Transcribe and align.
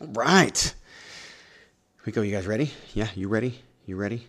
All 0.00 0.08
right. 0.08 0.60
Here 0.60 2.02
we 2.06 2.12
go. 2.12 2.22
You 2.22 2.32
guys 2.32 2.46
ready? 2.46 2.70
Yeah, 2.94 3.08
you 3.14 3.28
ready? 3.28 3.60
You 3.86 3.96
ready? 3.96 4.26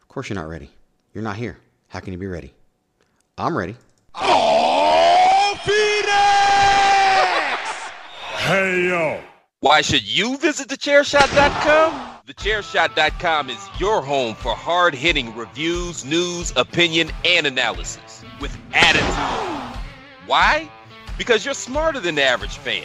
Of 0.00 0.08
course 0.08 0.28
you're 0.28 0.36
not 0.36 0.48
ready. 0.48 0.70
You're 1.14 1.24
not 1.24 1.36
here. 1.36 1.58
How 1.88 2.00
can 2.00 2.12
you 2.12 2.18
be 2.18 2.26
ready? 2.26 2.52
I'm 3.36 3.56
ready. 3.56 3.76
Oh, 4.14 5.56
Phoenix! 5.64 6.12
Hey, 8.36 8.88
yo. 8.88 9.20
Why 9.60 9.80
should 9.80 10.04
you 10.06 10.36
visit 10.38 10.68
thechairshot.com? 10.68 12.18
Thechairshot.com 12.26 13.50
is 13.50 13.68
your 13.80 14.02
home 14.02 14.34
for 14.34 14.54
hard 14.54 14.94
hitting 14.94 15.34
reviews, 15.34 16.04
news, 16.04 16.52
opinion, 16.56 17.10
and 17.24 17.46
analysis 17.46 18.22
with 18.40 18.56
attitude. 18.74 19.80
Why? 20.26 20.70
Because 21.16 21.44
you're 21.44 21.54
smarter 21.54 22.00
than 22.00 22.14
the 22.14 22.22
average 22.22 22.58
fan. 22.58 22.84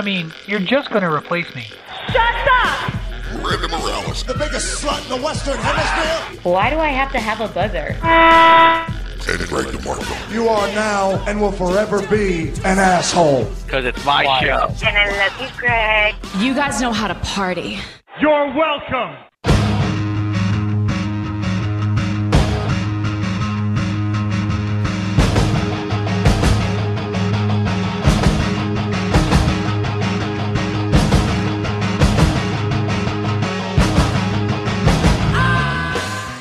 I 0.00 0.02
mean, 0.02 0.32
you're 0.46 0.60
just 0.60 0.88
going 0.88 1.02
to 1.02 1.12
replace 1.12 1.54
me. 1.54 1.66
Shut 2.06 2.48
up! 2.64 2.94
Miranda 3.42 3.68
Morales. 3.68 4.24
The 4.24 4.32
biggest 4.32 4.82
slut 4.82 5.02
in 5.02 5.10
the 5.10 5.22
Western 5.22 5.58
Hemisphere? 5.58 6.40
Why 6.50 6.70
do 6.70 6.78
I 6.78 6.88
have 6.88 7.12
to 7.12 7.20
have 7.20 7.42
a 7.42 7.48
buzzer? 7.52 7.94
And 8.02 9.48
Greg 9.50 9.66
DeMarco. 9.66 10.32
You 10.32 10.48
are 10.48 10.66
now 10.68 11.22
and 11.26 11.38
will 11.38 11.52
forever 11.52 12.00
be 12.06 12.48
an 12.64 12.78
asshole. 12.78 13.44
Because 13.66 13.84
it's 13.84 14.02
my 14.06 14.24
show. 14.40 14.74
And 14.86 14.96
I 14.96 15.28
love 15.28 15.38
you, 15.38 15.58
Greg. 15.58 16.14
You 16.38 16.54
guys 16.54 16.80
know 16.80 16.92
how 16.92 17.08
to 17.08 17.14
party. 17.16 17.78
You're 18.22 18.54
welcome. 18.56 19.29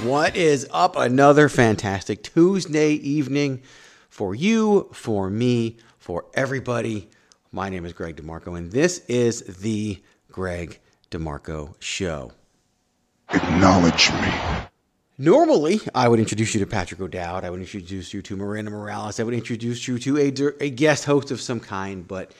What 0.09 0.35
is 0.35 0.67
up? 0.71 0.95
Another 0.95 1.49
fantastic 1.49 2.23
Tuesday 2.23 2.93
evening 2.93 3.61
for 4.09 4.33
you, 4.33 4.89
for 4.91 5.29
me, 5.29 5.77
for 5.99 6.25
everybody. 6.33 7.11
My 7.51 7.69
name 7.69 7.85
is 7.85 7.93
Greg 7.93 8.15
DeMarco, 8.15 8.57
and 8.57 8.71
this 8.71 9.05
is 9.07 9.41
the 9.41 10.01
Greg 10.31 10.79
DeMarco 11.11 11.75
Show. 11.79 12.31
Acknowledge 13.31 14.11
me. 14.13 14.33
Normally, 15.19 15.79
I 15.93 16.07
would 16.07 16.19
introduce 16.19 16.55
you 16.55 16.59
to 16.61 16.65
Patrick 16.65 16.99
O'Dowd. 16.99 17.43
I 17.43 17.51
would 17.51 17.59
introduce 17.59 18.11
you 18.11 18.23
to 18.23 18.35
Miranda 18.35 18.71
Morales. 18.71 19.19
I 19.19 19.23
would 19.23 19.35
introduce 19.35 19.87
you 19.87 19.99
to 19.99 20.17
a, 20.17 20.63
a 20.63 20.71
guest 20.71 21.05
host 21.05 21.29
of 21.29 21.39
some 21.39 21.59
kind. 21.59 22.07
But 22.07 22.31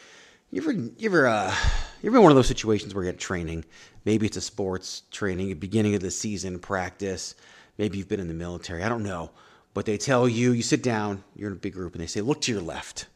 you 0.49 0.63
ever, 0.63 0.71
you 0.71 0.91
ever, 1.03 1.27
uh, 1.27 1.55
you 2.01 2.09
ever 2.09 2.17
in 2.17 2.23
one 2.23 2.31
of 2.31 2.35
those 2.35 2.47
situations 2.47 2.95
where 2.95 3.03
you're 3.03 3.13
at 3.13 3.19
training? 3.19 3.63
Maybe 4.05 4.25
it's 4.25 4.37
a 4.37 4.41
sports 4.41 5.03
training, 5.11 5.53
beginning 5.59 5.93
of 5.93 6.01
the 6.01 6.09
season 6.09 6.57
practice. 6.57 7.35
Maybe 7.79 7.97
you've 7.97 8.09
been 8.09 8.19
in 8.19 8.27
the 8.27 8.33
military. 8.33 8.83
I 8.83 8.89
don't 8.89 9.03
know. 9.03 9.31
But 9.73 9.85
they 9.85 9.97
tell 9.97 10.27
you, 10.27 10.51
you 10.51 10.61
sit 10.61 10.83
down, 10.83 11.23
you're 11.33 11.49
in 11.49 11.55
a 11.55 11.59
big 11.59 11.73
group, 11.73 11.93
and 11.93 12.01
they 12.01 12.07
say, 12.07 12.19
look 12.19 12.41
to 12.41 12.51
your 12.51 12.61
left. 12.61 13.07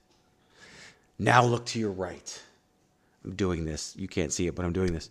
Now 1.19 1.43
look 1.43 1.65
to 1.67 1.79
your 1.79 1.91
right. 1.91 2.41
I'm 3.25 3.35
doing 3.35 3.65
this. 3.65 3.93
You 3.97 4.07
can't 4.07 4.31
see 4.31 4.47
it, 4.47 4.55
but 4.55 4.63
I'm 4.63 4.71
doing 4.71 4.93
this. 4.93 5.09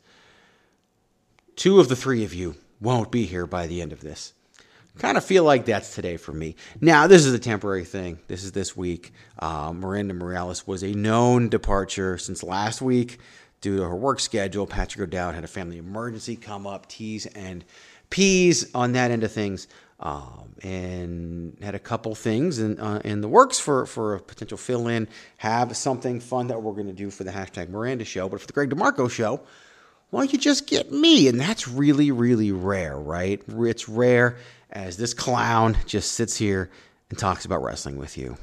Two 1.54 1.80
of 1.80 1.88
the 1.88 1.96
three 1.96 2.24
of 2.24 2.32
you 2.32 2.56
won't 2.80 3.10
be 3.10 3.26
here 3.26 3.46
by 3.46 3.66
the 3.66 3.82
end 3.82 3.92
of 3.92 4.00
this. 4.00 4.32
Kind 4.98 5.18
of 5.18 5.24
feel 5.24 5.44
like 5.44 5.66
that's 5.66 5.94
today 5.94 6.16
for 6.16 6.32
me. 6.32 6.56
Now, 6.80 7.06
this 7.06 7.26
is 7.26 7.34
a 7.34 7.38
temporary 7.38 7.84
thing. 7.84 8.20
This 8.28 8.44
is 8.44 8.52
this 8.52 8.74
week. 8.74 9.12
Uh, 9.38 9.72
Miranda 9.74 10.14
Morales 10.14 10.66
was 10.66 10.82
a 10.82 10.92
known 10.92 11.50
departure 11.50 12.16
since 12.16 12.42
last 12.42 12.80
week 12.80 13.18
due 13.60 13.78
to 13.78 13.82
her 13.82 13.96
work 13.96 14.20
schedule. 14.20 14.66
Patrick 14.66 15.08
O'Dowd 15.08 15.34
had 15.34 15.44
a 15.44 15.48
family 15.48 15.78
emergency 15.78 16.36
come 16.36 16.66
up, 16.66 16.88
T's 16.88 17.26
and 17.26 17.64
P's 18.12 18.72
on 18.74 18.92
that 18.92 19.10
end 19.10 19.24
of 19.24 19.32
things. 19.32 19.66
Um, 19.98 20.54
and 20.62 21.56
had 21.60 21.74
a 21.74 21.78
couple 21.78 22.14
things 22.14 22.58
in, 22.58 22.78
uh, 22.78 23.00
in 23.04 23.20
the 23.20 23.28
works 23.28 23.58
for, 23.58 23.86
for 23.86 24.14
a 24.14 24.20
potential 24.20 24.58
fill 24.58 24.86
in. 24.86 25.08
Have 25.38 25.76
something 25.76 26.20
fun 26.20 26.46
that 26.48 26.62
we're 26.62 26.72
going 26.72 26.86
to 26.86 26.92
do 26.92 27.10
for 27.10 27.24
the 27.24 27.30
hashtag 27.32 27.68
Miranda 27.68 28.04
show. 28.04 28.28
But 28.28 28.40
for 28.40 28.46
the 28.46 28.52
Greg 28.52 28.70
DeMarco 28.70 29.10
show, 29.10 29.40
why 30.10 30.20
don't 30.20 30.32
you 30.32 30.38
just 30.38 30.66
get 30.66 30.92
me? 30.92 31.26
And 31.26 31.40
that's 31.40 31.66
really, 31.66 32.10
really 32.12 32.52
rare, 32.52 32.96
right? 32.96 33.42
It's 33.48 33.88
rare 33.88 34.36
as 34.70 34.96
this 34.96 35.14
clown 35.14 35.76
just 35.86 36.12
sits 36.12 36.36
here 36.36 36.70
and 37.10 37.18
talks 37.18 37.44
about 37.44 37.62
wrestling 37.62 37.96
with 37.96 38.16
you. 38.18 38.36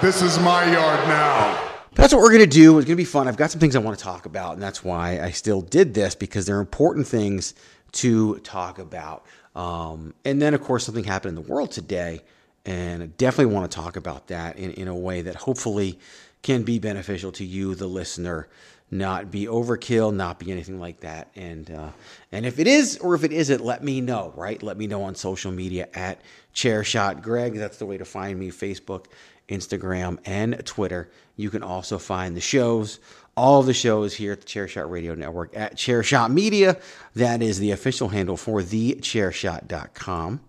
This 0.00 0.22
is 0.22 0.38
my 0.38 0.70
yard 0.70 1.08
now. 1.08 1.75
That's 1.96 2.12
what 2.12 2.22
we're 2.22 2.28
going 2.28 2.40
to 2.40 2.46
do. 2.46 2.78
It's 2.78 2.84
going 2.84 2.94
to 2.94 3.02
be 3.02 3.06
fun. 3.06 3.26
I've 3.26 3.38
got 3.38 3.50
some 3.50 3.58
things 3.58 3.74
I 3.74 3.78
want 3.78 3.98
to 3.98 4.04
talk 4.04 4.26
about, 4.26 4.52
and 4.52 4.62
that's 4.62 4.84
why 4.84 5.18
I 5.18 5.30
still 5.30 5.62
did 5.62 5.94
this 5.94 6.14
because 6.14 6.44
they're 6.44 6.60
important 6.60 7.06
things 7.06 7.54
to 7.92 8.38
talk 8.40 8.78
about. 8.78 9.24
Um, 9.54 10.12
and 10.24 10.40
then, 10.40 10.52
of 10.52 10.62
course, 10.62 10.84
something 10.84 11.04
happened 11.04 11.38
in 11.38 11.42
the 11.42 11.50
world 11.50 11.72
today, 11.72 12.20
and 12.66 13.02
I 13.02 13.06
definitely 13.06 13.54
want 13.54 13.70
to 13.70 13.74
talk 13.74 13.96
about 13.96 14.26
that 14.26 14.58
in, 14.58 14.72
in 14.72 14.88
a 14.88 14.94
way 14.94 15.22
that 15.22 15.36
hopefully 15.36 15.98
can 16.42 16.64
be 16.64 16.78
beneficial 16.78 17.32
to 17.32 17.44
you, 17.44 17.74
the 17.74 17.86
listener, 17.86 18.46
not 18.90 19.30
be 19.30 19.46
overkill, 19.46 20.14
not 20.14 20.38
be 20.38 20.52
anything 20.52 20.78
like 20.78 21.00
that. 21.00 21.30
And 21.34 21.70
uh, 21.70 21.90
and 22.30 22.46
if 22.46 22.58
it 22.58 22.66
is 22.66 22.98
or 22.98 23.14
if 23.14 23.24
it 23.24 23.32
isn't, 23.32 23.64
let 23.64 23.82
me 23.82 24.00
know. 24.00 24.32
Right? 24.36 24.62
Let 24.62 24.76
me 24.76 24.86
know 24.86 25.02
on 25.02 25.14
social 25.14 25.50
media 25.50 25.88
at 25.94 26.20
Chairshot 26.54 27.22
Greg. 27.22 27.54
That's 27.54 27.78
the 27.78 27.86
way 27.86 27.98
to 27.98 28.04
find 28.04 28.38
me. 28.38 28.50
Facebook, 28.50 29.06
Instagram, 29.48 30.18
and 30.24 30.60
Twitter. 30.64 31.10
You 31.36 31.50
can 31.50 31.62
also 31.62 31.98
find 31.98 32.36
the 32.36 32.40
shows, 32.40 32.98
all 33.36 33.62
the 33.62 33.74
shows 33.74 34.14
here 34.14 34.32
at 34.32 34.40
the 34.40 34.46
Chairshot 34.46 34.90
Radio 34.90 35.14
Network 35.14 35.56
at 35.56 35.76
Chairshot 35.76 36.32
Media. 36.32 36.76
That 37.14 37.42
is 37.42 37.58
the 37.58 37.70
official 37.70 38.08
handle 38.08 38.36
for 38.36 38.60
thechairshot.com. 38.60 40.40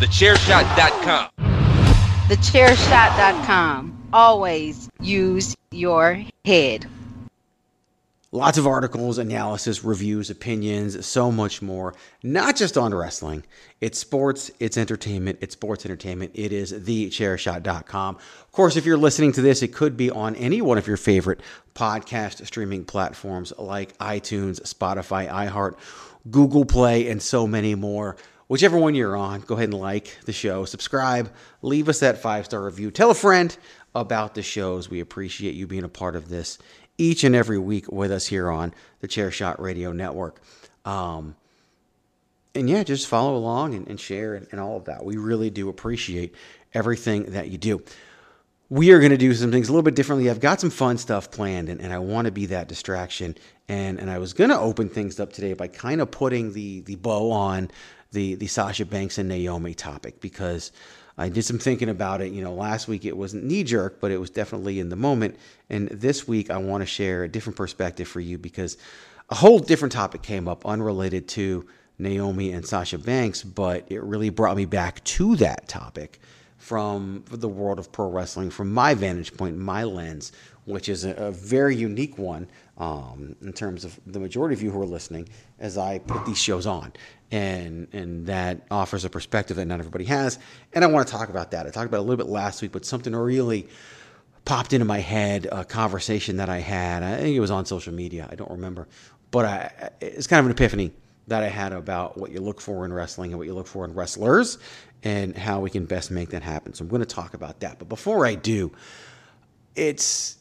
Thechairshot.com. 0.00 1.30
Thechairshot.com. 2.28 4.08
Always 4.12 4.88
use 5.00 5.56
your 5.70 6.24
head. 6.44 6.86
Lots 8.32 8.58
of 8.58 8.66
articles, 8.66 9.18
analysis, 9.18 9.82
reviews, 9.82 10.30
opinions, 10.30 11.04
so 11.04 11.32
much 11.32 11.60
more. 11.60 11.96
Not 12.22 12.54
just 12.54 12.78
on 12.78 12.94
wrestling. 12.94 13.42
It's 13.80 13.98
sports, 13.98 14.52
it's 14.60 14.76
entertainment, 14.76 15.38
it's 15.40 15.54
sports 15.54 15.84
entertainment. 15.84 16.30
It 16.34 16.52
is 16.52 16.72
thechairshot.com. 16.72 18.14
Of 18.14 18.52
course, 18.52 18.76
if 18.76 18.86
you're 18.86 18.96
listening 18.96 19.32
to 19.32 19.42
this, 19.42 19.64
it 19.64 19.74
could 19.74 19.96
be 19.96 20.12
on 20.12 20.36
any 20.36 20.62
one 20.62 20.78
of 20.78 20.86
your 20.86 20.96
favorite 20.96 21.40
podcast 21.74 22.46
streaming 22.46 22.84
platforms 22.84 23.52
like 23.58 23.98
iTunes, 23.98 24.60
Spotify, 24.62 25.28
iHeart, 25.28 25.74
Google 26.30 26.64
Play, 26.64 27.08
and 27.08 27.20
so 27.20 27.48
many 27.48 27.74
more. 27.74 28.16
Whichever 28.46 28.78
one 28.78 28.94
you're 28.94 29.16
on, 29.16 29.40
go 29.40 29.56
ahead 29.56 29.70
and 29.70 29.80
like 29.80 30.18
the 30.24 30.32
show, 30.32 30.64
subscribe, 30.64 31.32
leave 31.62 31.88
us 31.88 31.98
that 31.98 32.18
five 32.18 32.44
star 32.44 32.62
review, 32.62 32.92
tell 32.92 33.10
a 33.10 33.14
friend 33.14 33.56
about 33.94 34.34
the 34.34 34.42
shows. 34.42 34.88
We 34.88 35.00
appreciate 35.00 35.54
you 35.54 35.66
being 35.66 35.84
a 35.84 35.88
part 35.88 36.16
of 36.16 36.28
this 36.28 36.58
each 37.00 37.24
and 37.24 37.34
every 37.34 37.58
week 37.58 37.90
with 37.90 38.12
us 38.12 38.26
here 38.26 38.50
on 38.50 38.74
the 39.00 39.08
Chair 39.08 39.30
Shot 39.30 39.60
Radio 39.60 39.90
Network. 39.92 40.40
Um, 40.84 41.34
and 42.54 42.68
yeah, 42.68 42.82
just 42.82 43.06
follow 43.06 43.36
along 43.36 43.74
and, 43.74 43.88
and 43.88 43.98
share 43.98 44.34
and, 44.34 44.46
and 44.50 44.60
all 44.60 44.76
of 44.76 44.84
that. 44.84 45.04
We 45.04 45.16
really 45.16 45.50
do 45.50 45.68
appreciate 45.68 46.34
everything 46.74 47.24
that 47.32 47.48
you 47.48 47.58
do. 47.58 47.82
We 48.68 48.92
are 48.92 48.98
going 49.00 49.10
to 49.10 49.16
do 49.16 49.34
some 49.34 49.50
things 49.50 49.68
a 49.68 49.72
little 49.72 49.82
bit 49.82 49.94
differently. 49.94 50.30
I've 50.30 50.40
got 50.40 50.60
some 50.60 50.70
fun 50.70 50.98
stuff 50.98 51.30
planned, 51.30 51.68
and, 51.68 51.80
and 51.80 51.92
I 51.92 51.98
want 51.98 52.26
to 52.26 52.32
be 52.32 52.46
that 52.46 52.68
distraction. 52.68 53.36
And 53.68 53.98
and 53.98 54.10
I 54.10 54.18
was 54.18 54.32
going 54.32 54.50
to 54.50 54.58
open 54.58 54.88
things 54.88 55.18
up 55.18 55.32
today 55.32 55.54
by 55.54 55.68
kind 55.68 56.00
of 56.00 56.10
putting 56.10 56.52
the 56.52 56.80
the 56.82 56.96
bow 56.96 57.30
on 57.32 57.70
the 58.12 58.36
the 58.36 58.46
Sasha 58.46 58.84
Banks 58.84 59.18
and 59.18 59.28
Naomi 59.28 59.74
topic 59.74 60.20
because 60.20 60.70
I 61.20 61.28
did 61.28 61.44
some 61.44 61.58
thinking 61.58 61.90
about 61.90 62.22
it. 62.22 62.32
You 62.32 62.42
know, 62.42 62.54
last 62.54 62.88
week 62.88 63.04
it 63.04 63.14
wasn't 63.14 63.44
knee 63.44 63.62
jerk, 63.62 64.00
but 64.00 64.10
it 64.10 64.18
was 64.18 64.30
definitely 64.30 64.80
in 64.80 64.88
the 64.88 64.96
moment. 64.96 65.36
And 65.68 65.88
this 65.88 66.26
week 66.26 66.50
I 66.50 66.56
want 66.56 66.80
to 66.80 66.86
share 66.86 67.24
a 67.24 67.28
different 67.28 67.58
perspective 67.58 68.08
for 68.08 68.20
you 68.20 68.38
because 68.38 68.78
a 69.28 69.34
whole 69.34 69.58
different 69.58 69.92
topic 69.92 70.22
came 70.22 70.48
up 70.48 70.64
unrelated 70.64 71.28
to 71.28 71.66
Naomi 71.98 72.52
and 72.52 72.64
Sasha 72.64 72.98
Banks, 72.98 73.42
but 73.42 73.84
it 73.92 74.02
really 74.02 74.30
brought 74.30 74.56
me 74.56 74.64
back 74.64 75.04
to 75.04 75.36
that 75.36 75.68
topic 75.68 76.20
from 76.56 77.22
the 77.30 77.48
world 77.48 77.78
of 77.78 77.92
pro 77.92 78.08
wrestling, 78.08 78.50
from 78.50 78.72
my 78.72 78.94
vantage 78.94 79.36
point, 79.36 79.58
my 79.58 79.84
lens, 79.84 80.32
which 80.64 80.88
is 80.88 81.04
a, 81.04 81.30
very 81.32 81.76
unique 81.76 82.16
one 82.16 82.48
um, 82.78 83.36
in 83.42 83.52
terms 83.52 83.84
of 83.84 83.98
the 84.06 84.20
majority 84.20 84.54
of 84.54 84.62
you 84.62 84.70
who 84.70 84.80
are 84.80 84.86
listening 84.86 85.28
as 85.58 85.76
I 85.76 85.98
put 85.98 86.24
these 86.24 86.38
shows 86.38 86.66
on. 86.66 86.92
And, 87.32 87.86
and 87.92 88.26
that 88.26 88.66
offers 88.72 89.04
a 89.04 89.10
perspective 89.10 89.56
that 89.56 89.64
not 89.66 89.78
everybody 89.78 90.04
has. 90.06 90.38
And 90.72 90.84
I 90.84 90.88
want 90.88 91.06
to 91.06 91.12
talk 91.12 91.28
about 91.28 91.52
that. 91.52 91.66
I 91.66 91.70
talked 91.70 91.86
about 91.86 91.98
it 91.98 92.00
a 92.00 92.02
little 92.02 92.24
bit 92.24 92.30
last 92.30 92.60
week, 92.60 92.72
but 92.72 92.84
something 92.84 93.14
really 93.14 93.68
popped 94.44 94.72
into 94.72 94.84
my 94.84 94.98
head, 94.98 95.46
a 95.50 95.64
conversation 95.64 96.38
that 96.38 96.48
I 96.48 96.58
had. 96.58 97.04
I 97.04 97.18
think 97.18 97.36
it 97.36 97.40
was 97.40 97.52
on 97.52 97.66
social 97.66 97.92
media. 97.92 98.28
I 98.30 98.34
don't 98.34 98.50
remember. 98.50 98.88
But 99.30 99.44
I, 99.44 99.90
it's 100.00 100.26
kind 100.26 100.40
of 100.40 100.46
an 100.46 100.52
epiphany 100.52 100.92
that 101.28 101.42
I 101.44 101.48
had 101.48 101.72
about 101.72 102.18
what 102.18 102.32
you 102.32 102.40
look 102.40 102.60
for 102.60 102.84
in 102.84 102.92
wrestling 102.92 103.30
and 103.30 103.38
what 103.38 103.46
you 103.46 103.54
look 103.54 103.68
for 103.68 103.84
in 103.84 103.94
wrestlers 103.94 104.58
and 105.02 105.36
how 105.36 105.60
we 105.60 105.70
can 105.70 105.86
best 105.86 106.10
make 106.10 106.30
that 106.30 106.42
happen. 106.42 106.74
So 106.74 106.82
I'm 106.82 106.88
going 106.88 107.00
to 107.00 107.06
talk 107.06 107.34
about 107.34 107.60
that. 107.60 107.78
But 107.78 107.88
before 107.88 108.26
I 108.26 108.34
do, 108.34 108.72
it's 109.76 110.36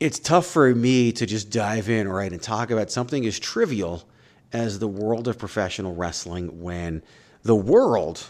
it's 0.00 0.18
tough 0.18 0.46
for 0.46 0.74
me 0.74 1.12
to 1.12 1.24
just 1.24 1.50
dive 1.50 1.88
in, 1.88 2.08
right, 2.08 2.30
and 2.30 2.42
talk 2.42 2.70
about 2.70 2.90
something 2.90 3.24
as 3.24 3.38
trivial 3.38 4.06
as 4.52 4.78
the 4.78 4.88
world 4.88 5.28
of 5.28 5.38
professional 5.38 5.94
wrestling 5.94 6.60
when 6.60 7.02
the 7.42 7.54
world 7.54 8.26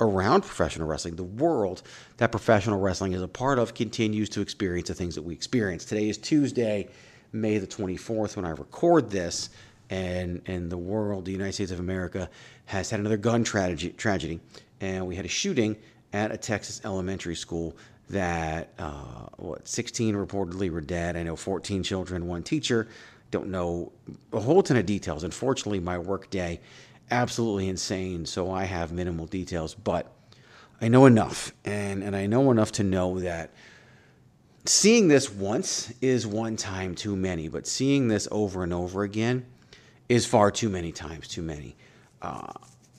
around 0.00 0.42
professional 0.42 0.88
wrestling, 0.88 1.16
the 1.16 1.24
world 1.24 1.82
that 2.16 2.30
professional 2.30 2.80
wrestling 2.80 3.12
is 3.12 3.22
a 3.22 3.28
part 3.28 3.58
of, 3.58 3.74
continues 3.74 4.28
to 4.28 4.40
experience 4.40 4.88
the 4.88 4.94
things 4.94 5.14
that 5.14 5.22
we 5.22 5.32
experience. 5.32 5.84
Today 5.84 6.08
is 6.08 6.18
Tuesday, 6.18 6.88
May 7.32 7.58
the 7.58 7.66
24th, 7.66 8.36
when 8.36 8.44
I 8.44 8.50
record 8.50 9.10
this, 9.10 9.50
and, 9.90 10.40
and 10.46 10.70
the 10.70 10.78
world, 10.78 11.24
the 11.24 11.32
United 11.32 11.52
States 11.52 11.70
of 11.70 11.80
America, 11.80 12.28
has 12.66 12.90
had 12.90 13.00
another 13.00 13.16
gun 13.16 13.44
tragedy, 13.44 13.90
tragedy. 13.90 14.40
And 14.80 15.06
we 15.06 15.16
had 15.16 15.24
a 15.24 15.28
shooting 15.28 15.76
at 16.12 16.32
a 16.32 16.36
Texas 16.36 16.80
elementary 16.84 17.34
school 17.34 17.76
that 18.10 18.70
uh, 18.78 19.26
what 19.36 19.66
16 19.66 20.14
reportedly 20.14 20.70
were 20.70 20.80
dead. 20.80 21.16
I 21.16 21.22
know 21.22 21.36
14 21.36 21.82
children, 21.82 22.26
one 22.26 22.42
teacher. 22.42 22.88
Don't 23.34 23.48
know 23.48 23.90
a 24.32 24.38
whole 24.38 24.62
ton 24.62 24.76
of 24.76 24.86
details. 24.86 25.24
Unfortunately, 25.24 25.80
my 25.80 25.98
work 25.98 26.30
day 26.30 26.60
absolutely 27.10 27.68
insane, 27.68 28.24
so 28.26 28.48
I 28.52 28.62
have 28.62 28.92
minimal 28.92 29.26
details, 29.26 29.74
but 29.74 30.06
I 30.80 30.86
know 30.86 31.06
enough, 31.06 31.52
and 31.64 32.04
and 32.04 32.14
I 32.14 32.26
know 32.26 32.52
enough 32.52 32.70
to 32.72 32.84
know 32.84 33.18
that 33.18 33.50
seeing 34.66 35.08
this 35.08 35.32
once 35.32 35.92
is 36.00 36.28
one 36.28 36.54
time 36.54 36.94
too 36.94 37.16
many, 37.16 37.48
but 37.48 37.66
seeing 37.66 38.06
this 38.06 38.28
over 38.30 38.62
and 38.62 38.72
over 38.72 39.02
again 39.02 39.46
is 40.08 40.26
far 40.26 40.52
too 40.52 40.68
many 40.68 40.92
times 40.92 41.26
too 41.26 41.42
many. 41.42 41.74
Uh, 42.22 42.52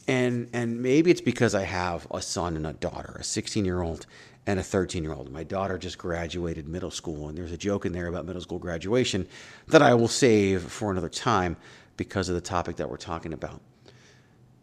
and 0.06 0.50
and 0.52 0.82
maybe 0.82 1.12
it's 1.12 1.22
because 1.22 1.56
I 1.56 1.64
have 1.64 2.08
a 2.12 2.22
son 2.22 2.58
and 2.58 2.68
a 2.68 2.74
daughter, 2.74 3.16
a 3.18 3.24
16 3.24 3.64
year 3.64 3.82
old 3.82 4.06
and 4.47 4.59
a 4.59 4.63
13 4.63 5.03
year 5.03 5.13
old. 5.13 5.31
My 5.31 5.44
daughter 5.44 5.77
just 5.77 5.97
graduated 5.97 6.68
middle 6.68 6.92
school, 6.92 7.30
and 7.30 7.38
there's 7.38 7.51
a 7.51 7.57
joke 7.57 7.86
in 7.86 7.94
there 7.94 8.07
about 8.07 8.25
middle 8.25 8.42
school 8.42 8.59
graduation 8.59 9.27
that 9.68 9.81
I 9.81 9.94
will 9.94 10.07
save 10.07 10.63
for 10.63 10.92
another 10.92 11.09
time 11.09 11.57
because 11.97 12.30
of 12.30 12.36
the 12.36 12.42
topic 12.42 12.75
that 12.77 12.89
we're 12.89 12.97
talking 12.97 13.33
about. 13.33 13.62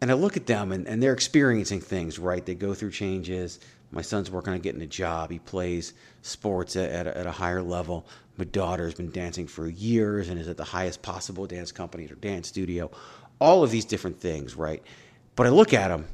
And 0.01 0.11
I 0.11 0.15
look 0.15 0.35
at 0.35 0.47
them, 0.47 0.71
and, 0.71 0.87
and 0.87 1.01
they're 1.01 1.13
experiencing 1.13 1.79
things, 1.79 2.19
right? 2.19 2.45
They 2.45 2.55
go 2.55 2.73
through 2.73 2.91
changes. 2.91 3.59
My 3.91 4.01
son's 4.01 4.29
working 4.29 4.53
on 4.53 4.59
getting 4.59 4.81
a 4.81 4.87
job. 4.87 5.31
He 5.31 5.39
plays 5.39 5.93
sports 6.23 6.75
at, 6.75 6.89
at, 6.89 7.07
a, 7.07 7.17
at 7.17 7.25
a 7.25 7.31
higher 7.31 7.61
level. 7.61 8.05
My 8.37 8.45
daughter's 8.45 8.95
been 8.95 9.11
dancing 9.11 9.47
for 9.47 9.67
years 9.67 10.29
and 10.29 10.39
is 10.39 10.47
at 10.47 10.57
the 10.57 10.63
highest 10.63 11.01
possible 11.01 11.45
dance 11.45 11.71
company 11.71 12.05
or 12.07 12.15
dance 12.15 12.47
studio. 12.47 12.91
All 13.39 13.63
of 13.63 13.71
these 13.71 13.85
different 13.85 14.19
things, 14.19 14.55
right? 14.55 14.83
But 15.35 15.47
I 15.47 15.49
look 15.51 15.73
at 15.73 15.89
them 15.89 16.05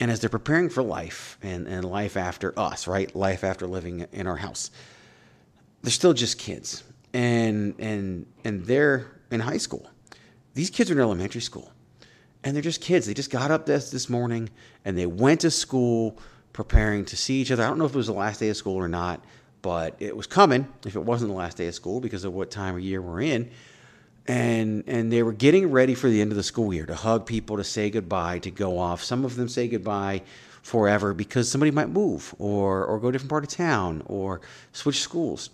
and 0.00 0.10
as 0.10 0.20
they're 0.20 0.30
preparing 0.30 0.68
for 0.68 0.82
life 0.82 1.38
and, 1.42 1.66
and 1.66 1.84
life 1.84 2.16
after 2.16 2.56
us, 2.58 2.86
right? 2.86 3.14
Life 3.14 3.42
after 3.42 3.66
living 3.66 4.06
in 4.12 4.26
our 4.26 4.36
house, 4.36 4.70
they're 5.82 5.90
still 5.90 6.12
just 6.12 6.38
kids. 6.38 6.84
And 7.14 7.74
and 7.78 8.26
and 8.44 8.64
they're 8.66 9.06
in 9.30 9.40
high 9.40 9.56
school. 9.56 9.88
These 10.54 10.70
kids 10.70 10.90
are 10.90 10.94
in 10.94 11.00
elementary 11.00 11.40
school. 11.40 11.72
And 12.44 12.54
they're 12.54 12.62
just 12.62 12.80
kids. 12.80 13.06
They 13.06 13.14
just 13.14 13.30
got 13.30 13.50
up 13.50 13.66
this 13.66 13.90
this 13.90 14.08
morning 14.08 14.50
and 14.84 14.96
they 14.96 15.06
went 15.06 15.40
to 15.40 15.50
school 15.50 16.18
preparing 16.52 17.04
to 17.06 17.16
see 17.16 17.40
each 17.40 17.50
other. 17.50 17.64
I 17.64 17.68
don't 17.68 17.78
know 17.78 17.86
if 17.86 17.94
it 17.94 17.96
was 17.96 18.06
the 18.06 18.12
last 18.12 18.40
day 18.40 18.48
of 18.48 18.56
school 18.56 18.76
or 18.76 18.88
not, 18.88 19.24
but 19.62 19.96
it 19.98 20.16
was 20.16 20.26
coming 20.26 20.68
if 20.86 20.94
it 20.94 21.04
wasn't 21.04 21.30
the 21.30 21.36
last 21.36 21.56
day 21.56 21.66
of 21.66 21.74
school 21.74 22.00
because 22.00 22.24
of 22.24 22.34
what 22.34 22.50
time 22.50 22.76
of 22.76 22.80
year 22.82 23.02
we're 23.02 23.22
in 23.22 23.50
and 24.28 24.84
and 24.86 25.10
they 25.10 25.22
were 25.22 25.32
getting 25.32 25.70
ready 25.70 25.94
for 25.94 26.08
the 26.08 26.20
end 26.20 26.30
of 26.30 26.36
the 26.36 26.42
school 26.42 26.72
year 26.72 26.84
to 26.86 26.94
hug 26.94 27.26
people 27.26 27.56
to 27.56 27.64
say 27.64 27.88
goodbye 27.88 28.38
to 28.40 28.50
go 28.50 28.78
off. 28.78 29.02
Some 29.02 29.24
of 29.24 29.34
them 29.36 29.48
say 29.48 29.66
goodbye 29.66 30.22
forever 30.62 31.14
because 31.14 31.50
somebody 31.50 31.70
might 31.70 31.88
move 31.88 32.34
or 32.38 32.84
or 32.84 33.00
go 33.00 33.08
a 33.08 33.12
different 33.12 33.30
part 33.30 33.44
of 33.44 33.50
town 33.50 34.02
or 34.06 34.42
switch 34.72 35.00
schools. 35.00 35.48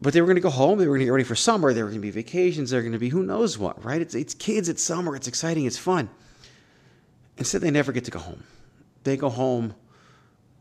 But 0.00 0.14
they 0.14 0.20
were 0.20 0.26
going 0.26 0.36
to 0.36 0.42
go 0.42 0.50
home 0.50 0.78
they 0.78 0.86
were 0.86 0.94
going 0.94 1.00
to 1.00 1.04
get 1.06 1.12
ready 1.12 1.24
for 1.24 1.36
summer 1.36 1.72
there 1.72 1.84
were 1.84 1.90
going 1.90 2.00
to 2.00 2.06
be 2.06 2.10
vacations 2.10 2.70
there 2.70 2.78
were 2.78 2.82
going 2.82 2.92
to 2.92 2.98
be 2.98 3.10
who 3.10 3.22
knows 3.22 3.58
what 3.58 3.84
right? 3.84 4.00
It's 4.00 4.14
it's 4.14 4.34
kids 4.34 4.68
it's 4.70 4.82
summer 4.82 5.14
it's 5.14 5.28
exciting 5.28 5.66
it's 5.66 5.78
fun. 5.78 6.08
Instead 7.36 7.60
they 7.60 7.70
never 7.70 7.92
get 7.92 8.06
to 8.06 8.10
go 8.10 8.18
home. 8.18 8.42
They 9.04 9.18
go 9.18 9.28
home 9.28 9.74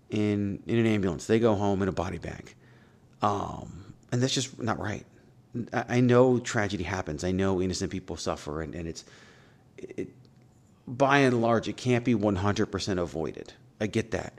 in 0.10 0.62
in 0.68 0.80
an 0.80 0.86
ambulance. 0.86 1.28
They 1.28 1.40
go 1.40 1.56
home 1.56 1.82
in 1.82 1.88
a 1.88 1.94
body 1.94 2.18
bag. 2.18 2.54
Um, 3.22 3.86
and 4.12 4.22
that's 4.22 4.34
just 4.34 4.62
not 4.62 4.78
right 4.80 5.06
I 5.74 6.02
know 6.02 6.40
tragedy 6.40 6.84
happens. 6.84 7.24
I 7.24 7.32
know 7.32 7.62
innocent 7.62 7.92
people 7.92 8.18
suffer, 8.18 8.62
and, 8.62 8.76
and 8.76 8.88
it's 8.88 9.06
it, 9.78 10.10
by 10.88 11.20
and 11.20 11.42
large, 11.42 11.68
it 11.68 11.78
can't 11.78 12.06
be 12.06 12.14
100% 12.14 13.00
avoided. 13.02 13.54
I 13.80 13.88
get 13.88 14.12
that, 14.12 14.34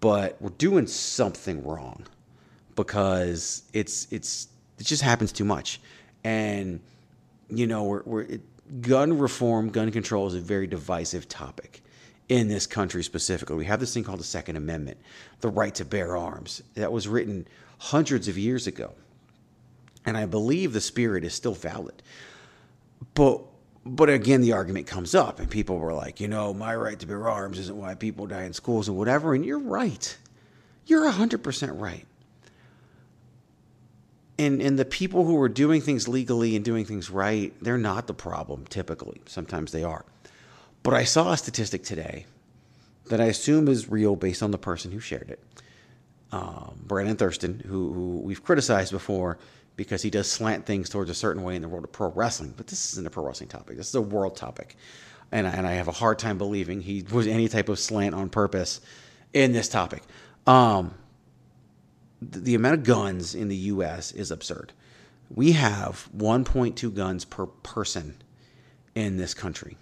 but 0.00 0.36
we're 0.40 0.50
doing 0.50 0.86
something 0.86 1.64
wrong 1.64 2.06
because 2.76 3.62
it's 3.72 4.06
it's 4.12 4.48
it 4.78 4.84
just 4.84 5.02
happens 5.02 5.32
too 5.32 5.44
much, 5.44 5.80
and 6.24 6.80
you 7.48 7.66
know 7.66 7.84
we're, 7.84 8.02
we're 8.04 8.22
it, 8.22 8.80
gun 8.80 9.18
reform, 9.18 9.70
gun 9.70 9.90
control 9.90 10.26
is 10.26 10.34
a 10.34 10.40
very 10.40 10.66
divisive 10.66 11.28
topic 11.28 11.82
in 12.28 12.48
this 12.48 12.66
country 12.66 13.02
specifically. 13.02 13.56
We 13.56 13.64
have 13.64 13.80
this 13.80 13.94
thing 13.94 14.04
called 14.04 14.20
the 14.20 14.24
Second 14.24 14.56
Amendment, 14.56 14.98
the 15.40 15.48
right 15.48 15.74
to 15.76 15.84
bear 15.84 16.16
arms, 16.16 16.62
that 16.74 16.92
was 16.92 17.08
written 17.08 17.46
hundreds 17.78 18.28
of 18.28 18.36
years 18.36 18.66
ago 18.66 18.92
and 20.08 20.16
I 20.16 20.26
believe 20.26 20.72
the 20.72 20.80
spirit 20.80 21.22
is 21.22 21.34
still 21.34 21.54
valid. 21.54 22.02
But 23.14 23.42
but 23.84 24.10
again, 24.10 24.40
the 24.40 24.52
argument 24.52 24.86
comes 24.86 25.14
up, 25.14 25.38
and 25.38 25.48
people 25.48 25.78
were 25.78 25.94
like, 25.94 26.20
you 26.20 26.28
know, 26.28 26.52
my 26.52 26.74
right 26.76 26.98
to 26.98 27.06
bear 27.06 27.28
arms 27.28 27.58
isn't 27.58 27.76
why 27.76 27.94
people 27.94 28.26
die 28.26 28.42
in 28.42 28.52
schools 28.52 28.88
and 28.88 28.96
whatever. 28.96 29.34
And 29.34 29.46
you're 29.46 29.58
right. 29.58 30.16
You're 30.86 31.10
100% 31.10 31.80
right. 31.80 32.04
And, 34.38 34.60
and 34.60 34.78
the 34.78 34.84
people 34.84 35.24
who 35.24 35.40
are 35.40 35.48
doing 35.48 35.80
things 35.80 36.06
legally 36.06 36.54
and 36.54 36.64
doing 36.64 36.84
things 36.84 37.10
right, 37.10 37.52
they're 37.60 37.78
not 37.78 38.06
the 38.06 38.14
problem 38.14 38.66
typically. 38.66 39.20
Sometimes 39.26 39.72
they 39.72 39.84
are. 39.84 40.04
But 40.82 40.94
I 40.94 41.04
saw 41.04 41.32
a 41.32 41.36
statistic 41.36 41.82
today 41.82 42.26
that 43.06 43.20
I 43.20 43.24
assume 43.24 43.68
is 43.68 43.88
real 43.88 44.16
based 44.16 44.42
on 44.42 44.50
the 44.50 44.58
person 44.58 44.92
who 44.92 45.00
shared 45.00 45.30
it. 45.30 45.42
Um, 46.30 46.78
Brandon 46.86 47.16
Thurston, 47.16 47.62
who, 47.66 47.92
who 47.92 48.18
we've 48.18 48.44
criticized 48.44 48.92
before 48.92 49.38
because 49.78 50.02
he 50.02 50.10
does 50.10 50.28
slant 50.28 50.66
things 50.66 50.88
towards 50.88 51.08
a 51.08 51.14
certain 51.14 51.44
way 51.44 51.54
in 51.54 51.62
the 51.62 51.68
world 51.68 51.84
of 51.84 51.92
pro 51.92 52.10
wrestling. 52.10 52.52
But 52.56 52.66
this 52.66 52.92
isn't 52.92 53.06
a 53.06 53.10
pro 53.10 53.24
wrestling 53.24 53.48
topic. 53.48 53.76
This 53.76 53.88
is 53.88 53.94
a 53.94 54.02
world 54.02 54.36
topic, 54.36 54.76
and 55.30 55.46
I, 55.46 55.50
and 55.50 55.66
I 55.66 55.74
have 55.74 55.86
a 55.86 55.92
hard 55.92 56.18
time 56.18 56.36
believing 56.36 56.82
he 56.82 57.04
was 57.10 57.28
any 57.28 57.48
type 57.48 57.68
of 57.68 57.78
slant 57.78 58.14
on 58.14 58.28
purpose 58.28 58.80
in 59.32 59.52
this 59.52 59.68
topic. 59.68 60.02
Um, 60.48 60.94
the, 62.20 62.40
the 62.40 62.54
amount 62.56 62.74
of 62.74 62.82
guns 62.82 63.36
in 63.36 63.46
the 63.46 63.56
U.S. 63.56 64.10
is 64.10 64.32
absurd. 64.32 64.72
We 65.30 65.52
have 65.52 66.08
1.2 66.16 66.92
guns 66.92 67.24
per 67.24 67.46
person 67.46 68.16
in 68.96 69.16
this 69.16 69.32
country. 69.32 69.78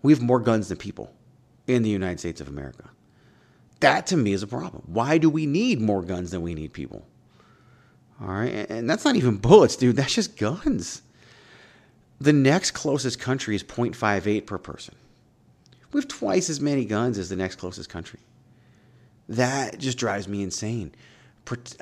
We 0.00 0.14
have 0.14 0.22
more 0.22 0.40
guns 0.40 0.68
than 0.68 0.78
people 0.78 1.12
in 1.66 1.82
the 1.82 1.90
United 1.90 2.20
States 2.20 2.40
of 2.40 2.48
America. 2.48 2.88
That 3.80 4.06
to 4.06 4.16
me 4.16 4.32
is 4.32 4.42
a 4.42 4.46
problem. 4.46 4.84
Why 4.86 5.18
do 5.18 5.28
we 5.28 5.44
need 5.44 5.78
more 5.78 6.00
guns 6.00 6.30
than 6.30 6.40
we 6.40 6.54
need 6.54 6.72
people? 6.72 7.06
All 8.20 8.28
right. 8.28 8.70
And 8.70 8.88
that's 8.88 9.04
not 9.04 9.16
even 9.16 9.36
bullets, 9.36 9.76
dude. 9.76 9.96
That's 9.96 10.14
just 10.14 10.36
guns. 10.36 11.02
The 12.20 12.32
next 12.32 12.72
closest 12.72 13.18
country 13.18 13.56
is 13.56 13.64
0.58 13.64 14.46
per 14.46 14.58
person. 14.58 14.94
We 15.92 16.00
have 16.00 16.08
twice 16.08 16.48
as 16.48 16.60
many 16.60 16.84
guns 16.84 17.18
as 17.18 17.28
the 17.28 17.36
next 17.36 17.56
closest 17.56 17.88
country. 17.88 18.20
That 19.28 19.78
just 19.78 19.98
drives 19.98 20.28
me 20.28 20.42
insane. 20.42 20.92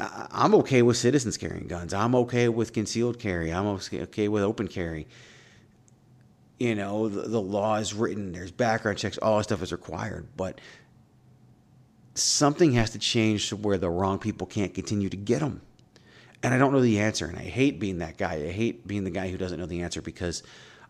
I'm 0.09 0.55
okay 0.57 0.83
with 0.83 0.97
citizens 0.97 1.37
carrying 1.37 1.67
guns. 1.67 1.93
I'm 1.93 2.15
okay 2.15 2.49
with 2.49 2.73
concealed 2.73 3.19
carry. 3.19 3.53
I'm 3.53 3.67
okay 3.67 4.29
with 4.29 4.43
open 4.43 4.69
carry. 4.69 5.07
You 6.59 6.75
know, 6.75 7.09
the, 7.09 7.23
the 7.23 7.41
law 7.41 7.77
is 7.77 7.95
written, 7.95 8.33
there's 8.33 8.51
background 8.51 8.99
checks, 8.99 9.19
all 9.19 9.39
that 9.39 9.45
stuff 9.45 9.63
is 9.63 9.73
required. 9.73 10.27
But 10.37 10.61
something 12.15 12.73
has 12.73 12.91
to 12.91 12.99
change 12.99 13.49
to 13.51 13.57
where 13.57 13.79
the 13.79 13.91
wrong 13.91 14.19
people 14.19 14.47
can't 14.47 14.75
continue 14.75 15.09
to 15.09 15.17
get 15.17 15.41
them. 15.41 15.63
And 16.43 16.55
I 16.55 16.59
don't 16.59 16.73
know 16.73 16.81
the 16.81 17.01
answer. 17.01 17.27
And 17.27 17.39
I 17.39 17.43
hate 17.43 17.79
being 17.79 17.99
that 17.99 18.17
guy. 18.17 18.35
I 18.35 18.51
hate 18.51 18.87
being 18.87 19.05
the 19.05 19.11
guy 19.11 19.29
who 19.29 19.37
doesn't 19.37 19.59
know 19.59 19.67
the 19.67 19.83
answer 19.83 20.01
because 20.01 20.43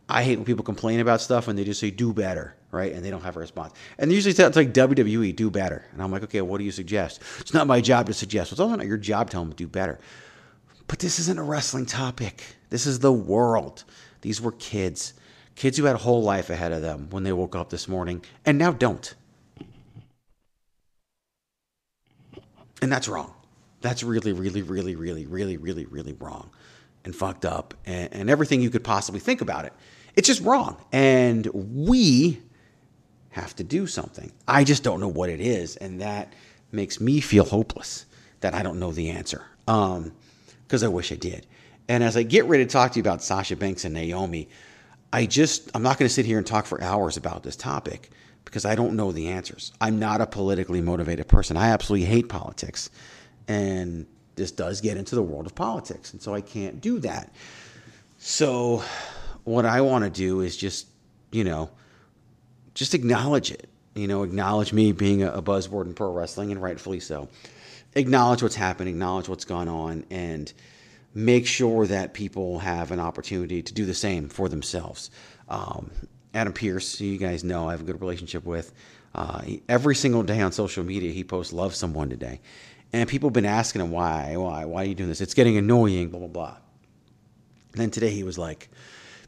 I 0.08 0.22
hate 0.22 0.36
when 0.36 0.44
people 0.44 0.64
complain 0.64 1.00
about 1.00 1.20
stuff 1.20 1.48
and 1.48 1.58
they 1.58 1.64
just 1.64 1.80
say, 1.80 1.90
do 1.90 2.12
better, 2.12 2.56
right? 2.70 2.92
And 2.92 3.04
they 3.04 3.10
don't 3.10 3.22
have 3.22 3.36
a 3.36 3.40
response. 3.40 3.74
And 3.98 4.12
usually 4.12 4.30
it's 4.30 4.56
like 4.56 4.72
WWE, 4.72 5.34
do 5.34 5.50
better. 5.50 5.84
And 5.92 6.02
I'm 6.02 6.10
like, 6.10 6.24
okay, 6.24 6.40
what 6.40 6.58
do 6.58 6.64
you 6.64 6.72
suggest? 6.72 7.22
It's 7.38 7.54
not 7.54 7.66
my 7.66 7.80
job 7.80 8.06
to 8.06 8.14
suggest. 8.14 8.52
It's 8.52 8.60
also 8.60 8.76
not 8.76 8.86
your 8.86 8.96
job 8.96 9.28
to 9.28 9.32
tell 9.32 9.42
them 9.42 9.50
to 9.50 9.56
do 9.56 9.68
better. 9.68 9.98
But 10.88 10.98
this 10.98 11.20
isn't 11.20 11.38
a 11.38 11.42
wrestling 11.42 11.86
topic. 11.86 12.42
This 12.70 12.86
is 12.86 12.98
the 12.98 13.12
world. 13.12 13.84
These 14.22 14.40
were 14.40 14.52
kids. 14.52 15.14
Kids 15.54 15.78
who 15.78 15.84
had 15.84 15.94
a 15.94 16.00
whole 16.00 16.22
life 16.22 16.50
ahead 16.50 16.72
of 16.72 16.82
them 16.82 17.08
when 17.10 17.22
they 17.22 17.32
woke 17.32 17.54
up 17.54 17.70
this 17.70 17.86
morning 17.86 18.24
and 18.44 18.58
now 18.58 18.72
don't. 18.72 19.14
And 22.82 22.90
that's 22.90 23.08
wrong. 23.08 23.32
That's 23.80 24.02
really, 24.02 24.32
really, 24.32 24.62
really, 24.62 24.94
really, 24.94 25.26
really, 25.26 25.56
really, 25.56 25.86
really 25.86 26.12
wrong 26.14 26.50
and 27.04 27.14
fucked 27.16 27.44
up 27.44 27.74
and, 27.86 28.12
and 28.12 28.30
everything 28.30 28.60
you 28.60 28.70
could 28.70 28.84
possibly 28.84 29.20
think 29.20 29.40
about 29.40 29.64
it. 29.64 29.72
It's 30.16 30.26
just 30.26 30.42
wrong. 30.42 30.76
And 30.92 31.46
we 31.54 32.42
have 33.30 33.54
to 33.56 33.64
do 33.64 33.86
something. 33.86 34.32
I 34.46 34.64
just 34.64 34.82
don't 34.82 35.00
know 35.00 35.08
what 35.08 35.30
it 35.30 35.40
is. 35.40 35.76
And 35.76 36.00
that 36.00 36.32
makes 36.72 37.00
me 37.00 37.20
feel 37.20 37.44
hopeless 37.44 38.06
that 38.40 38.54
I 38.54 38.62
don't 38.62 38.78
know 38.78 38.92
the 38.92 39.10
answer. 39.10 39.42
Um, 39.66 40.12
because 40.66 40.84
I 40.84 40.88
wish 40.88 41.10
I 41.10 41.16
did. 41.16 41.46
And 41.88 42.04
as 42.04 42.16
I 42.16 42.22
get 42.22 42.44
ready 42.44 42.64
to 42.64 42.70
talk 42.70 42.92
to 42.92 42.96
you 42.96 43.00
about 43.00 43.22
Sasha 43.22 43.56
Banks 43.56 43.84
and 43.84 43.92
Naomi, 43.92 44.48
I 45.12 45.26
just, 45.26 45.68
I'm 45.74 45.82
not 45.82 45.98
going 45.98 46.08
to 46.08 46.14
sit 46.14 46.24
here 46.24 46.38
and 46.38 46.46
talk 46.46 46.66
for 46.66 46.80
hours 46.80 47.16
about 47.16 47.42
this 47.42 47.56
topic 47.56 48.10
because 48.44 48.64
I 48.64 48.76
don't 48.76 48.94
know 48.94 49.10
the 49.10 49.26
answers. 49.28 49.72
I'm 49.80 49.98
not 49.98 50.20
a 50.20 50.26
politically 50.26 50.80
motivated 50.80 51.26
person. 51.26 51.56
I 51.56 51.70
absolutely 51.70 52.06
hate 52.06 52.28
politics. 52.28 52.90
And 53.50 54.06
this 54.36 54.52
does 54.52 54.80
get 54.80 54.96
into 54.96 55.16
the 55.16 55.22
world 55.22 55.44
of 55.44 55.56
politics. 55.56 56.12
And 56.12 56.22
so 56.22 56.32
I 56.32 56.40
can't 56.40 56.80
do 56.80 57.00
that. 57.00 57.32
So 58.18 58.84
what 59.42 59.66
I 59.66 59.80
want 59.80 60.04
to 60.04 60.10
do 60.10 60.40
is 60.40 60.56
just, 60.56 60.86
you 61.32 61.42
know, 61.42 61.68
just 62.74 62.94
acknowledge 62.94 63.50
it. 63.50 63.68
You 63.96 64.06
know, 64.06 64.22
acknowledge 64.22 64.72
me 64.72 64.92
being 64.92 65.24
a, 65.24 65.42
buzzword 65.42 65.86
in 65.86 65.94
pro 65.94 66.12
wrestling, 66.12 66.52
and 66.52 66.62
rightfully 66.62 67.00
so. 67.00 67.28
Acknowledge 67.96 68.40
what's 68.40 68.54
happening, 68.54 68.94
acknowledge 68.94 69.28
what's 69.28 69.44
gone 69.44 69.66
on, 69.66 70.04
and 70.10 70.52
make 71.12 71.44
sure 71.44 71.88
that 71.88 72.14
people 72.14 72.60
have 72.60 72.92
an 72.92 73.00
opportunity 73.00 73.62
to 73.62 73.74
do 73.74 73.84
the 73.84 73.94
same 73.94 74.28
for 74.28 74.48
themselves. 74.48 75.10
Um, 75.48 75.90
Adam 76.32 76.52
Pearce, 76.52 77.00
you 77.00 77.18
guys 77.18 77.42
know 77.42 77.68
I 77.68 77.72
have 77.72 77.80
a 77.80 77.84
good 77.84 78.00
relationship 78.00 78.44
with. 78.44 78.72
Uh, 79.12 79.42
every 79.68 79.96
single 79.96 80.22
day 80.22 80.40
on 80.40 80.52
social 80.52 80.84
media, 80.84 81.10
he 81.10 81.24
posts 81.24 81.52
"Love 81.52 81.74
someone 81.74 82.08
today," 82.08 82.40
and 82.92 83.08
people 83.08 83.28
have 83.28 83.34
been 83.34 83.46
asking 83.46 83.80
him 83.80 83.90
why, 83.90 84.36
why, 84.36 84.64
why 84.64 84.82
are 84.82 84.86
you 84.86 84.94
doing 84.94 85.08
this? 85.08 85.20
It's 85.20 85.34
getting 85.34 85.56
annoying, 85.56 86.08
blah 86.10 86.20
blah 86.20 86.28
blah. 86.28 86.56
And 87.72 87.80
then 87.80 87.90
today 87.90 88.10
he 88.10 88.24
was 88.24 88.38
like, 88.38 88.68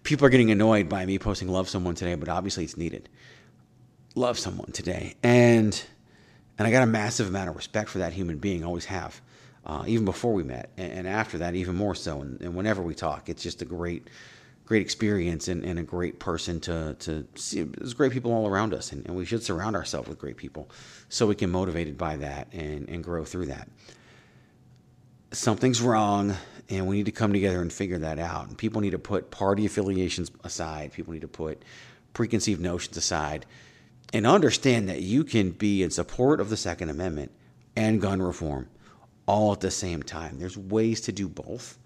"People 0.03 0.27
are 0.27 0.31
getting 0.31 0.51
annoyed 0.51 0.89
by 0.89 1.07
me 1.07 1.19
posting 1.19 1.49
"Love 1.49 1.69
someone 1.69 1.95
today," 1.95 2.15
but 2.15 2.29
obviously 2.29 2.65
it's 2.65 2.77
needed. 2.77 3.09
Love 4.15 4.39
someone 4.39 4.73
today, 4.73 5.15
and 5.23 5.83
and 6.59 6.67
I 6.67 6.71
got 6.71 6.83
a 6.83 6.87
massive 6.87 7.29
amount 7.29 7.49
of 7.51 7.57
respect 7.57 7.89
for 7.89 7.99
that 7.99 8.13
human 8.13 8.39
being. 8.39 8.65
Always 8.65 8.85
have, 8.87 9.21
uh, 9.65 9.85
even 9.87 10.05
before 10.05 10.33
we 10.35 10.43
met, 10.43 10.71
and, 10.77 10.93
and, 10.93 11.09
after 11.09 11.39
that, 11.39 11.55
even 11.55 11.77
more 11.77 11.95
so. 11.95 12.21
And, 12.21 12.41
and 12.41 12.55
whenever 12.55 12.83
we 12.83 12.95
talk, 12.95 13.29
it's 13.29 13.43
just 13.43 13.63
a 13.63 13.65
great 13.65 14.09
great 14.65 14.83
experience 14.83 15.49
and, 15.49 15.65
and 15.65 15.79
a 15.79 15.83
great 15.83 16.19
person 16.19 16.61
to, 16.61 16.95
to 17.01 17.27
see. 17.35 17.63
There's 17.63 17.95
great 17.95 18.13
people 18.13 18.33
all 18.33 18.47
around 18.47 18.75
us, 18.75 18.93
and, 18.93 19.05
and 19.07 19.17
we 19.17 19.25
should 19.25 19.43
surround 19.43 19.77
ourselves 19.77 20.09
with 20.09 20.19
great 20.19 20.37
people 20.37 20.71
so 21.09 21.27
we 21.27 21.35
can 21.35 21.51
be 21.51 21.53
motivated 21.53 21.99
by 21.99 22.17
that 22.17 22.49
and, 22.53 22.89
and 22.89 23.03
grow 23.03 23.25
through 23.25 23.47
that. 23.47 23.69
Something's 25.33 25.81
wrong, 25.81 26.35
and 26.69 26.87
we 26.87 26.97
need 26.97 27.07
to 27.07 27.13
come 27.13 27.33
together 27.33 27.61
and 27.61 27.73
figure 27.73 27.99
that 27.99 28.19
out. 28.19 28.49
And 28.49 28.57
people 28.57 28.81
need 28.81 28.91
to 28.91 28.99
put 28.99 29.31
party 29.31 29.67
affiliations 29.67 30.31
aside, 30.45 30.93
people 30.93 31.13
need 31.13 31.23
to 31.23 31.29
put 31.29 31.63
preconceived 32.13 32.61
notions 32.61 32.97
aside, 32.97 33.47
and 34.13 34.27
understand 34.27 34.89
that 34.89 35.01
you 35.01 35.25
can 35.25 35.51
be 35.51 35.83
in 35.83 35.91
support 35.91 36.41
of 36.41 36.51
the 36.51 36.57
Second 36.57 36.91
Amendment 36.91 37.33
and 37.77 38.01
gun 38.01 38.21
reform 38.21 38.69
all 39.27 39.53
at 39.53 39.61
the 39.61 39.71
same 39.71 40.03
time. 40.03 40.39
There's 40.39 40.59
ways 40.59 41.01
to 41.03 41.13
do 41.13 41.29
both, 41.29 41.79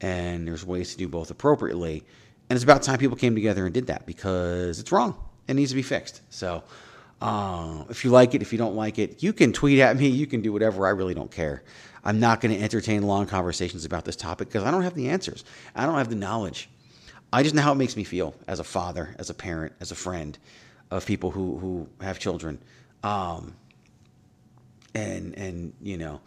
and 0.00 0.46
there's 0.46 0.64
ways 0.64 0.92
to 0.92 0.98
do 0.98 1.08
both 1.08 1.30
appropriately 1.30 2.04
and 2.48 2.56
it's 2.56 2.64
about 2.64 2.82
time 2.82 2.98
people 2.98 3.16
came 3.16 3.34
together 3.34 3.64
and 3.64 3.74
did 3.74 3.88
that 3.88 4.06
because 4.06 4.78
it's 4.78 4.92
wrong. 4.92 5.16
It 5.48 5.54
needs 5.54 5.70
to 5.70 5.76
be 5.76 5.82
fixed. 5.82 6.22
So 6.30 6.62
uh, 7.20 7.84
if 7.88 8.04
you 8.04 8.10
like 8.10 8.34
it, 8.34 8.42
if 8.42 8.52
you 8.52 8.58
don't 8.58 8.76
like 8.76 8.98
it, 8.98 9.22
you 9.22 9.32
can 9.32 9.52
tweet 9.52 9.80
at 9.80 9.96
me. 9.96 10.08
You 10.08 10.26
can 10.26 10.42
do 10.42 10.52
whatever. 10.52 10.86
I 10.86 10.90
really 10.90 11.14
don't 11.14 11.30
care. 11.30 11.64
I'm 12.04 12.20
not 12.20 12.40
going 12.40 12.54
to 12.56 12.62
entertain 12.62 13.02
long 13.02 13.26
conversations 13.26 13.84
about 13.84 14.04
this 14.04 14.14
topic 14.14 14.48
because 14.48 14.62
I 14.62 14.70
don't 14.70 14.82
have 14.82 14.94
the 14.94 15.08
answers. 15.08 15.44
I 15.74 15.86
don't 15.86 15.96
have 15.96 16.08
the 16.08 16.14
knowledge. 16.14 16.68
I 17.32 17.42
just 17.42 17.54
know 17.54 17.62
how 17.62 17.72
it 17.72 17.76
makes 17.76 17.96
me 17.96 18.04
feel 18.04 18.34
as 18.46 18.60
a 18.60 18.64
father, 18.64 19.14
as 19.18 19.28
a 19.28 19.34
parent, 19.34 19.72
as 19.80 19.90
a 19.90 19.96
friend 19.96 20.38
of 20.92 21.04
people 21.04 21.32
who, 21.32 21.58
who 21.58 21.88
have 22.00 22.20
children. 22.20 22.60
Um, 23.02 23.56
and, 24.94 25.36
and, 25.36 25.72
you 25.82 25.98
know, 25.98 26.20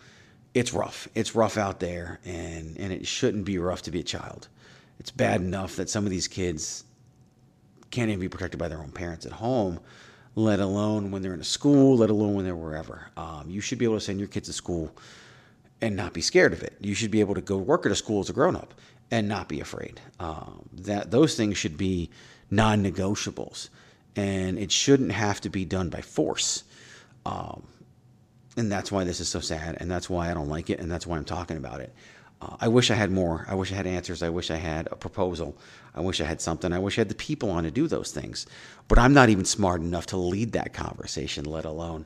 it's 0.53 0.73
rough. 0.73 1.07
It's 1.15 1.35
rough 1.35 1.57
out 1.57 1.79
there 1.79 2.19
and, 2.25 2.77
and 2.77 2.91
it 2.91 3.07
shouldn't 3.07 3.45
be 3.45 3.57
rough 3.57 3.83
to 3.83 3.91
be 3.91 3.99
a 3.99 4.03
child 4.03 4.47
it's 4.99 5.11
bad 5.11 5.41
enough 5.41 5.77
that 5.77 5.89
some 5.89 6.05
of 6.05 6.11
these 6.11 6.27
kids 6.27 6.83
can't 7.89 8.09
even 8.09 8.19
be 8.19 8.29
protected 8.29 8.59
by 8.59 8.67
their 8.67 8.79
own 8.79 8.91
parents 8.91 9.25
at 9.25 9.31
home, 9.31 9.79
let 10.35 10.59
alone 10.59 11.09
when 11.09 11.21
they're 11.21 11.33
in 11.33 11.39
a 11.39 11.45
school, 11.45 11.97
let 11.97 12.09
alone 12.09 12.35
when 12.35 12.45
they're 12.45 12.55
wherever. 12.55 13.09
Um, 13.17 13.45
you 13.47 13.61
should 13.61 13.77
be 13.77 13.85
able 13.85 13.95
to 13.95 14.01
send 14.01 14.19
your 14.19 14.27
kids 14.27 14.47
to 14.47 14.53
school 14.53 14.93
and 15.81 15.95
not 15.95 16.13
be 16.13 16.21
scared 16.21 16.53
of 16.53 16.61
it. 16.61 16.75
You 16.81 16.93
should 16.93 17.11
be 17.11 17.21
able 17.21 17.35
to 17.35 17.41
go 17.41 17.57
work 17.57 17.85
at 17.85 17.91
a 17.91 17.95
school 17.95 18.19
as 18.19 18.29
a 18.29 18.33
grown 18.33 18.55
up 18.55 18.73
and 19.09 19.27
not 19.27 19.47
be 19.47 19.61
afraid. 19.61 20.01
Um, 20.19 20.67
that 20.73 21.09
those 21.09 21.35
things 21.35 21.57
should 21.57 21.77
be 21.77 22.09
non-negotiables, 22.51 23.69
and 24.15 24.59
it 24.59 24.71
shouldn't 24.71 25.13
have 25.13 25.39
to 25.41 25.49
be 25.49 25.65
done 25.65 25.89
by 25.89 26.01
force. 26.01 26.63
Um, 27.25 27.63
and 28.59 28.71
that's 28.71 28.91
why 28.91 29.03
this 29.05 29.19
is 29.19 29.29
so 29.29 29.39
sad, 29.39 29.77
and 29.79 29.89
that's 29.89 30.09
why 30.09 30.29
I 30.29 30.33
don't 30.33 30.49
like 30.49 30.69
it, 30.69 30.79
and 30.79 30.91
that's 30.91 31.07
why 31.07 31.17
I'm 31.17 31.25
talking 31.25 31.57
about 31.57 31.79
it. 31.79 31.93
Uh, 32.41 32.55
I 32.59 32.67
wish 32.67 32.91
I 32.91 32.95
had 32.95 33.11
more. 33.11 33.45
I 33.49 33.55
wish 33.55 33.71
I 33.71 33.75
had 33.75 33.87
answers. 33.87 34.21
I 34.21 34.29
wish 34.29 34.51
I 34.51 34.57
had 34.57 34.87
a 34.91 34.95
proposal. 34.95 35.57
I 35.95 36.01
wish 36.01 36.21
I 36.21 36.25
had 36.25 36.41
something. 36.41 36.71
I 36.71 36.79
wish 36.79 36.97
I 36.97 37.01
had 37.01 37.09
the 37.09 37.15
people 37.15 37.49
on 37.51 37.63
to 37.63 37.71
do 37.71 37.87
those 37.87 38.11
things. 38.11 38.45
But 38.87 38.99
I'm 38.99 39.13
not 39.13 39.29
even 39.29 39.45
smart 39.45 39.81
enough 39.81 40.07
to 40.07 40.17
lead 40.17 40.53
that 40.53 40.73
conversation, 40.73 41.45
let 41.45 41.65
alone 41.65 42.05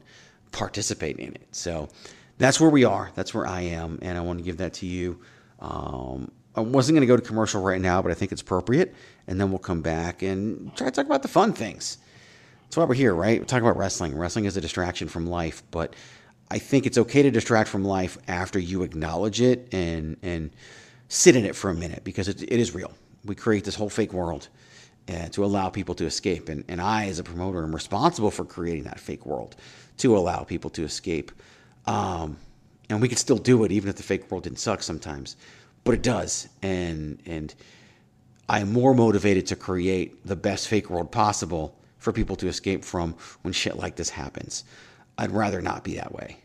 participate 0.51 1.17
in 1.17 1.33
it. 1.35 1.47
So 1.51 1.89
that's 2.37 2.59
where 2.59 2.69
we 2.69 2.83
are. 2.83 3.11
That's 3.15 3.33
where 3.33 3.45
I 3.45 3.61
am. 3.61 3.99
And 4.01 4.17
I 4.17 4.21
want 4.21 4.39
to 4.39 4.45
give 4.45 4.57
that 4.57 4.73
to 4.75 4.85
you. 4.85 5.19
Um, 5.59 6.31
I 6.55 6.61
wasn't 6.61 6.95
going 6.95 7.01
to 7.01 7.07
go 7.07 7.15
to 7.17 7.21
commercial 7.21 7.61
right 7.61 7.81
now, 7.81 8.01
but 8.01 8.11
I 8.11 8.15
think 8.15 8.31
it's 8.31 8.41
appropriate. 8.41 8.93
And 9.27 9.39
then 9.39 9.49
we'll 9.49 9.59
come 9.59 9.81
back 9.81 10.21
and 10.21 10.75
try 10.75 10.87
to 10.87 10.91
talk 10.91 11.05
about 11.05 11.21
the 11.21 11.27
fun 11.27 11.53
things. 11.53 11.97
That's 12.63 12.77
why 12.77 12.85
we're 12.85 12.95
here, 12.95 13.13
right? 13.13 13.39
We're 13.39 13.45
talking 13.45 13.65
about 13.65 13.77
wrestling. 13.77 14.17
Wrestling 14.17 14.45
is 14.45 14.57
a 14.57 14.61
distraction 14.61 15.07
from 15.07 15.27
life, 15.27 15.61
but 15.69 15.95
I 16.51 16.59
think 16.59 16.85
it's 16.85 16.97
okay 16.97 17.23
to 17.23 17.31
distract 17.31 17.69
from 17.69 17.83
life 17.83 18.17
after 18.27 18.59
you 18.59 18.83
acknowledge 18.83 19.41
it 19.41 19.67
and 19.73 20.17
and 20.21 20.51
sit 21.09 21.35
in 21.35 21.45
it 21.45 21.55
for 21.55 21.69
a 21.69 21.73
minute 21.73 22.03
because 22.03 22.27
it, 22.27 22.41
it 22.41 22.59
is 22.59 22.73
real. 22.73 22.91
We 23.25 23.35
create 23.35 23.63
this 23.63 23.75
whole 23.75 23.89
fake 23.89 24.13
world 24.13 24.49
uh, 25.09 25.27
to 25.29 25.45
allow 25.45 25.69
people 25.69 25.95
to 25.95 26.05
escape, 26.05 26.49
and, 26.49 26.63
and 26.67 26.81
I, 26.81 27.07
as 27.07 27.19
a 27.19 27.23
promoter, 27.23 27.63
am 27.63 27.73
responsible 27.73 28.31
for 28.31 28.45
creating 28.45 28.83
that 28.83 28.99
fake 28.99 29.25
world 29.25 29.55
to 29.97 30.17
allow 30.17 30.43
people 30.43 30.69
to 30.71 30.83
escape. 30.83 31.31
Um, 31.85 32.37
and 32.89 33.01
we 33.01 33.07
can 33.07 33.17
still 33.17 33.37
do 33.37 33.63
it 33.63 33.71
even 33.71 33.89
if 33.89 33.95
the 33.95 34.03
fake 34.03 34.29
world 34.31 34.43
didn't 34.43 34.59
suck 34.59 34.83
sometimes. 34.83 35.35
but 35.83 35.93
it 35.93 36.01
does, 36.03 36.47
and 36.61 37.19
and 37.25 37.53
I'm 38.49 38.71
more 38.71 38.93
motivated 38.93 39.47
to 39.47 39.55
create 39.55 40.25
the 40.25 40.35
best 40.35 40.67
fake 40.67 40.89
world 40.89 41.11
possible 41.11 41.77
for 41.97 42.11
people 42.11 42.35
to 42.37 42.47
escape 42.47 42.83
from 42.83 43.15
when 43.41 43.53
shit 43.53 43.77
like 43.77 43.95
this 43.95 44.09
happens. 44.09 44.63
I'd 45.17 45.31
rather 45.31 45.61
not 45.61 45.83
be 45.83 45.95
that 45.95 46.13
way. 46.13 46.37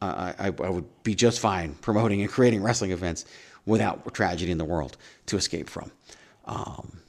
I, 0.00 0.34
I, 0.38 0.50
would 0.50 1.02
be 1.02 1.14
just 1.14 1.40
fine 1.40 1.74
promoting 1.76 2.20
and 2.20 2.30
creating 2.30 2.62
wrestling 2.62 2.90
events 2.90 3.24
without 3.64 4.12
tragedy 4.12 4.52
in 4.52 4.58
the 4.58 4.64
world 4.64 4.96
to 5.26 5.36
escape 5.36 5.70
from. 5.70 5.90
Um, 6.44 7.00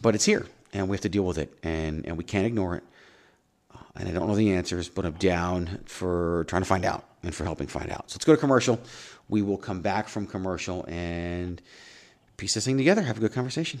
but 0.00 0.14
it's 0.14 0.24
here, 0.24 0.46
and 0.72 0.88
we 0.88 0.96
have 0.96 1.02
to 1.02 1.08
deal 1.08 1.24
with 1.24 1.38
it, 1.38 1.56
and, 1.62 2.04
and 2.06 2.16
we 2.16 2.24
can't 2.24 2.46
ignore 2.46 2.76
it. 2.76 2.84
Uh, 3.72 3.78
and 3.96 4.08
I 4.08 4.12
don't 4.12 4.26
know 4.26 4.34
the 4.34 4.52
answers, 4.54 4.88
but 4.88 5.06
I'm 5.06 5.12
down 5.14 5.80
for 5.84 6.44
trying 6.48 6.62
to 6.62 6.68
find 6.68 6.84
out 6.84 7.04
and 7.22 7.34
for 7.34 7.44
helping 7.44 7.68
find 7.68 7.90
out. 7.90 8.10
So 8.10 8.16
let's 8.16 8.24
go 8.24 8.34
to 8.34 8.40
commercial. 8.40 8.80
We 9.28 9.42
will 9.42 9.58
come 9.58 9.80
back 9.80 10.08
from 10.08 10.26
commercial 10.26 10.84
and 10.88 11.62
piece 12.36 12.54
this 12.54 12.64
thing 12.64 12.76
together, 12.76 13.02
have 13.02 13.18
a 13.18 13.20
good 13.20 13.32
conversation. 13.32 13.80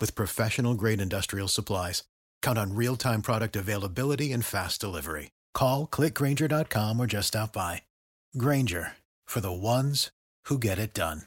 with 0.00 0.14
professional 0.14 0.74
grade 0.74 1.00
industrial 1.00 1.48
supplies. 1.48 2.04
Count 2.40 2.58
on 2.58 2.74
real 2.74 2.96
time 2.96 3.20
product 3.20 3.56
availability 3.56 4.32
and 4.32 4.44
fast 4.44 4.80
delivery. 4.80 5.32
Call 5.52 5.86
clickgrainger.com 5.86 6.98
or 6.98 7.06
just 7.06 7.28
stop 7.28 7.52
by. 7.52 7.82
Grainger 8.38 8.92
for 9.26 9.40
the 9.40 9.52
ones 9.52 10.10
who 10.46 10.58
get 10.58 10.78
it 10.78 10.94
done. 10.94 11.22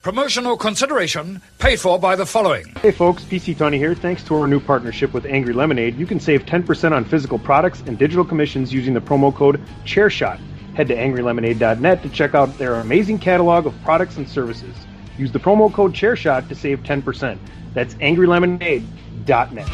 Promotional 0.00 0.56
consideration 0.56 1.42
paid 1.58 1.80
for 1.80 1.98
by 1.98 2.14
the 2.14 2.24
following. 2.24 2.66
Hey 2.80 2.92
folks, 2.92 3.24
PC 3.24 3.58
Tony 3.58 3.78
here. 3.78 3.96
Thanks 3.96 4.22
to 4.24 4.36
our 4.36 4.46
new 4.46 4.60
partnership 4.60 5.12
with 5.12 5.26
Angry 5.26 5.52
Lemonade, 5.52 5.96
you 5.96 6.06
can 6.06 6.20
save 6.20 6.46
10% 6.46 6.92
on 6.92 7.04
physical 7.04 7.36
products 7.36 7.82
and 7.84 7.98
digital 7.98 8.24
commissions 8.24 8.72
using 8.72 8.94
the 8.94 9.00
promo 9.00 9.34
code 9.34 9.60
ChairShot. 9.84 10.38
Head 10.74 10.86
to 10.88 10.94
angrylemonade.net 10.94 12.02
to 12.04 12.08
check 12.10 12.36
out 12.36 12.56
their 12.58 12.76
amazing 12.76 13.18
catalog 13.18 13.66
of 13.66 13.74
products 13.82 14.18
and 14.18 14.28
services. 14.28 14.74
Use 15.18 15.32
the 15.32 15.40
promo 15.40 15.72
code 15.72 15.92
ChairShot 15.92 16.48
to 16.48 16.54
save 16.54 16.80
10%. 16.84 17.38
That's 17.74 17.94
angrylemonade.net. 17.94 19.68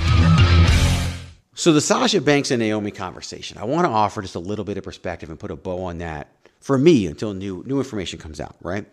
So 1.57 1.73
the 1.73 1.81
Sasha 1.81 2.21
Banks 2.21 2.51
and 2.51 2.61
Naomi 2.61 2.91
conversation, 2.91 3.59
I 3.59 3.65
want 3.65 3.87
to 3.87 3.91
offer 3.91 4.23
just 4.23 4.35
a 4.35 4.41
little 4.41 4.65
bit 4.65 4.77
of 4.77 4.83
perspective 4.83 5.31
and 5.31 5.39
put 5.39 5.53
a 5.53 5.57
bow 5.57 5.85
on 5.85 5.99
that 5.99 6.29
for 6.59 6.77
me 6.77 7.07
until 7.07 7.33
new 7.33 7.63
new 7.65 7.79
information 7.79 8.19
comes 8.19 8.41
out, 8.41 8.57
right? 8.61 8.87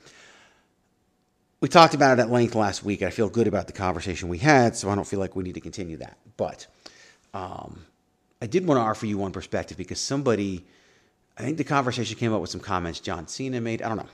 We 1.60 1.70
talked 1.70 1.96
about 1.96 2.20
it 2.20 2.22
at 2.22 2.30
length 2.30 2.54
last 2.54 2.84
week. 2.84 3.02
I 3.02 3.10
feel 3.10 3.30
good 3.30 3.48
about 3.48 3.66
the 3.68 3.74
conversation 3.74 4.30
we 4.30 4.38
had, 4.38 4.76
so 4.76 4.90
I 4.90 4.96
don't 4.96 5.08
feel 5.08 5.20
like 5.20 5.36
we 5.36 5.44
need 5.44 5.56
to 5.56 5.62
continue 5.62 5.98
that. 5.98 6.18
But 6.38 6.68
um, 7.34 7.86
I 8.42 8.48
did 8.48 8.68
want 8.68 8.78
to 8.78 8.82
offer 8.82 9.06
you 9.06 9.18
one 9.18 9.32
perspective 9.32 9.78
because 9.78 10.00
somebody, 10.00 10.66
I 11.38 11.42
think 11.42 11.58
the 11.58 11.64
conversation 11.64 12.18
came 12.18 12.34
up 12.34 12.42
with 12.42 12.50
some 12.50 12.62
comments 12.62 13.00
John 13.00 13.28
Cena 13.28 13.60
made. 13.62 13.82
I 13.82 13.88
don't 13.88 13.98
know 13.98 14.10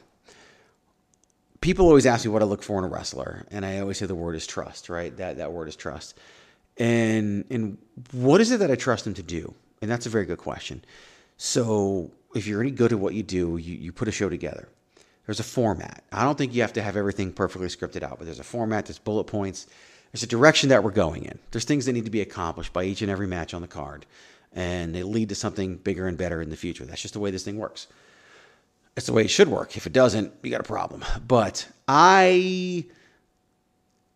people 1.62 1.88
always 1.88 2.06
ask 2.06 2.26
me 2.26 2.32
what 2.32 2.42
I 2.42 2.46
look 2.46 2.64
for 2.64 2.78
in 2.80 2.86
a 2.86 2.88
wrestler, 2.88 3.46
and 3.52 3.66
I 3.66 3.80
always 3.80 3.98
say 3.98 4.06
the 4.06 4.16
word 4.16 4.36
is 4.36 4.48
trust, 4.48 4.90
right? 4.90 5.16
That 5.18 5.38
that 5.38 5.52
word 5.52 5.68
is 5.68 5.76
trust. 5.76 6.18
And 6.78 7.46
and 7.50 7.78
what 8.12 8.42
is 8.42 8.52
it 8.52 8.60
that 8.60 8.72
I 8.72 8.76
trust 8.76 9.06
them 9.06 9.14
to 9.16 9.24
do? 9.24 9.54
And 9.82 9.90
that's 9.90 10.06
a 10.06 10.10
very 10.10 10.26
good 10.26 10.38
question. 10.38 10.84
So 11.38 12.12
if 12.36 12.48
you're 12.48 12.62
any 12.62 12.72
good 12.72 12.92
at 12.92 13.00
what 13.00 13.14
you 13.14 13.24
do, 13.24 13.58
you, 13.58 13.76
you 13.76 13.92
put 13.92 14.08
a 14.08 14.12
show 14.12 14.30
together. 14.30 14.68
There's 15.26 15.40
a 15.40 15.44
format. 15.44 16.04
I 16.12 16.24
don't 16.24 16.38
think 16.38 16.56
you 16.56 16.62
have 16.62 16.74
to 16.74 16.82
have 16.82 16.96
everything 16.96 17.34
perfectly 17.34 17.68
scripted 17.68 18.02
out, 18.02 18.18
but 18.18 18.26
there's 18.26 18.40
a 18.40 18.46
format, 18.46 18.86
there's 18.86 18.98
bullet 18.98 19.26
points, 19.26 19.68
there's 20.12 20.24
a 20.24 20.28
direction 20.28 20.70
that 20.70 20.84
we're 20.84 20.92
going 20.92 21.26
in. 21.26 21.38
There's 21.52 21.66
things 21.66 21.86
that 21.86 21.94
need 21.94 22.06
to 22.06 22.12
be 22.12 22.22
accomplished 22.22 22.72
by 22.72 22.86
each 22.86 23.02
and 23.02 23.12
every 23.12 23.28
match 23.28 23.54
on 23.54 23.62
the 23.62 23.68
card, 23.68 24.06
and 24.54 24.96
they 24.96 25.04
lead 25.04 25.30
to 25.30 25.36
something 25.36 25.76
bigger 25.76 26.08
and 26.08 26.18
better 26.18 26.42
in 26.42 26.50
the 26.50 26.56
future. 26.56 26.86
That's 26.86 27.02
just 27.02 27.14
the 27.14 27.20
way 27.20 27.30
this 27.30 27.44
thing 27.44 27.58
works. 27.58 27.88
It's 28.98 29.06
the 29.06 29.14
way 29.14 29.24
it 29.26 29.30
should 29.30 29.48
work. 29.48 29.78
If 29.78 29.86
it 29.86 29.94
doesn't, 29.94 30.34
you 30.42 30.50
got 30.50 30.60
a 30.60 30.64
problem. 30.64 31.06
But 31.28 31.70
I, 31.88 32.84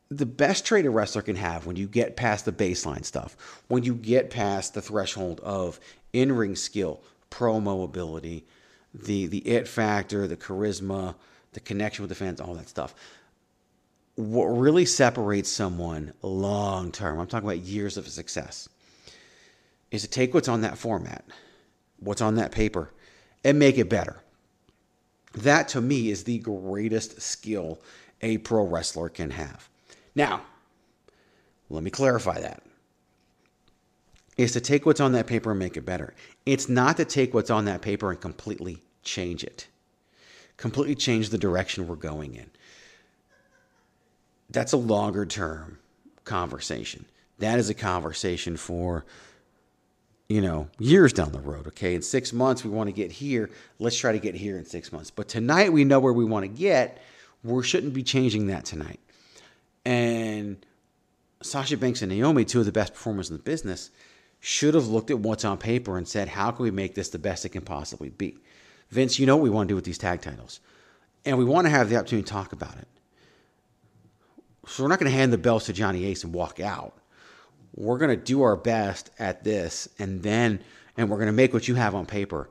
the 0.10 0.26
best 0.26 0.66
trade 0.66 0.88
a 0.88 0.90
wrestler 0.90 1.22
can 1.22 1.36
have 1.36 1.68
when 1.68 1.76
you 1.76 1.88
get 1.88 2.16
past 2.16 2.46
the 2.46 2.52
baseline 2.52 3.06
stuff, 3.06 3.38
when 3.68 3.84
you 3.84 3.94
get 3.94 4.32
past 4.32 4.74
the 4.74 4.82
threshold 4.82 5.40
of 5.42 5.80
in 6.14 6.32
ring 6.32 6.56
skill, 6.56 7.04
promo 7.30 7.86
ability, 7.86 8.44
the 8.94 9.28
the 9.28 9.38
it 9.48 9.68
factor, 9.68 10.28
the 10.28 10.36
charisma, 10.36 11.14
the 11.54 11.60
connection 11.60 12.02
with 12.02 12.10
the 12.10 12.16
fans, 12.16 12.42
all 12.42 12.56
that 12.56 12.68
stuff. 12.68 12.96
What 14.16 14.46
really 14.46 14.86
separates 14.86 15.50
someone 15.50 16.12
long 16.24 16.92
term, 16.92 17.20
I'm 17.20 17.28
talking 17.28 17.48
about 17.48 17.60
years 17.60 17.98
of 17.98 18.08
success, 18.08 18.68
is 19.92 20.02
to 20.02 20.08
take 20.08 20.34
what's 20.34 20.50
on 20.50 20.62
that 20.62 20.80
format, 20.80 21.24
what's 22.00 22.20
on 22.20 22.36
that 22.36 22.52
paper, 22.52 22.92
and 23.44 23.60
make 23.60 23.78
it 23.78 23.88
better. 23.88 24.21
That 25.34 25.68
to 25.70 25.82
me 25.82 26.10
is 26.10 26.24
the 26.24 26.40
greatest 26.40 27.22
skill 27.22 27.80
a 28.22 28.38
pro 28.40 28.66
wrestler 28.66 29.10
can 29.10 29.32
have. 29.32 29.70
Now, 30.16 30.42
let 31.70 31.84
me 31.84 31.90
clarify 31.90 32.42
that. 32.42 32.64
Is 34.38 34.52
to 34.54 34.62
take 34.62 34.86
what's 34.86 35.00
on 35.00 35.12
that 35.14 35.28
paper 35.28 35.52
and 35.52 35.60
make 35.60 35.78
it 35.78 35.86
better. 35.86 36.14
It's 36.46 36.68
not 36.68 36.98
to 36.98 37.06
take 37.06 37.34
what's 37.34 37.50
on 37.50 37.66
that 37.66 37.82
paper 37.82 38.12
and 38.12 38.20
completely 38.20 38.82
change 39.04 39.44
it, 39.44 39.68
completely 40.58 40.96
change 40.96 41.30
the 41.30 41.38
direction 41.38 41.88
we're 41.88 41.96
going 41.96 42.36
in. 42.36 42.50
That's 44.50 44.74
a 44.74 44.78
longer 44.78 45.26
term 45.26 45.80
conversation. 46.26 47.06
That 47.40 47.58
is 47.58 47.70
a 47.70 47.74
conversation 47.74 48.58
for 48.58 49.06
you 50.32 50.42
know, 50.42 50.70
years 50.80 51.12
down 51.12 51.32
the 51.34 51.40
road. 51.40 51.68
Okay, 51.68 51.94
in 51.94 52.02
six 52.02 52.32
months 52.32 52.64
we 52.64 52.70
want 52.70 52.88
to 52.88 52.94
get 52.94 53.12
here. 53.12 53.50
Let's 53.80 53.98
try 53.98 54.14
to 54.14 54.20
get 54.20 54.34
here 54.34 54.58
in 54.58 54.66
six 54.66 54.92
months. 54.92 55.12
But 55.12 55.28
tonight 55.28 55.74
we 55.74 55.84
know 55.84 56.00
where 56.00 56.14
we 56.14 56.24
want 56.24 56.44
to 56.44 56.48
get. 56.48 57.02
We 57.44 57.62
shouldn't 57.64 57.94
be 57.94 58.04
changing 58.04 58.48
that 58.48 58.64
tonight. 58.64 59.00
And 59.84 60.66
Sasha 61.42 61.76
Banks 61.76 62.02
and 62.02 62.12
Naomi, 62.12 62.46
two 62.46 62.60
of 62.60 62.66
the 62.66 62.72
best 62.72 62.94
performers 62.94 63.30
in 63.30 63.36
the 63.36 63.44
business, 63.44 63.92
should 64.40 64.74
have 64.74 64.88
looked 64.88 65.12
at 65.12 65.20
what's 65.20 65.44
on 65.44 65.58
paper 65.58 65.98
and 65.98 66.08
said, 66.08 66.30
"How 66.30 66.52
can 66.52 66.64
we 66.64 66.72
make 66.72 66.96
this 66.96 67.10
the 67.10 67.20
best 67.20 67.46
it 67.46 67.50
can 67.50 67.64
possibly 67.64 68.10
be?" 68.10 68.38
Vince, 68.90 69.20
you 69.20 69.26
know 69.26 69.36
what 69.36 69.44
we 69.44 69.50
want 69.50 69.68
to 69.68 69.72
do 69.72 69.76
with 69.76 69.86
these 69.86 69.98
tag 69.98 70.22
titles, 70.22 70.60
and 71.26 71.38
we 71.38 71.46
want 71.46 71.66
to 71.66 71.70
have 71.70 71.90
the 71.90 71.98
opportunity 71.98 72.26
to 72.26 72.32
talk 72.32 72.54
about 72.54 72.78
it. 72.78 72.88
So 74.68 74.84
we're 74.84 74.90
not 74.90 75.00
going 75.00 75.12
to 75.12 75.18
hand 75.18 75.34
the 75.34 75.38
belts 75.38 75.66
to 75.66 75.74
Johnny 75.74 76.06
Ace 76.06 76.24
and 76.24 76.34
walk 76.34 76.60
out 76.60 77.01
we're 77.76 77.98
going 77.98 78.10
to 78.10 78.24
do 78.24 78.42
our 78.42 78.56
best 78.56 79.10
at 79.20 79.44
this 79.44 79.88
and 80.00 80.24
then 80.24 80.60
and 80.98 81.10
we're 81.10 81.18
going 81.18 81.28
to 81.28 81.34
make 81.34 81.54
what 81.54 81.68
you 81.68 81.76
have 81.76 81.96
on 81.96 82.06
paper 82.06 82.50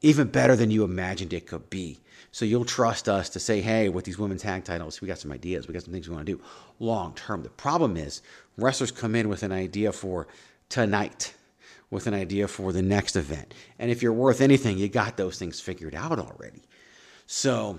even 0.00 0.28
better 0.28 0.56
than 0.56 0.70
you 0.70 0.84
imagined 0.84 1.32
it 1.32 1.46
could 1.46 1.68
be. 1.70 1.98
So 2.30 2.44
you'll 2.44 2.64
trust 2.64 3.08
us 3.08 3.28
to 3.30 3.40
say 3.40 3.60
hey 3.60 3.88
with 3.88 4.04
these 4.04 4.18
women's 4.18 4.42
tag 4.42 4.64
titles 4.64 5.00
we 5.00 5.08
got 5.08 5.18
some 5.18 5.32
ideas 5.32 5.66
we 5.66 5.74
got 5.74 5.82
some 5.82 5.92
things 5.92 6.08
we 6.08 6.14
want 6.14 6.26
to 6.26 6.32
do. 6.32 6.42
Long 6.78 7.14
term 7.14 7.42
the 7.42 7.50
problem 7.50 7.96
is 7.96 8.22
wrestlers 8.56 8.90
come 8.90 9.14
in 9.14 9.28
with 9.28 9.42
an 9.42 9.52
idea 9.52 9.92
for 9.92 10.26
tonight 10.68 11.34
with 11.90 12.06
an 12.06 12.14
idea 12.14 12.46
for 12.46 12.72
the 12.72 12.82
next 12.82 13.16
event. 13.16 13.54
And 13.78 13.90
if 13.90 14.02
you're 14.02 14.12
worth 14.12 14.40
anything 14.40 14.78
you 14.78 14.88
got 14.88 15.16
those 15.16 15.38
things 15.38 15.60
figured 15.60 15.94
out 15.94 16.18
already. 16.18 16.62
So 17.26 17.78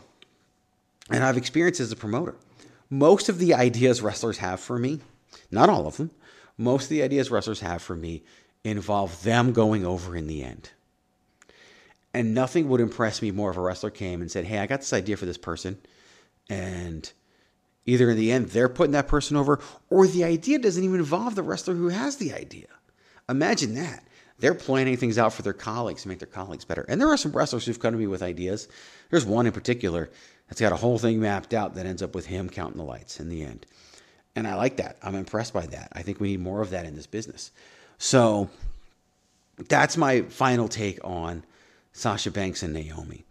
and 1.12 1.24
I've 1.24 1.38
experienced 1.38 1.80
as 1.80 1.92
a 1.92 1.96
promoter. 1.96 2.36
Most 2.90 3.30
of 3.30 3.40
the 3.40 3.54
ideas 3.54 4.02
wrestlers 4.02 4.40
have 4.40 4.60
for 4.60 4.80
me, 4.80 5.00
not 5.52 5.70
all 5.70 5.86
of 5.88 5.98
them, 5.98 6.12
most 6.60 6.84
of 6.84 6.90
the 6.90 7.04
ideas 7.04 7.32
wrestlers 7.32 7.62
have 7.62 7.82
for 7.82 7.96
me 7.96 8.22
involve 8.66 9.24
them 9.24 9.54
going 9.54 9.86
over 9.86 10.16
in 10.16 10.28
the 10.28 10.44
end. 10.44 10.70
And 12.14 12.34
nothing 12.34 12.68
would 12.68 12.82
impress 12.82 13.22
me 13.22 13.32
more 13.32 13.52
if 13.52 13.58
a 13.58 13.62
wrestler 13.62 13.90
came 13.90 14.22
and 14.22 14.30
said, 14.30 14.46
Hey, 14.46 14.60
I 14.60 14.68
got 14.68 14.82
this 14.82 14.92
idea 14.94 15.16
for 15.16 15.26
this 15.26 15.38
person. 15.38 15.78
And 16.50 17.10
either 17.86 18.10
in 18.10 18.18
the 18.18 18.32
end 18.32 18.50
they're 18.50 18.68
putting 18.68 18.92
that 18.92 19.08
person 19.08 19.38
over, 19.38 19.62
or 19.90 20.06
the 20.06 20.26
idea 20.26 20.60
doesn't 20.60 20.84
even 20.84 21.00
involve 21.00 21.36
the 21.36 21.44
wrestler 21.44 21.76
who 21.76 21.88
has 21.88 22.18
the 22.18 22.34
idea. 22.34 22.68
Imagine 23.30 23.76
that. 23.76 24.04
They're 24.40 24.54
planning 24.54 24.98
things 24.98 25.18
out 25.18 25.34
for 25.34 25.44
their 25.44 25.54
colleagues 25.54 26.02
to 26.04 26.08
make 26.10 26.20
their 26.20 26.28
colleagues 26.28 26.66
better. 26.66 26.86
And 26.90 27.00
there 27.00 27.10
are 27.10 27.18
some 27.18 27.32
wrestlers 27.32 27.66
who've 27.66 27.80
come 27.80 27.94
to 27.94 28.00
me 28.00 28.08
with 28.08 28.24
ideas. 28.24 28.68
There's 29.12 29.26
one 29.26 29.46
in 29.46 29.52
particular 29.54 30.10
that's 30.48 30.62
got 30.62 30.74
a 30.74 30.78
whole 30.78 30.98
thing 30.98 31.22
mapped 31.22 31.54
out 31.54 31.76
that 31.76 31.86
ends 31.86 32.02
up 32.02 32.16
with 32.16 32.26
him 32.26 32.50
counting 32.50 32.78
the 32.78 32.84
lights 32.84 33.20
in 33.20 33.30
the 33.30 33.44
end. 33.44 33.66
And 34.40 34.48
I 34.48 34.56
like 34.56 34.78
that. 34.78 34.98
I'm 35.04 35.16
impressed 35.16 35.54
by 35.54 35.66
that. 35.68 35.90
I 35.94 36.02
think 36.02 36.20
we 36.20 36.30
need 36.30 36.40
more 36.40 36.62
of 36.62 36.70
that 36.70 36.86
in 36.86 36.96
this 36.96 37.08
business. 37.08 37.52
So 37.98 38.50
that's 39.68 39.98
my 39.98 40.22
final 40.22 40.70
take 40.70 41.00
on 41.04 41.44
Sasha 41.92 42.32
Banks 42.32 42.64
and 42.64 42.74
Naomi. 42.74 43.26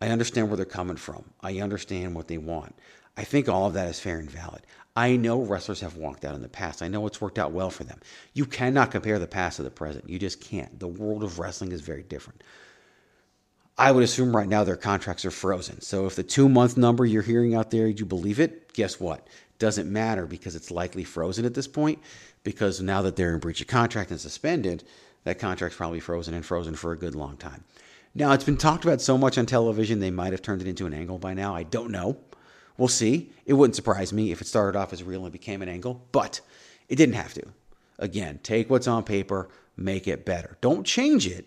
I 0.00 0.08
understand 0.08 0.48
where 0.48 0.56
they're 0.56 0.64
coming 0.64 0.96
from. 0.96 1.24
I 1.40 1.58
understand 1.58 2.14
what 2.14 2.28
they 2.28 2.38
want. 2.38 2.76
I 3.16 3.24
think 3.24 3.48
all 3.48 3.66
of 3.66 3.74
that 3.74 3.88
is 3.88 3.98
fair 3.98 4.18
and 4.18 4.30
valid. 4.30 4.62
I 4.94 5.16
know 5.16 5.40
wrestlers 5.42 5.80
have 5.80 5.96
walked 5.96 6.24
out 6.24 6.34
in 6.36 6.42
the 6.42 6.48
past. 6.48 6.80
I 6.80 6.88
know 6.88 7.06
it's 7.06 7.20
worked 7.20 7.38
out 7.38 7.52
well 7.52 7.70
for 7.70 7.82
them. 7.82 7.98
You 8.34 8.46
cannot 8.46 8.92
compare 8.92 9.18
the 9.18 9.26
past 9.26 9.56
to 9.56 9.64
the 9.64 9.70
present. 9.70 10.08
You 10.08 10.18
just 10.18 10.40
can't. 10.40 10.78
The 10.78 10.86
world 10.86 11.24
of 11.24 11.40
wrestling 11.40 11.72
is 11.72 11.80
very 11.80 12.02
different. 12.04 12.42
I 13.76 13.90
would 13.90 14.04
assume 14.04 14.36
right 14.36 14.48
now 14.48 14.64
their 14.64 14.76
contracts 14.76 15.24
are 15.24 15.30
frozen. 15.30 15.80
So 15.80 16.06
if 16.06 16.14
the 16.14 16.22
two 16.22 16.48
month 16.48 16.76
number 16.76 17.04
you're 17.04 17.22
hearing 17.22 17.54
out 17.54 17.70
there, 17.70 17.88
you 17.88 18.04
believe 18.04 18.38
it, 18.38 18.72
guess 18.74 19.00
what? 19.00 19.26
Doesn't 19.58 19.90
matter 19.90 20.26
because 20.26 20.56
it's 20.56 20.70
likely 20.70 21.04
frozen 21.04 21.44
at 21.44 21.54
this 21.54 21.68
point. 21.68 21.98
Because 22.42 22.80
now 22.80 23.02
that 23.02 23.16
they're 23.16 23.34
in 23.34 23.40
breach 23.40 23.60
of 23.60 23.68
contract 23.68 24.10
and 24.10 24.20
suspended, 24.20 24.84
that 25.24 25.38
contract's 25.38 25.76
probably 25.76 26.00
frozen 26.00 26.34
and 26.34 26.44
frozen 26.44 26.74
for 26.74 26.92
a 26.92 26.98
good 26.98 27.14
long 27.14 27.36
time. 27.36 27.64
Now, 28.14 28.32
it's 28.32 28.44
been 28.44 28.58
talked 28.58 28.84
about 28.84 29.00
so 29.00 29.16
much 29.16 29.38
on 29.38 29.46
television, 29.46 30.00
they 30.00 30.10
might 30.10 30.32
have 30.32 30.42
turned 30.42 30.60
it 30.60 30.68
into 30.68 30.86
an 30.86 30.92
angle 30.92 31.18
by 31.18 31.32
now. 31.32 31.54
I 31.54 31.62
don't 31.62 31.90
know. 31.90 32.18
We'll 32.76 32.88
see. 32.88 33.30
It 33.46 33.54
wouldn't 33.54 33.76
surprise 33.76 34.12
me 34.12 34.32
if 34.32 34.40
it 34.40 34.46
started 34.46 34.78
off 34.78 34.92
as 34.92 35.02
real 35.02 35.24
and 35.24 35.32
became 35.32 35.62
an 35.62 35.68
angle, 35.68 36.06
but 36.12 36.40
it 36.88 36.96
didn't 36.96 37.14
have 37.14 37.32
to. 37.34 37.44
Again, 37.98 38.40
take 38.42 38.68
what's 38.68 38.88
on 38.88 39.04
paper, 39.04 39.48
make 39.76 40.08
it 40.08 40.24
better. 40.26 40.58
Don't 40.60 40.84
change 40.84 41.26
it. 41.26 41.46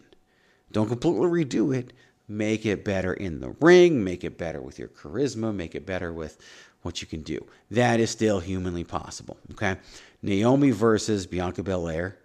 Don't 0.72 0.88
completely 0.88 1.28
redo 1.28 1.76
it. 1.76 1.94
Make 2.28 2.66
it 2.66 2.84
better 2.84 3.14
in 3.14 3.40
the 3.40 3.56
ring, 3.62 4.04
make 4.04 4.24
it 4.24 4.38
better 4.38 4.60
with 4.60 4.80
your 4.80 4.88
charisma, 4.88 5.54
make 5.54 5.76
it 5.76 5.86
better 5.86 6.12
with 6.12 6.40
what 6.86 7.02
you 7.02 7.08
can 7.08 7.24
do. 7.24 7.44
That 7.72 8.00
is 8.00 8.12
still 8.12 8.40
humanly 8.40 8.84
possible. 8.84 9.38
Okay. 9.52 9.78
Naomi 10.22 10.72
versus 10.72 11.26
Bianca 11.26 11.64
Belair 11.64 12.18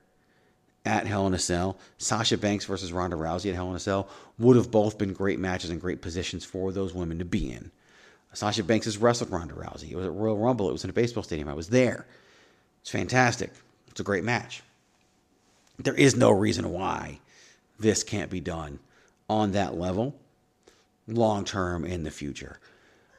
at 0.85 1.07
Hell 1.07 1.27
in 1.27 1.35
a 1.35 1.39
Cell, 1.39 1.79
Sasha 1.99 2.39
Banks 2.39 2.67
versus 2.67 2.93
Ronda 2.93 3.17
Rousey 3.17 3.49
at 3.51 3.55
Hell 3.55 3.71
in 3.71 3.77
a 3.77 3.81
Cell 3.81 4.09
would 4.39 4.57
have 4.57 4.71
both 4.71 4.99
been 4.99 5.13
great 5.13 5.39
matches 5.39 5.71
and 5.71 5.81
great 5.81 6.03
positions 6.03 6.45
for 6.45 6.73
those 6.73 6.95
women 6.95 7.19
to 7.19 7.25
be 7.25 7.51
in. 7.51 7.71
Sasha 8.33 8.63
Banks 8.63 8.85
has 8.85 8.99
wrestled 8.99 9.31
Ronda 9.31 9.55
Rousey. 9.55 9.91
It 9.91 9.97
was 9.97 10.07
at 10.07 10.13
Royal 10.13 10.39
Rumble. 10.39 10.69
It 10.69 10.73
was 10.73 10.85
in 10.85 10.91
a 10.91 10.95
baseball 10.95 11.23
stadium. 11.23 11.49
I 11.49 11.55
was 11.55 11.69
there. 11.69 12.07
It's 12.81 12.91
fantastic. 12.91 13.51
It's 13.89 14.01
a 14.01 14.05
great 14.05 14.25
match. 14.25 14.63
There 15.79 15.95
is 15.95 16.17
no 16.17 16.31
reason 16.31 16.71
why 16.71 17.19
this 17.79 18.05
can't 18.05 18.31
be 18.31 18.41
done 18.41 18.79
on 19.29 19.53
that 19.53 19.77
level 19.77 20.15
long 21.09 21.45
term 21.45 21.85
in 21.85 22.05
the 22.05 22.11
future. 22.11 22.61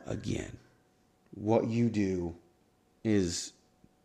Again, 0.05 0.57
what 1.33 1.67
you 1.67 1.89
do 1.89 2.35
is 3.03 3.53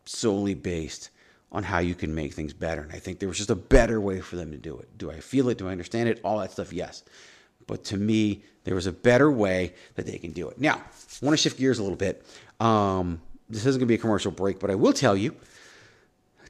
solely 0.05 0.55
based 0.55 1.11
on 1.53 1.62
how 1.62 1.79
you 1.79 1.95
can 1.95 2.15
make 2.15 2.35
things 2.35 2.53
better. 2.53 2.83
And 2.83 2.93
I 2.93 2.99
think 2.99 3.19
there 3.19 3.29
was 3.29 3.39
just 3.39 3.51
a 3.51 3.57
better 3.57 4.01
way 4.01 4.21
for 4.21 4.37
them 4.37 4.51
to 4.51 4.57
do 4.57 4.79
it. 4.79 4.99
Do 4.99 5.11
I 5.11 5.21
feel 5.21 5.49
it? 5.49 5.59
Do 5.59 5.69
I 5.69 5.73
understand 5.73 6.09
it? 6.09 6.21
All 6.25 6.39
that 6.39 6.53
stuff, 6.53 6.73
yes. 6.73 7.03
But 7.67 7.85
to 7.85 7.97
me, 7.97 8.43
there 8.65 8.75
was 8.75 8.87
a 8.87 8.93
better 8.93 9.31
way 9.31 9.75
that 9.95 10.07
they 10.07 10.19
can 10.19 10.33
do 10.33 10.49
it. 10.49 10.59
Now, 10.61 10.75
I 10.75 11.25
want 11.25 11.33
to 11.33 11.37
shift 11.37 11.59
gears 11.59 11.79
a 11.79 11.83
little 11.83 11.97
bit. 11.97 12.25
Um, 12.61 13.21
this 13.49 13.65
isn't 13.65 13.81
going 13.81 13.87
to 13.87 13.87
be 13.87 13.95
a 13.95 13.99
commercial 13.99 14.31
break, 14.31 14.59
but 14.59 14.71
I 14.71 14.75
will 14.75 14.93
tell 14.93 15.17
you 15.17 15.35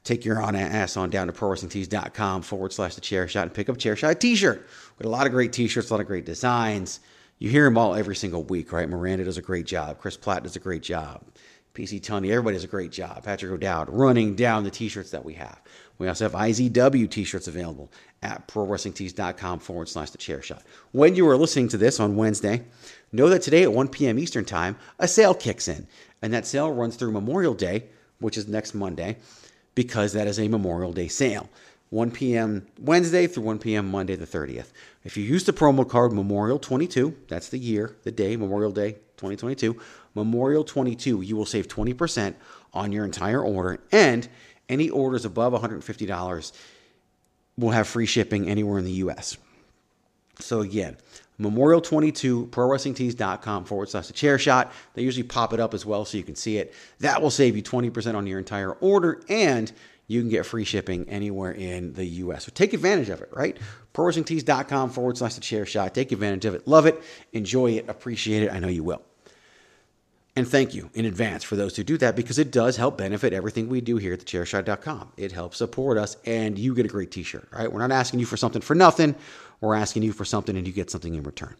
take 0.03 0.23
your 0.23 0.41
on 0.41 0.55
ass 0.55 0.95
on 0.95 1.09
down 1.09 1.27
to 1.27 1.33
prowrestlingtees.com 1.33 2.41
forward 2.41 2.71
slash 2.71 2.95
the 2.95 3.01
chair 3.01 3.27
shot 3.27 3.43
and 3.43 3.53
pick 3.53 3.67
up 3.67 3.77
chair 3.77 3.95
shot 3.95 4.19
t 4.19 4.35
shirt. 4.35 4.65
We 4.97 5.03
Got 5.03 5.09
a 5.09 5.11
lot 5.11 5.25
of 5.25 5.33
great 5.33 5.51
t 5.51 5.67
shirts, 5.67 5.89
a 5.89 5.93
lot 5.93 5.99
of 5.99 6.07
great 6.07 6.25
designs. 6.25 7.01
You 7.39 7.49
hear 7.49 7.65
them 7.65 7.77
all 7.77 7.93
every 7.93 8.15
single 8.15 8.43
week, 8.43 8.71
right? 8.71 8.89
Miranda 8.89 9.25
does 9.25 9.37
a 9.37 9.43
great 9.43 9.65
job. 9.65 9.99
Chris 9.99 10.17
Platt 10.17 10.43
does 10.43 10.55
a 10.55 10.59
great 10.59 10.81
job. 10.81 11.23
PC 11.75 12.01
Tony, 12.01 12.31
everybody 12.31 12.55
does 12.55 12.63
a 12.63 12.67
great 12.67 12.91
job. 12.91 13.23
Patrick 13.23 13.51
O'Dowd 13.51 13.89
running 13.89 14.33
down 14.35 14.63
the 14.63 14.71
t 14.71 14.89
shirts 14.89 15.11
that 15.11 15.23
we 15.23 15.35
have. 15.35 15.61
We 15.99 16.07
also 16.07 16.25
have 16.25 16.33
IZW 16.33 17.09
t 17.11 17.23
shirts 17.23 17.47
available 17.47 17.91
at 18.23 18.47
prowrestlingtees.com 18.47 19.59
forward 19.59 19.87
slash 19.87 20.09
the 20.09 20.17
chair 20.17 20.41
shot. 20.41 20.63
When 20.91 21.15
you 21.15 21.29
are 21.29 21.37
listening 21.37 21.67
to 21.69 21.77
this 21.77 21.99
on 21.99 22.15
Wednesday, 22.15 22.63
know 23.11 23.29
that 23.29 23.43
today 23.43 23.61
at 23.61 23.71
1 23.71 23.89
p.m. 23.89 24.17
Eastern 24.17 24.43
Time, 24.43 24.75
a 24.97 25.07
sale 25.07 25.35
kicks 25.35 25.67
in. 25.67 25.85
And 26.23 26.33
that 26.33 26.47
sale 26.47 26.73
runs 26.73 26.95
through 26.95 27.11
Memorial 27.11 27.53
Day, 27.53 27.83
which 28.19 28.37
is 28.37 28.47
next 28.47 28.73
Monday, 28.73 29.17
because 29.75 30.13
that 30.13 30.25
is 30.25 30.39
a 30.39 30.47
Memorial 30.47 30.93
Day 30.93 31.07
sale. 31.07 31.47
1 31.89 32.11
p.m. 32.11 32.67
Wednesday 32.79 33.27
through 33.27 33.43
1 33.43 33.59
p.m. 33.59 33.89
Monday 33.89 34.15
the 34.15 34.27
30th. 34.27 34.71
If 35.03 35.15
you 35.15 35.23
use 35.23 35.45
the 35.45 35.53
promo 35.53 35.87
code 35.87 36.11
Memorial 36.11 36.59
22, 36.59 37.15
that's 37.27 37.49
the 37.49 37.59
year, 37.59 37.95
the 38.03 38.11
day, 38.11 38.35
Memorial 38.35 38.71
Day 38.71 38.93
2022, 39.17 39.79
Memorial 40.13 40.63
22, 40.63 41.21
you 41.21 41.35
will 41.35 41.45
save 41.45 41.67
20% 41.67 42.35
on 42.73 42.91
your 42.91 43.05
entire 43.05 43.41
order 43.41 43.79
and 43.91 44.27
any 44.69 44.89
orders 44.89 45.23
above 45.23 45.53
$150 45.53 46.51
will 47.57 47.71
have 47.71 47.87
free 47.87 48.05
shipping 48.05 48.49
anywhere 48.49 48.79
in 48.79 48.85
the 48.85 48.91
US. 48.93 49.37
So 50.39 50.61
again, 50.61 50.97
Memorial 51.39 51.81
22, 51.81 52.47
ProWrestlingTees.com 52.47 53.65
forward 53.65 53.89
slash 53.89 54.07
the 54.07 54.13
chair 54.13 54.39
shot. 54.39 54.71
They 54.93 55.03
usually 55.03 55.23
pop 55.23 55.53
it 55.53 55.59
up 55.59 55.73
as 55.73 55.85
well 55.85 56.03
so 56.03 56.17
you 56.17 56.23
can 56.23 56.35
see 56.35 56.57
it. 56.57 56.73
That 56.99 57.21
will 57.21 57.29
save 57.29 57.55
you 57.55 57.63
20% 57.63 58.15
on 58.15 58.25
your 58.27 58.39
entire 58.39 58.71
order 58.73 59.21
and 59.29 59.71
you 60.07 60.21
can 60.21 60.29
get 60.29 60.45
free 60.45 60.63
shipping 60.63 61.07
anywhere 61.09 61.51
in 61.51 61.93
the 61.93 62.05
US. 62.05 62.45
So 62.45 62.51
take 62.53 62.73
advantage 62.73 63.09
of 63.09 63.21
it, 63.21 63.29
right? 63.33 63.57
ProWrestlingTees.com 63.93 64.89
forward 64.89 65.17
slash 65.17 65.35
the 65.35 65.41
chair 65.41 65.65
shot. 65.65 65.93
Take 65.93 66.11
advantage 66.11 66.45
of 66.45 66.55
it. 66.55 66.67
Love 66.67 66.85
it. 66.85 67.01
Enjoy 67.33 67.71
it. 67.71 67.89
Appreciate 67.89 68.43
it. 68.43 68.51
I 68.51 68.59
know 68.59 68.69
you 68.69 68.83
will. 68.83 69.01
And 70.37 70.47
thank 70.47 70.75
you 70.75 70.91
in 70.93 71.05
advance 71.05 71.43
for 71.43 71.55
those 71.55 71.75
who 71.75 71.83
do 71.83 71.97
that 71.97 72.15
because 72.15 72.37
it 72.37 72.51
does 72.51 72.77
help 72.77 72.95
benefit 72.99 73.33
everything 73.33 73.69
we 73.69 73.81
do 73.81 73.97
here 73.97 74.13
at 74.13 74.19
thechairshot.com. 74.19 75.13
It 75.17 75.31
helps 75.31 75.57
support 75.57 75.97
us 75.97 76.15
and 76.25 76.59
you 76.59 76.75
get 76.75 76.85
a 76.85 76.89
great 76.89 77.09
t 77.09 77.23
shirt, 77.23 77.47
right? 77.51 77.71
We're 77.71 77.79
not 77.79 77.91
asking 77.91 78.19
you 78.19 78.27
for 78.27 78.37
something 78.37 78.61
for 78.61 78.75
nothing. 78.75 79.15
We're 79.61 79.73
asking 79.73 80.03
you 80.03 80.13
for 80.13 80.25
something 80.25 80.55
and 80.55 80.67
you 80.67 80.71
get 80.71 80.91
something 80.91 81.15
in 81.15 81.23
return. 81.23 81.55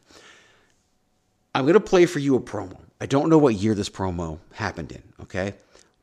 I'm 1.56 1.64
going 1.64 1.74
to 1.74 1.80
play 1.80 2.06
for 2.06 2.20
you 2.20 2.36
a 2.36 2.40
promo. 2.40 2.78
I 3.02 3.08
don't 3.08 3.30
know 3.30 3.40
what 3.40 3.56
year 3.56 3.74
this 3.74 3.90
promo 3.90 4.38
happened 4.54 4.92
in, 4.92 5.02
okay? 5.24 5.56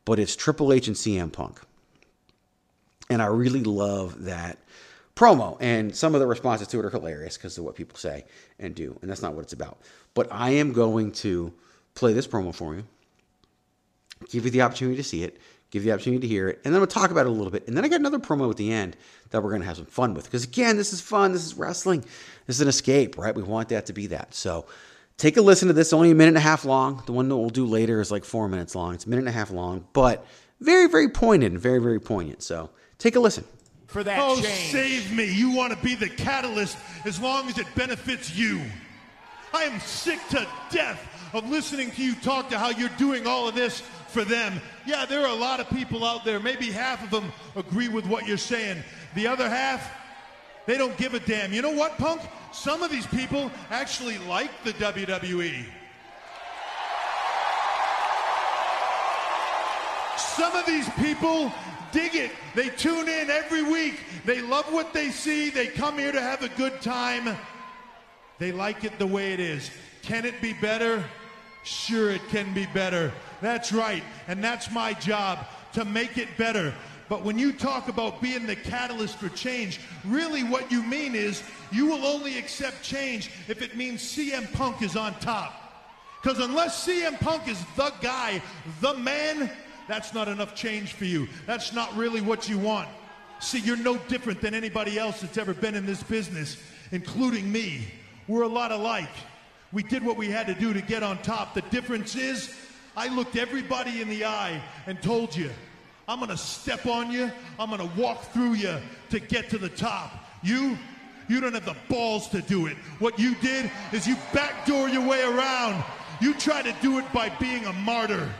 But 0.04 0.18
it's 0.18 0.34
Triple 0.34 0.72
H 0.72 0.88
and 0.88 0.96
CM 0.96 1.30
Punk. 1.30 1.60
And 3.10 3.20
I 3.20 3.26
really 3.26 3.62
love 3.62 4.24
that 4.24 4.58
promo. 5.14 5.56
And 5.60 5.94
some 5.94 6.14
of 6.14 6.20
the 6.20 6.26
responses 6.26 6.68
to 6.68 6.78
it 6.80 6.84
are 6.84 6.90
hilarious 6.90 7.36
because 7.36 7.56
of 7.58 7.64
what 7.64 7.74
people 7.74 7.98
say 7.98 8.24
and 8.58 8.74
do. 8.74 8.98
And 9.02 9.10
that's 9.10 9.22
not 9.22 9.34
what 9.34 9.42
it's 9.42 9.52
about. 9.52 9.78
But 10.14 10.28
I 10.30 10.50
am 10.50 10.72
going 10.72 11.12
to 11.12 11.52
play 11.94 12.12
this 12.12 12.26
promo 12.26 12.54
for 12.54 12.74
you, 12.74 12.84
give 14.30 14.44
you 14.44 14.50
the 14.50 14.62
opportunity 14.62 14.96
to 14.96 15.04
see 15.04 15.22
it, 15.22 15.38
give 15.70 15.82
you 15.82 15.90
the 15.90 15.94
opportunity 15.94 16.20
to 16.20 16.28
hear 16.28 16.48
it, 16.48 16.60
and 16.64 16.72
then 16.72 16.80
we'll 16.80 16.86
talk 16.86 17.10
about 17.10 17.26
it 17.26 17.30
a 17.30 17.32
little 17.32 17.50
bit. 17.50 17.66
And 17.66 17.76
then 17.76 17.84
I 17.84 17.88
got 17.88 18.00
another 18.00 18.18
promo 18.18 18.50
at 18.50 18.56
the 18.56 18.72
end 18.72 18.96
that 19.30 19.42
we're 19.42 19.50
going 19.50 19.62
to 19.62 19.66
have 19.66 19.76
some 19.76 19.86
fun 19.86 20.14
with. 20.14 20.24
Because 20.24 20.44
again, 20.44 20.76
this 20.76 20.92
is 20.92 21.00
fun. 21.00 21.32
This 21.32 21.44
is 21.44 21.54
wrestling. 21.54 22.00
This 22.46 22.56
is 22.56 22.60
an 22.60 22.68
escape, 22.68 23.18
right? 23.18 23.34
We 23.34 23.42
want 23.42 23.68
that 23.70 23.86
to 23.86 23.92
be 23.92 24.06
that. 24.08 24.34
So 24.34 24.66
take 25.16 25.36
a 25.36 25.42
listen 25.42 25.68
to 25.68 25.74
this. 25.74 25.92
Only 25.92 26.12
a 26.12 26.14
minute 26.14 26.28
and 26.28 26.36
a 26.36 26.40
half 26.40 26.64
long. 26.64 27.02
The 27.06 27.12
one 27.12 27.28
that 27.28 27.36
we'll 27.36 27.50
do 27.50 27.66
later 27.66 28.00
is 28.00 28.12
like 28.12 28.24
four 28.24 28.48
minutes 28.48 28.74
long. 28.74 28.94
It's 28.94 29.06
a 29.06 29.08
minute 29.08 29.22
and 29.22 29.28
a 29.28 29.32
half 29.32 29.50
long, 29.50 29.86
but 29.92 30.24
very, 30.60 30.88
very 30.88 31.08
pointed 31.08 31.52
and 31.52 31.60
very, 31.60 31.80
very 31.80 32.00
poignant. 32.00 32.42
So 32.42 32.70
take 32.98 33.16
a 33.16 33.20
listen. 33.20 33.44
For 33.86 34.02
that 34.02 34.18
oh, 34.20 34.36
change. 34.36 34.72
save 34.72 35.12
me. 35.12 35.32
You 35.32 35.52
want 35.52 35.72
to 35.72 35.84
be 35.84 35.94
the 35.94 36.08
catalyst 36.08 36.76
as 37.04 37.20
long 37.20 37.48
as 37.48 37.58
it 37.58 37.66
benefits 37.74 38.34
you. 38.34 38.60
I 39.52 39.64
am 39.64 39.78
sick 39.80 40.18
to 40.30 40.46
death 40.70 41.00
of 41.32 41.48
listening 41.48 41.90
to 41.92 42.02
you 42.02 42.14
talk 42.16 42.48
to 42.50 42.58
how 42.58 42.70
you're 42.70 42.88
doing 42.90 43.26
all 43.26 43.46
of 43.48 43.54
this 43.54 43.80
for 44.08 44.24
them. 44.24 44.60
Yeah, 44.86 45.04
there 45.04 45.20
are 45.20 45.28
a 45.28 45.34
lot 45.34 45.60
of 45.60 45.68
people 45.70 46.04
out 46.04 46.24
there. 46.24 46.40
Maybe 46.40 46.70
half 46.70 47.02
of 47.04 47.10
them 47.10 47.32
agree 47.56 47.88
with 47.88 48.06
what 48.06 48.26
you're 48.26 48.36
saying. 48.36 48.82
The 49.14 49.26
other 49.26 49.48
half, 49.48 49.92
they 50.66 50.78
don't 50.78 50.96
give 50.96 51.14
a 51.14 51.20
damn. 51.20 51.52
You 51.52 51.62
know 51.62 51.72
what, 51.72 51.98
Punk? 51.98 52.22
Some 52.52 52.82
of 52.82 52.90
these 52.90 53.06
people 53.06 53.50
actually 53.70 54.18
like 54.18 54.50
the 54.64 54.72
WWE. 54.72 55.64
Some 60.16 60.54
of 60.54 60.66
these 60.66 60.88
people 60.90 61.52
dig 61.94 62.14
it. 62.16 62.32
They 62.54 62.68
tune 62.70 63.08
in 63.08 63.30
every 63.30 63.62
week. 63.62 64.00
They 64.26 64.42
love 64.42 64.70
what 64.72 64.92
they 64.92 65.10
see. 65.10 65.48
They 65.48 65.68
come 65.68 65.96
here 65.96 66.12
to 66.12 66.20
have 66.20 66.42
a 66.42 66.48
good 66.50 66.82
time. 66.82 67.36
They 68.38 68.50
like 68.50 68.82
it 68.84 68.98
the 68.98 69.06
way 69.06 69.32
it 69.32 69.40
is. 69.40 69.70
Can 70.02 70.24
it 70.24 70.42
be 70.42 70.52
better? 70.52 71.04
Sure, 71.62 72.10
it 72.10 72.26
can 72.28 72.52
be 72.52 72.66
better. 72.74 73.12
That's 73.40 73.72
right. 73.72 74.02
And 74.26 74.42
that's 74.42 74.70
my 74.72 74.92
job 74.94 75.46
to 75.74 75.84
make 75.84 76.18
it 76.18 76.28
better. 76.36 76.74
But 77.08 77.22
when 77.22 77.38
you 77.38 77.52
talk 77.52 77.88
about 77.88 78.20
being 78.20 78.46
the 78.46 78.56
catalyst 78.56 79.18
for 79.18 79.28
change, 79.28 79.78
really 80.04 80.42
what 80.42 80.72
you 80.72 80.82
mean 80.82 81.14
is 81.14 81.42
you 81.70 81.86
will 81.86 82.04
only 82.04 82.38
accept 82.38 82.82
change 82.82 83.30
if 83.46 83.62
it 83.62 83.76
means 83.76 84.02
CM 84.02 84.52
Punk 84.52 84.82
is 84.82 84.96
on 84.96 85.14
top. 85.20 85.54
Because 86.20 86.38
unless 86.38 86.86
CM 86.86 87.20
Punk 87.20 87.46
is 87.48 87.62
the 87.76 87.92
guy, 88.00 88.42
the 88.80 88.94
man, 88.94 89.50
that's 89.88 90.14
not 90.14 90.28
enough 90.28 90.54
change 90.54 90.92
for 90.92 91.04
you. 91.04 91.28
That's 91.46 91.72
not 91.72 91.94
really 91.96 92.20
what 92.20 92.48
you 92.48 92.58
want. 92.58 92.88
See, 93.40 93.58
you're 93.58 93.76
no 93.76 93.96
different 94.08 94.40
than 94.40 94.54
anybody 94.54 94.98
else 94.98 95.20
that's 95.20 95.36
ever 95.36 95.54
been 95.54 95.74
in 95.74 95.86
this 95.86 96.02
business, 96.02 96.56
including 96.92 97.50
me. 97.50 97.86
We're 98.26 98.42
a 98.42 98.48
lot 98.48 98.72
alike. 98.72 99.10
We 99.72 99.82
did 99.82 100.04
what 100.04 100.16
we 100.16 100.30
had 100.30 100.46
to 100.46 100.54
do 100.54 100.72
to 100.72 100.80
get 100.80 101.02
on 101.02 101.18
top. 101.18 101.54
The 101.54 101.62
difference 101.62 102.14
is, 102.14 102.54
I 102.96 103.14
looked 103.14 103.36
everybody 103.36 104.00
in 104.00 104.08
the 104.08 104.24
eye 104.24 104.62
and 104.86 105.00
told 105.02 105.36
you, 105.36 105.50
I'm 106.06 106.20
gonna 106.20 106.36
step 106.36 106.86
on 106.86 107.10
you, 107.10 107.30
I'm 107.58 107.70
gonna 107.70 107.90
walk 107.96 108.22
through 108.32 108.54
you 108.54 108.76
to 109.10 109.18
get 109.18 109.50
to 109.50 109.58
the 109.58 109.68
top. 109.68 110.12
You, 110.42 110.78
you 111.28 111.40
don't 111.40 111.54
have 111.54 111.64
the 111.64 111.76
balls 111.88 112.28
to 112.28 112.40
do 112.42 112.66
it. 112.66 112.76
What 112.98 113.18
you 113.18 113.34
did 113.36 113.70
is 113.92 114.06
you 114.06 114.16
backdoor 114.32 114.88
your 114.88 115.06
way 115.06 115.22
around. 115.22 115.82
You 116.20 116.34
try 116.34 116.62
to 116.62 116.74
do 116.80 116.98
it 116.98 117.12
by 117.12 117.30
being 117.30 117.64
a 117.64 117.72
martyr. 117.72 118.30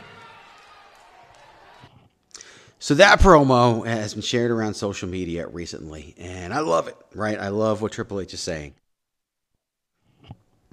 So 2.79 2.93
that 2.95 3.19
promo 3.19 3.85
has 3.85 4.13
been 4.13 4.21
shared 4.21 4.51
around 4.51 4.73
social 4.73 5.07
media 5.07 5.47
recently, 5.47 6.13
and 6.17 6.53
I 6.53 6.59
love 6.59 6.87
it, 6.87 6.97
right? 7.13 7.39
I 7.39 7.47
love 7.47 7.81
what 7.81 7.93
Triple 7.93 8.19
H 8.19 8.33
is 8.33 8.41
saying. 8.41 8.73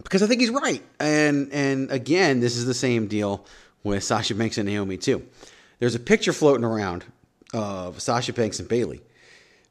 Because 0.03 0.23
I 0.23 0.27
think 0.27 0.41
he's 0.41 0.51
right. 0.51 0.83
And 0.99 1.53
and 1.53 1.91
again, 1.91 2.41
this 2.41 2.57
is 2.57 2.67
the 2.67 2.75
same 2.75 3.07
deal 3.07 3.47
with 3.85 4.03
Sasha 4.03 4.35
Banks 4.35 4.59
and 4.59 4.69
Naomi 4.69 4.97
too. 4.97 5.25
There's 5.79 5.95
a 5.95 6.01
picture 6.01 6.33
floating 6.33 6.65
around 6.65 7.05
of 7.55 8.01
Sasha 8.01 8.33
Banks 8.33 8.59
and 8.59 8.69
Bayley, 8.69 9.03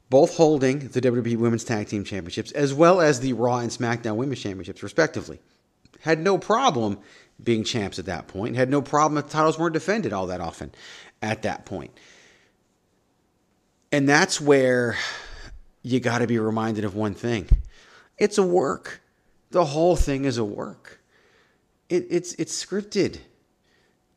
both 0.08 0.36
holding 0.36 0.88
the 0.88 1.00
WWE 1.00 1.36
Women's 1.36 1.64
Tag 1.64 1.88
Team 1.88 2.04
Championships 2.04 2.52
as 2.52 2.72
well 2.72 3.00
as 3.00 3.20
the 3.20 3.34
Raw 3.34 3.58
and 3.58 3.70
SmackDown 3.70 4.16
Women's 4.16 4.40
Championships, 4.40 4.82
respectively. 4.82 5.38
Had 6.00 6.18
no 6.18 6.38
problem 6.38 6.98
being 7.42 7.62
champs 7.64 7.98
at 7.98 8.06
that 8.06 8.26
point. 8.26 8.56
Had 8.56 8.70
no 8.70 8.82
problem 8.82 9.18
if 9.18 9.30
titles 9.30 9.58
weren't 9.58 9.74
defended 9.74 10.12
all 10.12 10.26
that 10.28 10.40
often 10.40 10.72
at 11.20 11.42
that 11.42 11.64
point. 11.64 11.92
And 13.92 14.08
that's 14.08 14.40
where 14.40 14.96
you 15.82 16.00
got 16.00 16.18
to 16.18 16.26
be 16.26 16.38
reminded 16.38 16.84
of 16.84 16.96
one 16.96 17.14
thing 17.14 17.48
it's 18.18 18.38
a 18.38 18.42
work. 18.42 19.00
The 19.50 19.66
whole 19.66 19.96
thing 19.96 20.24
is 20.24 20.38
a 20.38 20.44
work. 20.44 21.00
It, 21.90 22.06
it's, 22.08 22.32
it's 22.34 22.64
scripted. 22.64 23.18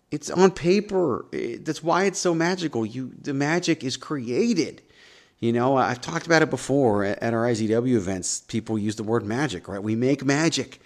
It's 0.09 0.29
on 0.29 0.51
paper. 0.51 1.25
It, 1.33 1.65
that's 1.65 1.83
why 1.83 2.05
it's 2.05 2.19
so 2.19 2.33
magical. 2.33 2.85
You, 2.85 3.11
the 3.21 3.33
magic 3.33 3.83
is 3.83 3.97
created. 3.97 4.81
You 5.39 5.51
know, 5.51 5.75
I've 5.75 5.99
talked 5.99 6.25
about 6.25 6.41
it 6.41 6.49
before 6.49 7.03
at, 7.03 7.33
our 7.33 7.43
IZW 7.43 7.95
events. 7.95 8.41
People 8.47 8.79
use 8.79 8.95
the 8.95 9.03
word 9.03 9.25
magic, 9.25 9.67
right? 9.67 9.83
We 9.83 9.95
make 9.95 10.23
magic. 10.23 10.79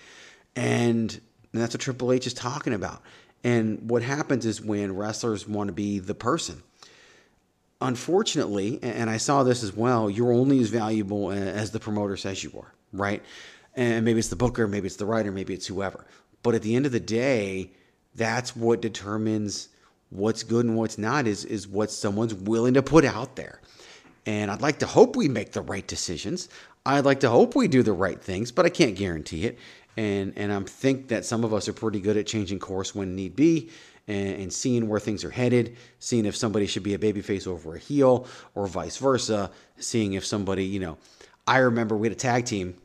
And, 0.56 1.12
and 1.54 1.62
that's 1.62 1.76
what 1.76 1.82
Triple 1.82 2.12
H 2.12 2.26
is 2.26 2.34
talking 2.34 2.74
about. 2.74 3.04
And 3.44 3.88
what 3.88 4.02
happens 4.02 4.48
is 4.48 4.60
when 4.60 4.96
wrestlers 4.96 5.48
want 5.48 5.68
to 5.68 5.74
be 5.74 6.00
the 6.00 6.16
person, 6.16 6.64
unfortunately, 7.82 8.80
and 8.82 9.10
I 9.10 9.18
saw 9.18 9.44
this 9.44 9.64
as 9.64 9.76
well, 9.76 10.10
you're 10.10 10.34
only 10.34 10.60
as 10.60 10.70
valuable 10.70 11.32
as 11.32 11.72
the 11.72 11.80
promoter 11.80 12.18
says 12.18 12.44
you 12.44 12.52
are, 12.58 12.74
right? 12.92 13.24
And 13.76 14.04
maybe 14.04 14.20
it's 14.20 14.30
the 14.30 14.36
booker, 14.36 14.68
maybe 14.68 14.88
it's 14.88 14.98
the 14.98 15.06
writer, 15.06 15.32
maybe 15.32 15.54
it's 15.54 15.68
whoever. 15.68 16.06
But 16.44 16.56
at 16.56 16.62
the 16.62 16.76
end 16.76 16.86
of 16.86 16.92
the 16.92 17.00
day, 17.00 17.72
that's 18.16 18.56
what 18.56 18.82
determines 18.82 19.70
what's 20.10 20.44
good 20.44 20.66
and 20.66 20.76
what's 20.76 20.98
not 20.98 21.28
is 21.28 21.46
is 21.46 21.68
what 21.68 21.92
someone's 21.92 22.34
willing 22.34 22.74
to 22.74 22.82
put 22.82 23.06
out 23.06 23.36
there. 23.36 23.62
And 24.26 24.52
I'd 24.52 24.62
like 24.62 24.80
to 24.80 24.86
hope 24.86 25.16
we 25.16 25.28
make 25.28 25.52
the 25.52 25.62
right 25.62 25.86
decisions. 25.88 26.50
I'd 26.86 27.06
like 27.06 27.20
to 27.22 27.30
hope 27.30 27.56
we 27.56 27.68
do 27.68 27.84
the 27.84 27.94
right 27.94 28.22
things, 28.22 28.52
but 28.52 28.66
I 28.66 28.70
can't 28.70 28.96
guarantee 28.96 29.46
it. 29.46 29.58
And 29.98 30.34
and 30.36 30.52
I 30.52 30.60
think 30.62 31.10
that 31.10 31.26
some 31.26 31.44
of 31.44 31.54
us 31.54 31.68
are 31.68 31.74
pretty 31.74 32.00
good 32.00 32.18
at 32.18 32.26
changing 32.26 32.60
course 32.60 32.96
when 32.96 33.16
need 33.16 33.36
be 33.36 33.70
and, 34.10 34.42
and 34.42 34.52
seeing 34.52 34.90
where 34.90 35.00
things 35.00 35.24
are 35.24 35.30
headed, 35.30 35.78
seeing 36.00 36.26
if 36.26 36.36
somebody 36.36 36.66
should 36.66 36.84
be 36.84 36.96
a 36.96 36.98
babyface 36.98 37.48
over 37.48 37.76
a 37.76 37.80
heel 37.80 38.28
or 38.56 38.68
vice 38.68 38.98
versa, 38.98 39.52
seeing 39.78 40.14
if 40.14 40.26
somebody, 40.26 40.66
you 40.66 40.80
know, 40.80 40.98
I 41.48 41.60
remember 41.60 41.96
we 41.96 42.08
had 42.08 42.18
a 42.18 42.20
tag 42.20 42.46
team, 42.46 42.76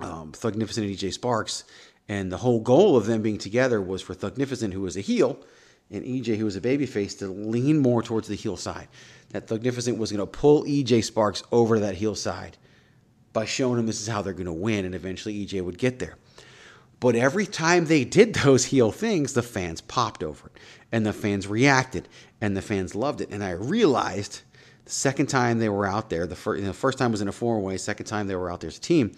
um, 0.00 0.32
Thugnificent 0.32 0.78
and 0.78 0.94
EJ 0.94 1.12
Sparks, 1.12 1.64
and 2.08 2.32
the 2.32 2.36
whole 2.36 2.60
goal 2.60 2.96
of 2.96 3.06
them 3.06 3.22
being 3.22 3.38
together 3.38 3.80
was 3.80 4.02
for 4.02 4.14
Thugnificent, 4.14 4.72
who 4.72 4.80
was 4.80 4.96
a 4.96 5.00
heel, 5.00 5.38
and 5.90 6.04
EJ, 6.04 6.36
who 6.36 6.44
was 6.44 6.56
a 6.56 6.60
babyface, 6.60 7.18
to 7.20 7.28
lean 7.28 7.78
more 7.78 8.02
towards 8.02 8.28
the 8.28 8.34
heel 8.34 8.56
side. 8.56 8.88
That 9.30 9.46
Thugnificent 9.46 9.98
was 9.98 10.10
going 10.10 10.20
to 10.20 10.26
pull 10.26 10.64
EJ 10.64 11.04
Sparks 11.04 11.42
over 11.52 11.76
to 11.76 11.80
that 11.82 11.94
heel 11.94 12.14
side 12.14 12.56
by 13.32 13.44
showing 13.44 13.78
him 13.78 13.86
this 13.86 14.00
is 14.00 14.08
how 14.08 14.22
they're 14.22 14.32
going 14.32 14.46
to 14.46 14.52
win, 14.52 14.84
and 14.84 14.94
eventually 14.94 15.46
EJ 15.46 15.62
would 15.62 15.78
get 15.78 15.98
there. 15.98 16.16
But 17.00 17.14
every 17.14 17.46
time 17.46 17.86
they 17.86 18.04
did 18.04 18.34
those 18.34 18.66
heel 18.66 18.90
things, 18.90 19.32
the 19.32 19.42
fans 19.42 19.80
popped 19.80 20.22
over 20.22 20.48
it, 20.48 20.60
and 20.90 21.06
the 21.06 21.12
fans 21.12 21.46
reacted, 21.46 22.08
and 22.40 22.56
the 22.56 22.62
fans 22.62 22.94
loved 22.94 23.20
it. 23.20 23.30
And 23.30 23.44
I 23.44 23.52
realized 23.52 24.42
the 24.84 24.90
second 24.90 25.26
time 25.26 25.58
they 25.58 25.68
were 25.68 25.86
out 25.86 26.10
there, 26.10 26.26
the 26.26 26.34
know, 26.46 26.66
the 26.66 26.72
first 26.72 26.98
time 26.98 27.12
was 27.12 27.20
in 27.20 27.28
a 27.28 27.32
four 27.32 27.60
way, 27.60 27.76
second 27.76 28.06
time 28.06 28.26
they 28.26 28.34
were 28.34 28.50
out 28.50 28.60
there 28.60 28.68
as 28.68 28.78
a 28.78 28.80
team, 28.80 29.12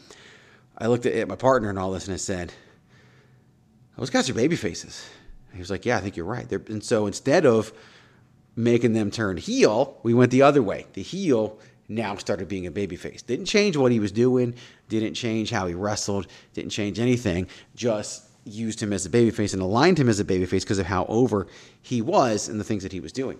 I 0.77 0.89
looked 0.89 1.07
at, 1.07 1.15
at 1.15 1.29
my 1.29 1.37
partner 1.37 1.71
and 1.71 1.79
all 1.79 1.93
this, 1.93 2.07
and 2.07 2.15
I 2.15 2.19
said, 2.19 2.53
"Those 3.97 4.11
guys 4.11 4.29
are 4.29 4.35
baby 4.35 4.57
faces." 4.57 5.07
He 5.53 5.59
was 5.59 5.71
like, 5.71 5.87
"Yeah, 5.87 5.97
I 5.97 6.01
think 6.01 6.17
you're 6.17 6.27
right." 6.27 6.49
They're, 6.49 6.63
and 6.69 6.83
so 6.83 7.07
instead 7.07 7.47
of 7.47 7.73
making 8.57 8.93
them 8.93 9.11
turn 9.11 9.37
heel, 9.37 9.99
we 10.03 10.13
went 10.13 10.33
the 10.33 10.43
other 10.43 10.63
way. 10.63 10.87
The 10.93 11.03
heel 11.03 11.59
now 11.91 12.17
started 12.17 12.49
being 12.49 12.67
a 12.67 12.73
babyface. 12.73 13.25
Didn't 13.25 13.47
change 13.47 13.77
what 13.77 13.93
he 13.93 14.01
was 14.01 14.13
doing, 14.13 14.55
didn't 14.89 15.15
change 15.15 15.51
how 15.51 15.67
he 15.67 15.75
wrestled, 15.75 16.27
didn't 16.55 16.71
change 16.71 16.99
anything, 16.99 17.49
just 17.75 18.25
used 18.45 18.81
him 18.81 18.93
as 18.93 19.05
a 19.05 19.11
babyface 19.11 19.53
and 19.53 19.61
aligned 19.61 19.99
him 19.99 20.09
as 20.09 20.19
a 20.21 20.25
babyface 20.25 20.63
because 20.63 20.79
of 20.79 20.87
how 20.87 21.05
over 21.07 21.47
he 21.83 22.01
was 22.01 22.49
and 22.49 22.59
the 22.59 22.65
things 22.65 22.83
that 22.83 22.93
he 22.93 23.01
was 23.01 23.13
doing. 23.13 23.39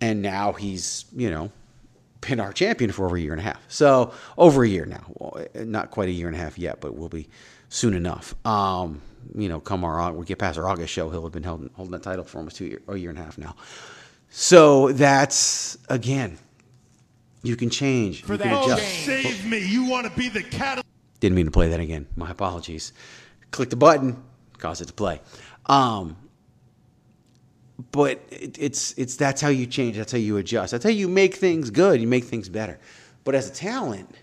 And 0.00 0.22
now 0.22 0.52
he's, 0.52 1.06
you 1.16 1.30
know, 1.30 1.50
been 2.20 2.40
our 2.40 2.52
champion 2.52 2.92
for 2.92 3.06
over 3.06 3.16
a 3.16 3.20
year 3.20 3.32
and 3.32 3.40
a 3.40 3.44
half. 3.44 3.60
So 3.68 4.12
over 4.38 4.62
a 4.62 4.68
year 4.68 4.86
now. 4.86 5.04
Well, 5.08 5.46
not 5.54 5.90
quite 5.90 6.08
a 6.08 6.12
year 6.12 6.26
and 6.26 6.36
a 6.36 6.38
half 6.38 6.58
yet, 6.58 6.80
but 6.80 6.94
we'll 6.94 7.08
be 7.08 7.28
soon 7.68 7.94
enough. 7.94 8.34
Um, 8.46 9.00
you 9.34 9.48
know, 9.48 9.60
come 9.60 9.84
our 9.84 10.12
we 10.12 10.26
get 10.26 10.38
past 10.38 10.58
our 10.58 10.68
August 10.68 10.92
show, 10.92 11.10
he'll 11.10 11.22
have 11.22 11.32
been 11.32 11.42
holding, 11.42 11.70
holding 11.74 11.92
that 11.92 12.02
title 12.02 12.24
for 12.24 12.38
almost 12.38 12.56
two 12.56 12.66
year, 12.66 12.82
a 12.88 12.96
year 12.96 13.10
and 13.10 13.18
a 13.18 13.22
half 13.22 13.38
now. 13.38 13.56
So 14.30 14.92
that's 14.92 15.78
again, 15.88 16.38
you 17.44 17.56
can 17.56 17.70
change. 17.70 18.22
For 18.22 18.32
you 18.32 18.38
that, 18.38 18.44
can 18.44 18.54
oh, 18.54 18.64
adjust. 18.64 19.04
save 19.04 19.46
me. 19.46 19.64
You 19.64 19.84
want 19.84 20.06
to 20.06 20.18
be 20.18 20.28
the 20.28 20.42
catalyst. 20.42 20.86
Didn't 21.20 21.36
mean 21.36 21.44
to 21.44 21.50
play 21.50 21.68
that 21.68 21.80
again. 21.80 22.06
My 22.16 22.30
apologies. 22.30 22.92
Click 23.50 23.70
the 23.70 23.76
button, 23.76 24.22
cause 24.58 24.80
it 24.80 24.86
to 24.86 24.92
play. 24.92 25.20
Um, 25.66 26.16
but 27.92 28.22
it, 28.30 28.58
it's 28.58 28.92
it's 28.98 29.16
that's 29.16 29.40
how 29.40 29.48
you 29.48 29.66
change. 29.66 29.96
That's 29.96 30.10
how 30.10 30.18
you 30.18 30.38
adjust. 30.38 30.72
That's 30.72 30.84
how 30.84 30.90
you 30.90 31.06
make 31.06 31.34
things 31.34 31.70
good. 31.70 32.00
You 32.00 32.08
make 32.08 32.24
things 32.24 32.48
better. 32.48 32.80
But 33.24 33.34
as 33.34 33.48
a 33.48 33.52
talent, 33.52 34.14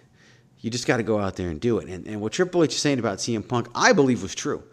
you 0.60 0.70
just 0.70 0.88
got 0.88 0.98
to 0.98 1.04
go 1.04 1.20
out 1.20 1.36
there 1.36 1.50
and 1.50 1.60
do 1.60 1.80
it. 1.80 1.88
And, 1.88 2.08
and 2.08 2.22
what 2.22 2.34
Triple 2.34 2.64
H 2.64 2.74
is 2.74 2.82
saying 2.82 3.00
about 3.00 3.20
CM 3.20 3.48
Punk, 3.48 3.68
I 3.74 3.94
believe 3.94 4.22
was 4.22 4.36
true. 4.36 4.64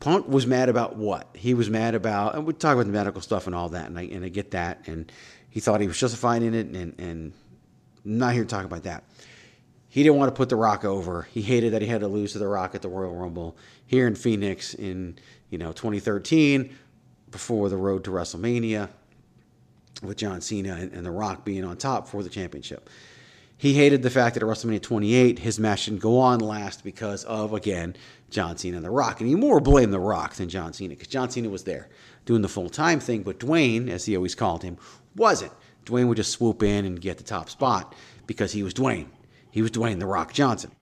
Punk 0.00 0.28
was 0.28 0.46
mad 0.46 0.68
about 0.68 0.96
what? 0.96 1.28
He 1.34 1.54
was 1.54 1.70
mad 1.70 1.94
about, 1.94 2.34
and 2.34 2.44
we 2.44 2.52
talk 2.52 2.74
about 2.74 2.86
the 2.86 2.92
medical 2.92 3.22
stuff 3.22 3.46
and 3.46 3.54
all 3.54 3.70
that, 3.70 3.86
and 3.86 3.98
I, 3.98 4.02
and 4.02 4.24
I 4.24 4.28
get 4.28 4.50
that. 4.50 4.86
And 4.86 5.10
he 5.48 5.60
thought 5.60 5.80
he 5.80 5.86
was 5.86 5.98
justified 5.98 6.42
in 6.42 6.54
it, 6.54 6.66
and, 6.66 6.98
and 6.98 7.32
Not 8.06 8.34
here 8.34 8.44
to 8.44 8.48
talk 8.48 8.64
about 8.64 8.84
that. 8.84 9.04
He 9.88 10.02
didn't 10.02 10.16
want 10.16 10.28
to 10.28 10.36
put 10.36 10.48
The 10.48 10.56
Rock 10.56 10.84
over. 10.84 11.26
He 11.32 11.42
hated 11.42 11.72
that 11.72 11.82
he 11.82 11.88
had 11.88 12.02
to 12.02 12.08
lose 12.08 12.32
to 12.32 12.38
The 12.38 12.46
Rock 12.46 12.74
at 12.74 12.82
the 12.82 12.88
Royal 12.88 13.14
Rumble 13.14 13.56
here 13.86 14.06
in 14.06 14.14
Phoenix 14.14 14.74
in 14.74 15.18
you 15.50 15.58
know 15.58 15.72
2013, 15.72 16.74
before 17.30 17.68
the 17.68 17.76
road 17.76 18.04
to 18.04 18.10
WrestleMania, 18.10 18.88
with 20.02 20.16
John 20.16 20.40
Cena 20.40 20.74
and, 20.74 20.92
and 20.92 21.04
The 21.04 21.10
Rock 21.10 21.44
being 21.44 21.64
on 21.64 21.76
top 21.76 22.06
for 22.06 22.22
the 22.22 22.30
championship. 22.30 22.88
He 23.58 23.72
hated 23.72 24.02
the 24.02 24.10
fact 24.10 24.34
that 24.34 24.42
at 24.42 24.48
WrestleMania 24.48 24.82
28, 24.82 25.38
his 25.38 25.58
match 25.58 25.86
didn't 25.86 26.00
go 26.00 26.20
on 26.20 26.40
last 26.40 26.84
because 26.84 27.24
of, 27.24 27.54
again, 27.54 27.96
John 28.28 28.56
Cena 28.58 28.76
and 28.76 28.84
The 28.84 28.90
Rock. 28.90 29.20
And 29.20 29.28
he 29.28 29.34
more 29.34 29.60
blamed 29.60 29.94
The 29.94 29.98
Rock 29.98 30.34
than 30.34 30.48
John 30.48 30.74
Cena 30.74 30.90
because 30.90 31.08
John 31.08 31.30
Cena 31.30 31.48
was 31.48 31.64
there 31.64 31.88
doing 32.26 32.42
the 32.42 32.48
full 32.48 32.68
time 32.68 33.00
thing, 33.00 33.22
but 33.22 33.40
Dwayne, 33.40 33.88
as 33.88 34.04
he 34.04 34.14
always 34.14 34.34
called 34.34 34.62
him, 34.62 34.76
wasn't. 35.16 35.52
Dwayne 35.86 36.08
would 36.08 36.16
just 36.16 36.32
swoop 36.32 36.62
in 36.62 36.84
and 36.84 37.00
get 37.00 37.18
the 37.18 37.24
top 37.24 37.48
spot 37.48 37.94
because 38.26 38.52
he 38.52 38.62
was 38.62 38.74
Dwayne. 38.74 39.06
He 39.50 39.62
was 39.62 39.70
Dwayne 39.70 39.98
The 39.98 40.06
Rock 40.06 40.32
Johnson. 40.32 40.72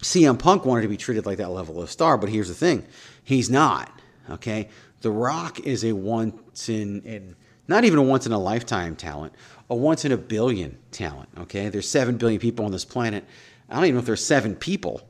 CM 0.00 0.38
Punk 0.38 0.64
wanted 0.64 0.82
to 0.82 0.88
be 0.88 0.96
treated 0.96 1.26
like 1.26 1.38
that 1.38 1.50
level 1.50 1.80
of 1.80 1.90
star, 1.90 2.18
but 2.18 2.28
here's 2.28 2.48
the 2.48 2.54
thing 2.54 2.84
he's 3.22 3.48
not. 3.48 3.92
Okay? 4.30 4.68
The 5.02 5.10
Rock 5.10 5.60
is 5.60 5.84
a 5.84 5.92
once 5.92 6.68
in, 6.68 7.02
in 7.02 7.36
not 7.68 7.84
even 7.84 7.98
a 7.98 8.02
once 8.02 8.26
in 8.26 8.32
a 8.32 8.38
lifetime 8.38 8.96
talent, 8.96 9.34
a 9.70 9.76
once 9.76 10.04
in 10.04 10.10
a 10.10 10.16
billion 10.16 10.78
talent. 10.90 11.28
Okay? 11.38 11.68
There's 11.68 11.88
7 11.88 12.16
billion 12.16 12.40
people 12.40 12.64
on 12.64 12.72
this 12.72 12.84
planet. 12.84 13.24
I 13.68 13.76
don't 13.76 13.84
even 13.84 13.94
know 13.94 14.00
if 14.00 14.06
there's 14.06 14.24
7 14.24 14.56
people 14.56 15.08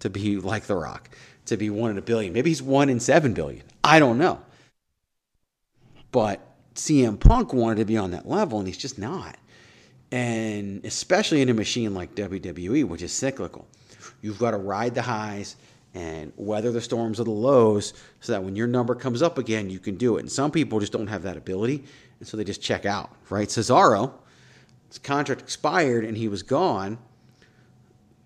to 0.00 0.10
be 0.10 0.36
like 0.36 0.64
The 0.64 0.76
Rock. 0.76 1.10
to 1.46 1.56
be 1.56 1.70
one 1.70 1.90
in 1.90 1.98
a 1.98 2.02
billion. 2.02 2.32
Maybe 2.32 2.50
he's 2.50 2.62
one 2.62 2.88
in 2.88 3.00
seven 3.00 3.34
billion. 3.34 3.64
I 3.82 3.98
don't 3.98 4.18
know. 4.18 4.40
But 6.10 6.40
CM 6.74 7.18
Punk 7.18 7.52
wanted 7.52 7.76
to 7.76 7.84
be 7.84 7.96
on 7.96 8.10
that 8.12 8.28
level, 8.28 8.58
and 8.58 8.66
he's 8.66 8.78
just 8.78 8.98
not. 8.98 9.36
And 10.10 10.84
especially 10.84 11.40
in 11.42 11.48
a 11.48 11.54
machine 11.54 11.94
like 11.94 12.14
WWE, 12.14 12.84
which 12.84 13.02
is 13.02 13.12
cyclical, 13.12 13.66
you've 14.22 14.38
got 14.38 14.52
to 14.52 14.56
ride 14.56 14.94
the 14.94 15.02
highs 15.02 15.56
and 15.94 16.32
weather 16.36 16.72
the 16.72 16.80
storms 16.80 17.20
of 17.20 17.26
the 17.26 17.32
lows 17.32 17.94
so 18.20 18.32
that 18.32 18.42
when 18.42 18.56
your 18.56 18.66
number 18.66 18.94
comes 18.94 19.22
up 19.22 19.38
again, 19.38 19.70
you 19.70 19.78
can 19.78 19.96
do 19.96 20.16
it. 20.16 20.20
And 20.20 20.30
some 20.30 20.50
people 20.50 20.80
just 20.80 20.92
don't 20.92 21.06
have 21.06 21.22
that 21.22 21.36
ability, 21.36 21.84
and 22.18 22.28
so 22.28 22.36
they 22.36 22.44
just 22.44 22.62
check 22.62 22.84
out, 22.84 23.10
right? 23.30 23.48
Cesaro, 23.48 24.12
his 24.88 24.98
contract 24.98 25.40
expired 25.40 26.04
and 26.04 26.16
he 26.16 26.28
was 26.28 26.42
gone. 26.42 26.98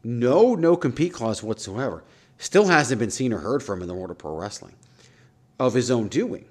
No, 0.04 0.54
no 0.54 0.76
compete 0.76 1.12
clause 1.12 1.42
whatsoever. 1.42 2.04
Still 2.38 2.66
hasn't 2.66 2.98
been 2.98 3.10
seen 3.10 3.32
or 3.32 3.38
heard 3.38 3.62
from 3.62 3.82
in 3.82 3.88
the 3.88 3.94
world 3.94 4.10
of 4.10 4.18
pro 4.18 4.36
wrestling 4.36 4.74
of 5.58 5.74
his 5.74 5.90
own 5.90 6.08
doing. 6.08 6.46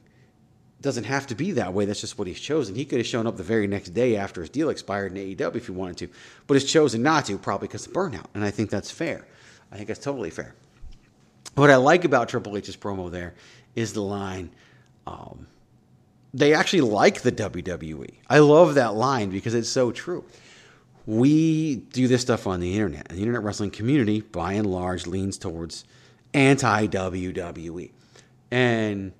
Doesn't 0.82 1.06
have 1.06 1.26
to 1.28 1.36
be 1.36 1.52
that 1.54 1.74
way. 1.74 1.86
That's 1.86 2.02
just 2.02 2.20
what 2.20 2.28
he's 2.28 2.40
chosen. 2.40 2.76
He 2.76 2.86
could 2.86 3.00
have 3.00 3.08
shown 3.08 3.26
up 3.26 3.38
the 3.38 3.44
very 3.44 3.66
next 3.66 3.90
day 3.90 4.16
after 4.16 4.42
his 4.42 4.50
deal 4.50 4.70
expired 4.70 5.16
in 5.16 5.36
AEW 5.36 5.56
if 5.56 5.66
he 5.66 5.72
wanted 5.72 5.98
to, 5.98 6.10
but 6.46 6.54
has 6.54 6.66
chosen 6.66 7.02
not 7.02 7.26
to, 7.26 7.38
probably 7.38 7.68
because 7.68 7.88
of 7.88 7.94
burnout. 7.94 8.26
And 8.36 8.44
I 8.44 8.52
think 8.52 8.70
that's 8.70 8.92
fair. 8.92 9.26
I 9.72 9.76
think 9.76 9.88
that's 9.88 10.00
totally 10.00 10.30
fair. 10.30 10.54
What 11.56 11.72
I 11.72 11.78
like 11.78 12.06
about 12.06 12.30
Triple 12.30 12.56
H's 12.56 12.78
promo 12.78 13.10
there 13.10 13.34
is 13.76 13.94
the 13.94 14.02
line. 14.02 14.52
Um, 15.08 15.48
they 16.34 16.54
actually 16.54 16.82
like 16.82 17.22
the 17.22 17.32
WWE. 17.32 18.14
I 18.30 18.40
love 18.40 18.76
that 18.76 18.94
line 18.94 19.32
because 19.32 19.56
it's 19.56 19.70
so 19.70 19.92
true. 19.92 20.24
We 21.08 21.78
do 21.78 22.08
this 22.08 22.22
stuff 22.22 22.46
on 22.46 22.60
the 22.60 22.74
internet, 22.74 23.08
and 23.10 23.18
the 23.18 23.22
internet 23.22 23.42
wrestling 23.42 23.72
community, 23.72 24.22
by 24.22 24.54
and 24.54 24.68
large, 24.68 25.08
leans 25.08 25.38
towards 25.38 25.86
anti 26.34 26.88
WWE, 26.88 27.92
and 28.52 29.14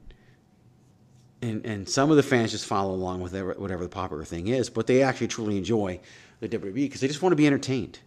and 1.42 1.66
and 1.66 1.88
some 1.88 2.10
of 2.10 2.18
the 2.18 2.24
fans 2.24 2.52
just 2.52 2.66
follow 2.66 2.94
along 2.94 3.22
with 3.22 3.34
whatever 3.58 3.84
the 3.84 3.90
popular 3.90 4.24
thing 4.24 4.48
is, 4.48 4.70
but 4.70 4.88
they 4.88 5.04
actually 5.04 5.28
truly 5.28 5.58
enjoy 5.58 6.00
the 6.40 6.50
WWE 6.50 6.74
because 6.74 7.02
they 7.02 7.08
just 7.08 7.22
want 7.22 7.32
to 7.32 7.38
be 7.38 7.48
entertained, 7.48 8.00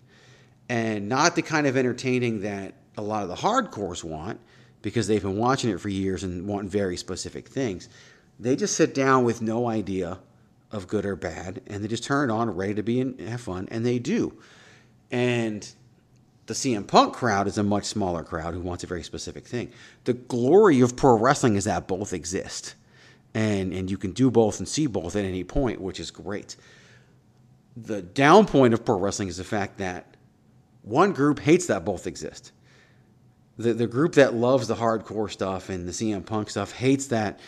and 0.69 1.09
not 1.09 1.37
the 1.37 1.43
kind 1.43 1.67
of 1.67 1.77
entertaining 1.77 2.41
that 2.41 2.75
a 2.97 3.03
lot 3.03 3.23
of 3.23 3.29
the 3.29 3.37
hardcores 3.37 4.05
want 4.05 4.41
because 4.83 5.07
they've 5.07 5.23
been 5.23 5.39
watching 5.39 5.71
it 5.71 5.81
for 5.81 5.89
years 5.89 6.23
and 6.25 6.47
want 6.47 6.69
very 6.69 6.97
specific 6.97 7.49
things. 7.49 7.89
They 8.39 8.57
just 8.57 8.75
sit 8.75 8.95
down 8.95 9.25
with 9.25 9.43
no 9.43 9.69
idea 9.69 10.19
of 10.73 10.87
good 10.87 11.05
or 11.05 11.17
bad, 11.17 11.61
and 11.67 11.83
they 11.83 11.89
just 11.89 12.05
turn 12.05 12.31
it 12.31 12.33
on, 12.33 12.51
ready 12.51 12.75
to 12.75 12.83
be 12.83 13.01
and 13.01 13.21
have 13.21 13.41
fun, 13.41 13.69
and 13.71 13.85
they 13.85 13.99
do. 13.99 14.41
And 15.11 15.69
the 16.47 16.55
CM 16.55 16.87
Punk 16.87 17.15
crowd 17.15 17.47
is 17.47 17.59
a 17.59 17.63
much 17.63 17.85
smaller 17.85 18.23
crowd 18.23 18.55
who 18.55 18.61
wants 18.61 18.85
a 18.85 18.87
very 18.87 19.03
specific 19.03 19.47
thing. 19.47 19.73
The 20.05 20.15
glory 20.15 20.81
of 20.81 20.97
pro 20.97 21.17
wrestling 21.19 21.57
is 21.57 21.65
that 21.65 21.87
both 21.87 22.13
exist, 22.13 22.75
and 23.35 23.73
and 23.73 23.91
you 23.91 23.97
can 23.97 24.13
do 24.13 24.31
both 24.31 24.59
and 24.59 24.69
see 24.69 24.87
both 24.87 25.17
at 25.17 25.25
any 25.25 25.45
point, 25.45 25.81
which 25.81 26.01
is 26.01 26.11
great. 26.11 26.57
The 27.77 28.03
down 28.03 28.47
point 28.47 28.75
of 28.75 28.85
pro 28.85 28.99
wrestling 28.99 29.29
is 29.29 29.37
the 29.37 29.45
fact 29.45 29.79
that 29.79 30.17
one 30.83 31.13
group 31.13 31.39
hates 31.39 31.67
that 31.67 31.85
both 31.85 32.07
exist 32.07 32.53
the 33.61 33.75
the 33.75 33.87
group 33.87 34.15
that 34.15 34.35
loves 34.35 34.69
the 34.69 34.75
hardcore 34.75 35.31
stuff 35.31 35.69
and 35.69 35.87
the 35.87 35.93
CM 35.93 36.25
Punk 36.25 36.51
stuff 36.51 36.73
hates 36.73 37.07
that 37.09 37.39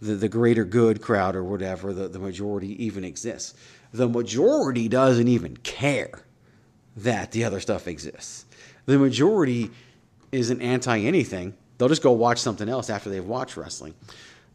the, 0.00 0.14
the 0.14 0.28
greater 0.28 0.64
good 0.64 1.00
crowd 1.00 1.34
or 1.34 1.42
whatever, 1.42 1.94
the, 1.94 2.08
the 2.08 2.18
majority 2.18 2.84
even 2.84 3.04
exists. 3.04 3.54
The 3.92 4.08
majority 4.08 4.88
doesn't 4.88 5.28
even 5.28 5.56
care 5.58 6.10
that 6.98 7.32
the 7.32 7.44
other 7.44 7.60
stuff 7.60 7.88
exists. 7.88 8.44
The 8.84 8.98
majority 8.98 9.70
isn't 10.32 10.60
anti 10.60 10.98
anything. 11.00 11.54
They'll 11.78 11.88
just 11.88 12.02
go 12.02 12.12
watch 12.12 12.38
something 12.38 12.68
else 12.68 12.90
after 12.90 13.08
they've 13.08 13.24
watched 13.24 13.56
wrestling. 13.56 13.94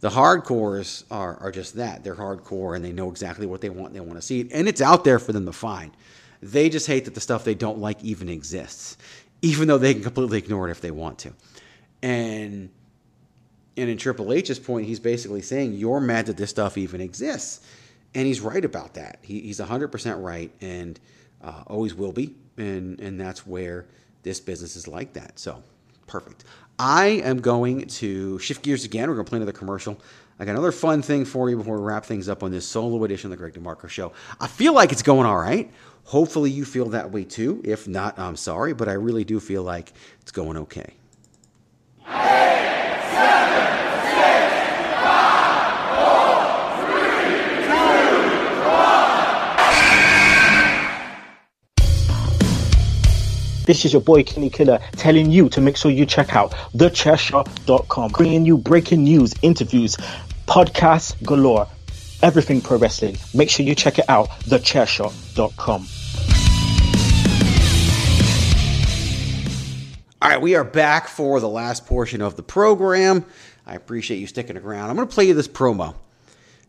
The 0.01 0.09
hardcores 0.09 1.05
are, 1.09 1.37
are 1.37 1.51
just 1.51 1.75
that. 1.75 2.03
They're 2.03 2.15
hardcore 2.15 2.75
and 2.75 2.83
they 2.83 2.91
know 2.91 3.09
exactly 3.09 3.45
what 3.45 3.61
they 3.61 3.69
want 3.69 3.93
they 3.93 3.99
want 3.99 4.15
to 4.15 4.21
see 4.21 4.41
it. 4.41 4.51
And 4.51 4.67
it's 4.67 4.81
out 4.81 5.03
there 5.03 5.19
for 5.19 5.31
them 5.31 5.45
to 5.45 5.53
find. 5.53 5.95
They 6.41 6.69
just 6.69 6.87
hate 6.87 7.05
that 7.05 7.13
the 7.13 7.21
stuff 7.21 7.43
they 7.43 7.53
don't 7.53 7.77
like 7.77 8.03
even 8.03 8.27
exists 8.27 8.97
even 9.41 9.67
though 9.67 9.77
they 9.77 9.93
can 9.93 10.03
completely 10.03 10.37
ignore 10.37 10.67
it 10.67 10.71
if 10.71 10.81
they 10.81 10.91
want 10.91 11.19
to. 11.19 11.33
And 12.01 12.69
and 13.77 13.89
in 13.89 13.97
Triple 13.97 14.33
H's 14.33 14.59
point, 14.59 14.85
he's 14.85 14.99
basically 14.99 15.41
saying 15.41 15.73
you're 15.73 16.01
mad 16.01 16.25
that 16.27 16.37
this 16.37 16.49
stuff 16.49 16.77
even 16.77 17.01
exists, 17.01 17.65
and 18.13 18.27
he's 18.27 18.41
right 18.41 18.63
about 18.63 18.95
that. 18.95 19.19
He, 19.21 19.39
he's 19.39 19.59
100% 19.59 20.21
right, 20.21 20.51
and 20.59 20.99
uh, 21.41 21.63
always 21.67 21.95
will 21.95 22.11
be, 22.11 22.35
and 22.57 22.99
and 22.99 23.19
that's 23.19 23.47
where 23.47 23.85
this 24.23 24.39
business 24.39 24.75
is 24.75 24.87
like 24.87 25.13
that. 25.13 25.39
So 25.39 25.63
perfect. 26.11 26.43
I 26.77 27.21
am 27.23 27.39
going 27.39 27.87
to 27.87 28.37
shift 28.39 28.63
gears 28.63 28.83
again. 28.85 29.07
We're 29.07 29.15
going 29.15 29.25
to 29.25 29.29
play 29.29 29.37
another 29.37 29.51
commercial. 29.51 29.99
I 30.39 30.45
got 30.45 30.51
another 30.51 30.71
fun 30.71 31.01
thing 31.01 31.23
for 31.23 31.49
you 31.49 31.57
before 31.57 31.77
we 31.77 31.83
wrap 31.83 32.05
things 32.05 32.27
up 32.27 32.43
on 32.43 32.51
this 32.51 32.67
solo 32.67 33.03
edition 33.03 33.31
of 33.31 33.31
the 33.31 33.37
Greg 33.37 33.53
DeMarco 33.53 33.87
Show. 33.87 34.11
I 34.39 34.47
feel 34.47 34.73
like 34.73 34.91
it's 34.91 35.03
going 35.03 35.25
all 35.25 35.37
right. 35.37 35.71
Hopefully, 36.03 36.49
you 36.49 36.65
feel 36.65 36.89
that 36.89 37.11
way 37.11 37.23
too. 37.23 37.61
If 37.63 37.87
not, 37.87 38.17
I'm 38.19 38.35
sorry, 38.35 38.73
but 38.73 38.89
I 38.89 38.93
really 38.93 39.23
do 39.23 39.39
feel 39.39 39.63
like 39.63 39.93
it's 40.21 40.31
going 40.31 40.57
okay. 40.57 40.95
Eight, 42.07 42.99
seven, 43.11 43.80
This 53.65 53.85
is 53.85 53.93
your 53.93 54.01
boy 54.01 54.23
Kenny 54.23 54.49
Killer 54.49 54.79
telling 54.93 55.29
you 55.29 55.47
to 55.49 55.61
make 55.61 55.77
sure 55.77 55.91
you 55.91 56.05
check 56.05 56.35
out 56.35 56.51
thechairshot.com, 56.73 58.11
bringing 58.11 58.43
you 58.43 58.57
breaking 58.57 59.03
news, 59.03 59.35
interviews, 59.43 59.97
podcasts 60.47 61.21
galore 61.23 61.67
everything 62.23 62.59
pro 62.59 62.77
wrestling. 62.77 63.17
Make 63.33 63.49
sure 63.49 63.65
you 63.65 63.75
check 63.75 63.99
it 63.99 64.05
out, 64.09 64.29
thechairshot.com. 64.45 65.87
All 70.23 70.29
right, 70.29 70.41
we 70.41 70.55
are 70.55 70.63
back 70.63 71.07
for 71.07 71.39
the 71.39 71.49
last 71.49 71.85
portion 71.85 72.21
of 72.21 72.35
the 72.35 72.43
program. 72.43 73.25
I 73.65 73.75
appreciate 73.75 74.17
you 74.17 74.27
sticking 74.27 74.57
around. 74.57 74.89
I'm 74.89 74.95
going 74.95 75.07
to 75.07 75.13
play 75.13 75.25
you 75.25 75.33
this 75.33 75.47
promo. 75.47 75.95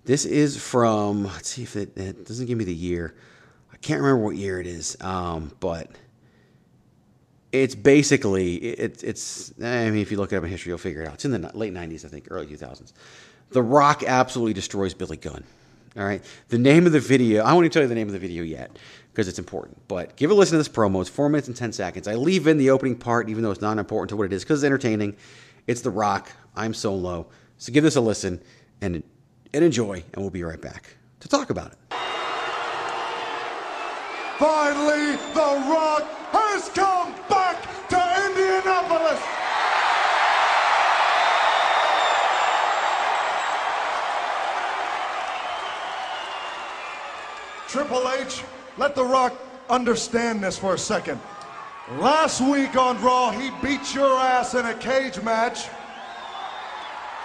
This 0.05 0.25
is 0.25 0.57
from, 0.57 1.25
let's 1.25 1.49
see 1.49 1.63
if 1.63 1.77
it, 1.77 1.97
it 1.97 2.27
doesn't 2.27 2.47
give 2.47 2.59
me 2.59 2.65
the 2.65 2.75
year. 2.75 3.15
I 3.73 3.77
can't 3.79 4.01
remember 4.01 4.25
what 4.25 4.37
year 4.37 4.61
it 4.61 4.67
is, 4.67 4.97
um, 5.01 5.53
but 5.61 5.91
it's 7.53 7.75
basically, 7.75 8.57
it, 8.57 9.05
it's, 9.05 9.53
I 9.63 9.91
mean, 9.91 10.01
if 10.01 10.11
you 10.11 10.17
look 10.17 10.33
it 10.33 10.37
up 10.37 10.45
in 10.45 10.51
history, 10.51 10.71
you'll 10.71 10.79
figure 10.79 11.03
it 11.03 11.09
out. 11.09 11.15
It's 11.15 11.25
in 11.25 11.31
the 11.31 11.51
late 11.57 11.73
90s, 11.73 12.05
I 12.05 12.09
think, 12.09 12.29
early 12.31 12.47
2000s. 12.47 12.93
The 13.51 13.63
Rock 13.63 14.03
absolutely 14.03 14.55
destroys 14.55 14.95
Billy 14.95 15.19
Gunn. 15.19 15.45
All 15.97 16.05
right. 16.05 16.25
The 16.49 16.57
name 16.57 16.87
of 16.87 16.93
the 16.93 17.01
video, 17.01 17.45
I 17.45 17.53
won't 17.53 17.65
even 17.65 17.73
tell 17.73 17.83
you 17.83 17.89
the 17.89 17.95
name 17.95 18.09
of 18.09 18.15
the 18.15 18.19
video 18.19 18.43
yet 18.43 18.79
because 19.13 19.29
it's 19.29 19.39
important, 19.39 19.77
but 19.89 20.17
give 20.17 20.31
a 20.31 20.35
listen 20.35 20.53
to 20.53 20.59
this 20.59 20.69
promo. 20.69 21.03
It's 21.03 21.11
four 21.11 21.29
minutes 21.29 21.49
and 21.49 21.57
10 21.57 21.73
seconds. 21.73 22.09
I 22.09 22.15
leave 22.15 22.47
in 22.47 22.57
the 22.57 22.71
opening 22.71 22.97
part, 22.97 23.29
even 23.29 23.43
though 23.43 23.51
it's 23.51 23.61
not 23.61 23.77
important 23.77 24.09
to 24.09 24.17
what 24.17 24.25
it 24.25 24.33
is 24.33 24.43
because 24.43 24.63
it's 24.63 24.67
entertaining. 24.67 25.17
It's 25.67 25.83
The 25.83 25.91
Rock. 25.91 26.33
I'm 26.57 26.73
solo. 26.73 27.27
So 27.59 27.73
give 27.73 27.85
this 27.85 27.97
a 27.97 28.01
listen 28.01 28.41
and, 28.81 29.03
and 29.53 29.65
enjoy, 29.65 30.03
and 30.15 30.23
we'll 30.23 30.31
be 30.31 30.43
right 30.43 30.61
back 30.61 30.97
to 31.21 31.29
talk 31.29 31.51
about 31.51 31.73
it. 31.73 31.79
Finally, 34.39 35.17
The 35.35 35.71
Rock 35.71 36.03
has 36.33 36.69
come 36.71 37.13
back 37.29 37.63
to 37.91 37.99
Indianapolis. 38.27 39.21
Triple 47.73 48.07
H, 48.11 48.43
let 48.77 48.95
The 48.95 49.03
Rock 49.03 49.33
understand 49.71 50.45
this 50.45 50.59
for 50.59 50.75
a 50.75 50.79
second. 50.79 51.19
Last 51.93 52.43
week 52.43 52.77
on 52.77 53.01
Raw, 53.01 53.31
he 53.31 53.51
beat 53.63 53.95
your 53.95 54.15
ass 54.15 54.53
in 54.53 54.67
a 54.67 54.75
cage 54.75 55.23
match. 55.23 55.69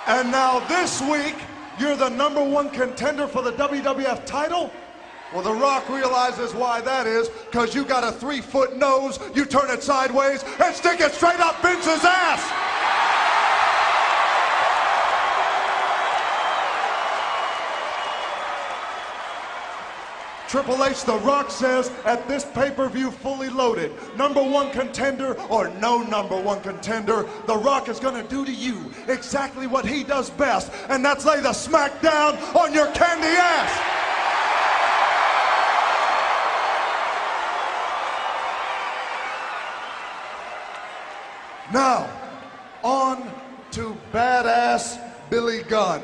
And 0.08 0.32
now 0.32 0.66
this 0.70 1.02
week, 1.02 1.36
you're 1.78 1.98
the 1.98 2.08
number 2.08 2.42
one 2.42 2.70
contender 2.70 3.28
for 3.28 3.42
the 3.42 3.52
WWF 3.52 4.26
title? 4.26 4.72
Well, 5.34 5.44
The 5.44 5.52
Rock 5.52 5.90
realizes 5.90 6.54
why 6.54 6.80
that 6.80 7.08
is, 7.08 7.28
because 7.28 7.76
you 7.76 7.84
got 7.84 8.06
a 8.06 8.14
three 8.14 8.40
foot 8.40 8.78
nose, 8.78 9.20
you 9.36 9.44
turn 9.44 9.70
it 9.70 9.84
sideways, 9.84 10.46
and 10.64 10.74
stick 10.74 11.02
it 11.02 11.12
straight 11.12 11.42
up 11.42 11.62
Vince's 11.62 12.06
ass! 12.06 12.67
Triple 20.48 20.86
H 20.86 21.04
The 21.04 21.18
Rock 21.20 21.52
says 21.52 21.92
at 22.06 22.26
this 22.30 22.46
pay-per-view 22.46 23.12
fully 23.12 23.50
loaded, 23.50 23.92
number 24.16 24.42
one 24.42 24.72
contender 24.72 25.34
or 25.50 25.70
no 25.82 26.02
number 26.04 26.40
one 26.42 26.62
contender, 26.62 27.28
The 27.48 27.58
Rock 27.58 27.90
is 27.90 28.00
gonna 28.00 28.24
do 28.24 28.46
to 28.46 28.52
you 28.52 28.92
exactly 29.10 29.68
what 29.68 29.86
he 29.86 30.06
does 30.06 30.30
best, 30.30 30.72
and 30.88 31.04
that's 31.04 31.26
lay 31.26 31.42
the 31.42 31.52
smack 31.52 32.02
down 32.02 32.38
on 32.56 32.74
your 32.74 32.88
candy 32.94 33.28
ass. 33.28 33.98
Now, 41.74 42.10
on 42.84 43.30
to 43.72 43.98
badass 44.14 44.98
Billy 45.30 45.64
Gunn. 45.64 46.02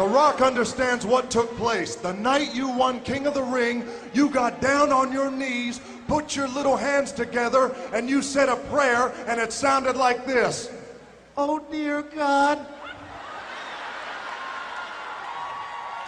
The 0.00 0.08
Rock 0.08 0.40
understands 0.40 1.04
what 1.04 1.30
took 1.30 1.54
place. 1.58 1.94
The 1.94 2.14
night 2.14 2.54
you 2.54 2.70
won 2.70 3.02
King 3.02 3.26
of 3.26 3.34
the 3.34 3.42
Ring, 3.42 3.84
you 4.14 4.30
got 4.30 4.62
down 4.62 4.92
on 4.92 5.12
your 5.12 5.30
knees, 5.30 5.78
put 6.08 6.34
your 6.34 6.48
little 6.48 6.74
hands 6.74 7.12
together, 7.12 7.76
and 7.92 8.08
you 8.08 8.22
said 8.22 8.48
a 8.48 8.56
prayer, 8.56 9.12
and 9.26 9.38
it 9.38 9.52
sounded 9.52 9.96
like 9.96 10.24
this 10.24 10.70
Oh, 11.36 11.58
dear 11.70 12.00
God. 12.00 12.66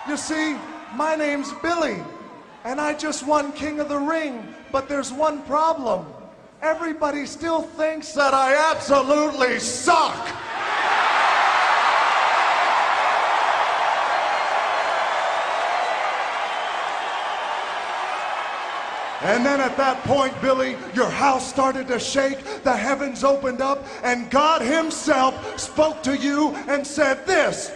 You 0.09 0.17
see, 0.17 0.57
my 0.95 1.15
name's 1.15 1.53
Billy, 1.61 2.03
and 2.65 2.81
I 2.81 2.95
just 2.95 3.27
won 3.27 3.53
King 3.53 3.79
of 3.79 3.91
the 3.91 3.99
Ring, 3.99 4.55
but 4.73 4.89
there's 4.89 5.13
one 5.13 5.43
problem. 5.43 6.07
Everybody 6.63 7.27
still 7.27 7.61
thinks 7.61 8.15
that 8.15 8.33
I 8.33 8.55
absolutely 8.71 9.59
suck. 9.59 10.42
And 19.23 19.47
then 19.47 19.61
at 19.61 19.77
that 19.77 20.03
point, 20.03 20.35
Billy, 20.43 20.77
your 20.95 21.09
house 21.09 21.49
started 21.49 21.87
to 21.89 22.01
shake, 22.01 22.43
the 22.65 22.77
heavens 22.77 23.23
opened 23.23 23.61
up, 23.61 23.87
and 24.03 24.29
God 24.31 24.63
Himself 24.63 25.61
spoke 25.61 26.03
to 26.03 26.17
you 26.17 26.51
and 26.67 26.85
said 26.85 27.25
this 27.25 27.73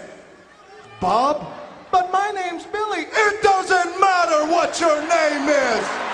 Bob, 1.01 1.47
but 1.93 2.11
my 2.11 2.33
name's 2.33 2.65
Billy. 2.67 3.07
It 3.09 3.43
doesn't 3.43 4.01
matter 4.01 4.51
what 4.51 4.81
your 4.81 5.01
name 5.03 5.49
is. 5.49 6.07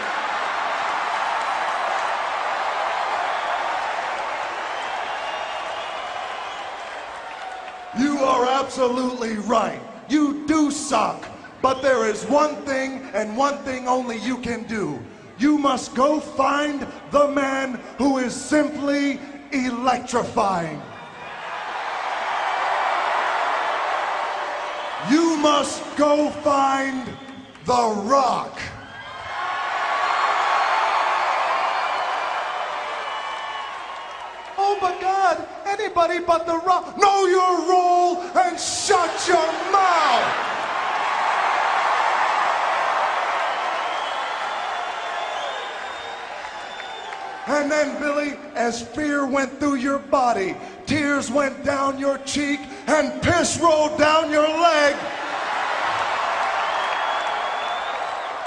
You 7.98 8.18
are 8.18 8.46
absolutely 8.46 9.36
right. 9.36 9.80
You 10.08 10.46
do 10.46 10.70
suck. 10.70 11.26
But 11.62 11.80
there 11.80 12.08
is 12.08 12.24
one 12.24 12.56
thing 12.66 13.08
and 13.14 13.36
one 13.36 13.58
thing 13.58 13.86
only 13.86 14.18
you 14.18 14.38
can 14.38 14.64
do. 14.64 14.98
You 15.42 15.58
must 15.58 15.96
go 15.96 16.20
find 16.20 16.86
the 17.10 17.26
man 17.26 17.80
who 17.98 18.18
is 18.18 18.32
simply 18.32 19.18
electrifying. 19.50 20.80
You 25.10 25.36
must 25.38 25.82
go 25.96 26.30
find 26.30 27.08
The 27.64 28.02
Rock. 28.06 28.56
Oh 34.56 34.78
my 34.80 34.96
God, 35.00 35.48
anybody 35.66 36.20
but 36.20 36.46
The 36.46 36.58
Rock. 36.58 36.96
Know 36.96 37.26
your 37.26 37.68
role 37.68 38.22
and 38.38 38.60
shut 38.60 39.26
your 39.26 39.52
mouth. 39.72 40.51
And 47.46 47.70
then, 47.70 47.98
Billy, 48.00 48.34
as 48.54 48.82
fear 48.82 49.26
went 49.26 49.58
through 49.58 49.76
your 49.76 49.98
body, 49.98 50.56
tears 50.86 51.30
went 51.30 51.64
down 51.64 51.98
your 51.98 52.18
cheek, 52.18 52.60
and 52.86 53.20
piss 53.22 53.58
rolled 53.60 53.98
down 53.98 54.30
your 54.30 54.48
leg. 54.48 54.94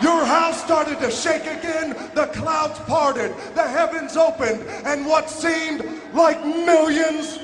Your 0.02 0.26
house 0.26 0.62
started 0.62 1.00
to 1.00 1.10
shake 1.10 1.44
again, 1.44 1.96
the 2.14 2.28
clouds 2.34 2.80
parted, 2.80 3.34
the 3.54 3.64
heavens 3.64 4.18
opened, 4.18 4.62
and 4.86 5.06
what 5.06 5.30
seemed 5.30 5.86
like 6.14 6.46
millions 6.46 7.40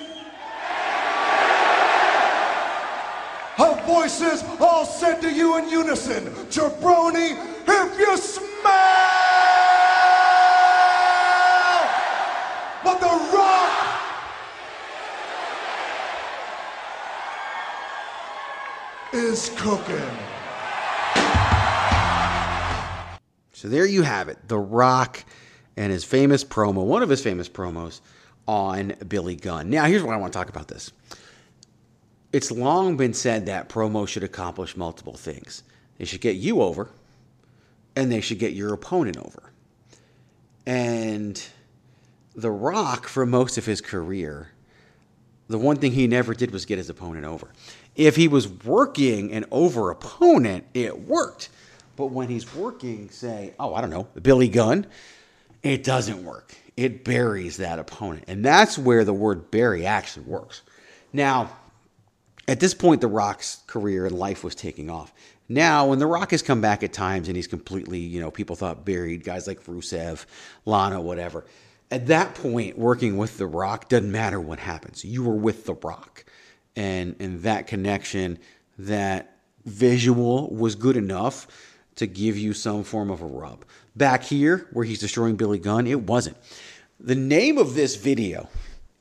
of 3.57 3.85
voices 3.85 4.43
all 4.59 4.85
said 4.85 5.21
to 5.21 5.31
you 5.31 5.57
in 5.57 5.69
unison, 5.69 6.25
Jabroni, 6.49 7.37
if 7.67 7.99
you 7.99 8.17
smell 8.17 8.51
what 12.83 12.99
the 12.99 13.37
rock 13.37 13.71
is 19.13 19.51
cooking. 19.57 20.09
So 23.53 23.67
there 23.67 23.85
you 23.85 24.01
have 24.03 24.29
it. 24.29 24.47
The 24.47 24.57
Rock 24.57 25.23
and 25.77 25.91
his 25.91 26.03
famous 26.03 26.43
promo, 26.43 26.85
one 26.85 27.03
of 27.03 27.09
his 27.09 27.21
famous 27.21 27.49
promos 27.49 28.01
on 28.47 28.93
Billy 29.07 29.35
Gunn. 29.35 29.69
Now, 29.69 29.85
here's 29.85 30.03
what 30.03 30.13
I 30.13 30.17
want 30.17 30.33
to 30.33 30.39
talk 30.39 30.49
about 30.49 30.67
this. 30.67 30.91
It's 32.33 32.49
long 32.51 32.97
been 32.97 33.13
said 33.13 33.45
that 33.45 33.69
promo 33.69 34.07
should 34.07 34.23
accomplish 34.23 34.77
multiple 34.77 35.13
things. 35.13 35.63
They 35.97 36.05
should 36.05 36.21
get 36.21 36.37
you 36.37 36.61
over, 36.61 36.89
and 37.95 38.11
they 38.11 38.21
should 38.21 38.39
get 38.39 38.53
your 38.53 38.73
opponent 38.73 39.17
over. 39.17 39.51
And 40.65 41.41
The 42.35 42.51
Rock, 42.51 43.07
for 43.07 43.25
most 43.25 43.57
of 43.57 43.65
his 43.65 43.81
career, 43.81 44.49
the 45.49 45.57
one 45.59 45.75
thing 45.75 45.91
he 45.91 46.07
never 46.07 46.33
did 46.33 46.51
was 46.51 46.65
get 46.65 46.77
his 46.77 46.89
opponent 46.89 47.25
over. 47.25 47.51
If 47.95 48.15
he 48.15 48.27
was 48.27 48.47
working 48.47 49.31
an 49.33 49.45
over 49.51 49.91
opponent, 49.91 50.65
it 50.73 51.07
worked. 51.07 51.49
But 51.95 52.07
when 52.07 52.29
he's 52.29 52.55
working, 52.55 53.09
say, 53.09 53.53
oh, 53.59 53.75
I 53.75 53.81
don't 53.81 53.89
know, 53.89 54.07
Billy 54.21 54.47
Gunn, 54.47 54.87
it 55.61 55.83
doesn't 55.83 56.23
work. 56.23 56.55
It 56.77 57.03
buries 57.03 57.57
that 57.57 57.79
opponent. 57.79 58.25
And 58.27 58.43
that's 58.43 58.77
where 58.77 59.03
the 59.03 59.13
word 59.13 59.51
bury 59.51 59.85
actually 59.85 60.25
works. 60.25 60.61
Now, 61.13 61.51
at 62.47 62.59
this 62.59 62.73
point, 62.73 63.01
The 63.01 63.07
Rock's 63.07 63.61
career 63.67 64.05
and 64.05 64.17
life 64.17 64.43
was 64.43 64.55
taking 64.55 64.89
off. 64.89 65.13
Now, 65.47 65.87
when 65.87 65.99
The 65.99 66.07
Rock 66.07 66.31
has 66.31 66.41
come 66.41 66.61
back 66.61 66.81
at 66.81 66.93
times 66.93 67.27
and 67.27 67.35
he's 67.35 67.47
completely, 67.47 67.99
you 67.99 68.21
know, 68.21 68.31
people 68.31 68.55
thought 68.55 68.85
buried, 68.85 69.23
guys 69.23 69.47
like 69.47 69.63
Rusev, 69.65 70.25
Lana, 70.65 71.01
whatever. 71.01 71.45
At 71.91 72.07
that 72.07 72.35
point, 72.35 72.77
working 72.77 73.17
with 73.17 73.37
The 73.37 73.45
Rock 73.45 73.89
doesn't 73.89 74.11
matter 74.11 74.39
what 74.39 74.59
happens. 74.59 75.03
You 75.03 75.23
were 75.23 75.35
with 75.35 75.65
The 75.65 75.73
Rock. 75.73 76.23
And, 76.75 77.15
and 77.19 77.41
that 77.43 77.67
connection, 77.67 78.39
that 78.79 79.35
visual 79.65 80.49
was 80.53 80.75
good 80.75 80.97
enough 80.97 81.47
to 81.95 82.07
give 82.07 82.37
you 82.37 82.53
some 82.53 82.83
form 82.83 83.11
of 83.11 83.21
a 83.21 83.25
rub. 83.25 83.65
Back 83.95 84.23
here, 84.23 84.67
where 84.71 84.85
he's 84.85 84.99
destroying 84.99 85.35
Billy 85.35 85.59
Gunn, 85.59 85.85
it 85.85 86.01
wasn't. 86.01 86.37
The 86.99 87.15
name 87.15 87.57
of 87.57 87.73
this 87.75 87.95
video 87.95 88.49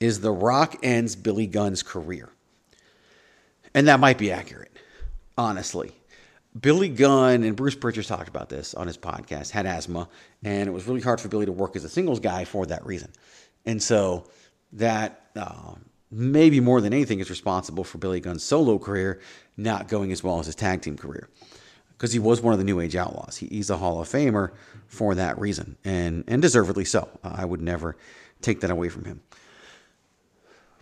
is 0.01 0.21
The 0.21 0.33
Rock 0.33 0.77
Ends 0.83 1.14
Billy 1.14 1.47
Gunn's 1.47 1.83
Career. 1.83 2.31
And 3.75 3.87
that 3.87 4.01
might 4.01 4.18
be 4.18 4.33
accurate, 4.33 4.73
honestly. 5.39 5.93
Billy 6.59 6.89
Gunn 6.89 7.45
and 7.45 7.55
Bruce 7.55 7.77
Pritchard 7.77 8.07
talked 8.07 8.29
about 8.29 8.49
this 8.49 8.75
on 8.75 8.89
his 8.89 8.99
podcast, 8.99 9.51
had 9.51 9.66
asthma, 9.66 10.09
and 10.43 10.68
it 10.68 10.73
was 10.73 10.89
really 10.89 11.01
hard 11.01 11.21
for 11.21 11.29
Billy 11.29 11.47
to 11.47 11.53
work 11.53 11.77
as 11.77 11.85
a 11.85 11.89
singles 11.89 12.18
guy 12.18 12.45
for 12.45 12.66
that 12.66 12.85
reason. 12.85 13.12
And 13.64 13.81
so 13.81 14.25
that 14.73 15.27
uh, 15.37 15.75
maybe 16.11 16.61
more 16.61 16.81
than 16.81 16.93
anything 16.93 17.21
is 17.21 17.31
responsible 17.31 17.85
for 17.85 17.99
Billy 17.99 18.21
Gunn's 18.21 18.43
solo 18.43 18.79
career 18.79 19.21
not 19.57 19.89
going 19.89 20.13
as 20.13 20.25
well 20.25 20.41
as 20.41 20.47
his 20.47 20.55
tag 20.55 20.83
team 20.83 20.97
career. 20.97 21.29
Because 21.93 22.13
he 22.13 22.19
was 22.19 22.41
one 22.41 22.53
of 22.53 22.59
the 22.59 22.65
New 22.65 22.81
Age 22.81 22.97
Outlaws. 22.97 23.37
He, 23.37 23.47
he's 23.47 23.69
a 23.69 23.77
Hall 23.77 24.01
of 24.01 24.09
Famer 24.09 24.53
for 24.87 25.15
that 25.15 25.39
reason, 25.39 25.77
and, 25.85 26.25
and 26.27 26.41
deservedly 26.41 26.85
so. 26.85 27.09
I 27.23 27.45
would 27.45 27.61
never 27.61 27.97
take 28.41 28.61
that 28.61 28.71
away 28.71 28.89
from 28.89 29.05
him. 29.05 29.21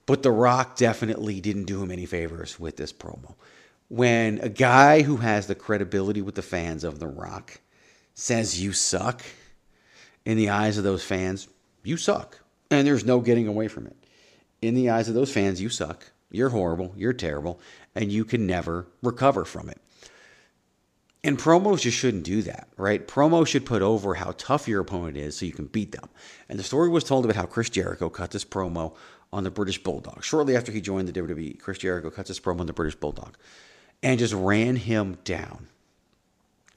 But 0.06 0.22
The 0.22 0.30
Rock 0.30 0.76
definitely 0.76 1.40
didn't 1.40 1.64
do 1.64 1.82
him 1.82 1.90
any 1.90 2.06
favors 2.06 2.58
with 2.58 2.76
this 2.76 2.92
promo. 2.92 3.34
When 3.88 4.38
a 4.38 4.48
guy 4.48 5.02
who 5.02 5.16
has 5.16 5.46
the 5.46 5.54
credibility 5.54 6.22
with 6.22 6.34
the 6.34 6.42
fans 6.42 6.84
of 6.84 6.98
The 6.98 7.08
Rock 7.08 7.60
says 8.14 8.62
you 8.62 8.72
suck, 8.72 9.22
in 10.24 10.36
the 10.36 10.50
eyes 10.50 10.78
of 10.78 10.84
those 10.84 11.02
fans, 11.02 11.48
you 11.82 11.96
suck. 11.96 12.38
And 12.70 12.86
there's 12.86 13.04
no 13.04 13.20
getting 13.20 13.48
away 13.48 13.66
from 13.66 13.86
it. 13.86 13.96
In 14.60 14.74
the 14.74 14.90
eyes 14.90 15.08
of 15.08 15.14
those 15.14 15.32
fans, 15.32 15.60
you 15.60 15.68
suck. 15.68 16.10
You're 16.30 16.50
horrible. 16.50 16.92
You're 16.96 17.12
terrible. 17.12 17.60
And 17.94 18.12
you 18.12 18.24
can 18.24 18.46
never 18.46 18.86
recover 19.02 19.44
from 19.44 19.68
it. 19.68 19.80
And 21.24 21.38
promos 21.38 21.80
just 21.80 21.98
shouldn't 21.98 22.24
do 22.24 22.42
that, 22.42 22.68
right? 22.76 23.06
Promo 23.06 23.46
should 23.46 23.66
put 23.66 23.82
over 23.82 24.14
how 24.14 24.34
tough 24.38 24.68
your 24.68 24.80
opponent 24.80 25.16
is 25.16 25.36
so 25.36 25.46
you 25.46 25.52
can 25.52 25.66
beat 25.66 25.92
them. 25.92 26.08
And 26.48 26.58
the 26.58 26.62
story 26.64 26.88
was 26.88 27.02
told 27.04 27.24
about 27.24 27.36
how 27.36 27.46
Chris 27.46 27.68
Jericho 27.68 28.08
cut 28.08 28.30
this 28.30 28.44
promo 28.44 28.94
on 29.32 29.44
the 29.44 29.50
British 29.50 29.82
Bulldog. 29.82 30.22
Shortly 30.22 30.56
after 30.56 30.70
he 30.70 30.80
joined 30.80 31.08
the 31.08 31.20
WWE, 31.20 31.58
Chris 31.58 31.78
Jericho 31.78 32.10
cuts 32.10 32.28
this 32.28 32.40
promo 32.40 32.60
on 32.60 32.66
the 32.66 32.72
British 32.72 32.94
Bulldog 32.94 33.36
and 34.02 34.18
just 34.18 34.32
ran 34.32 34.76
him 34.76 35.18
down. 35.24 35.66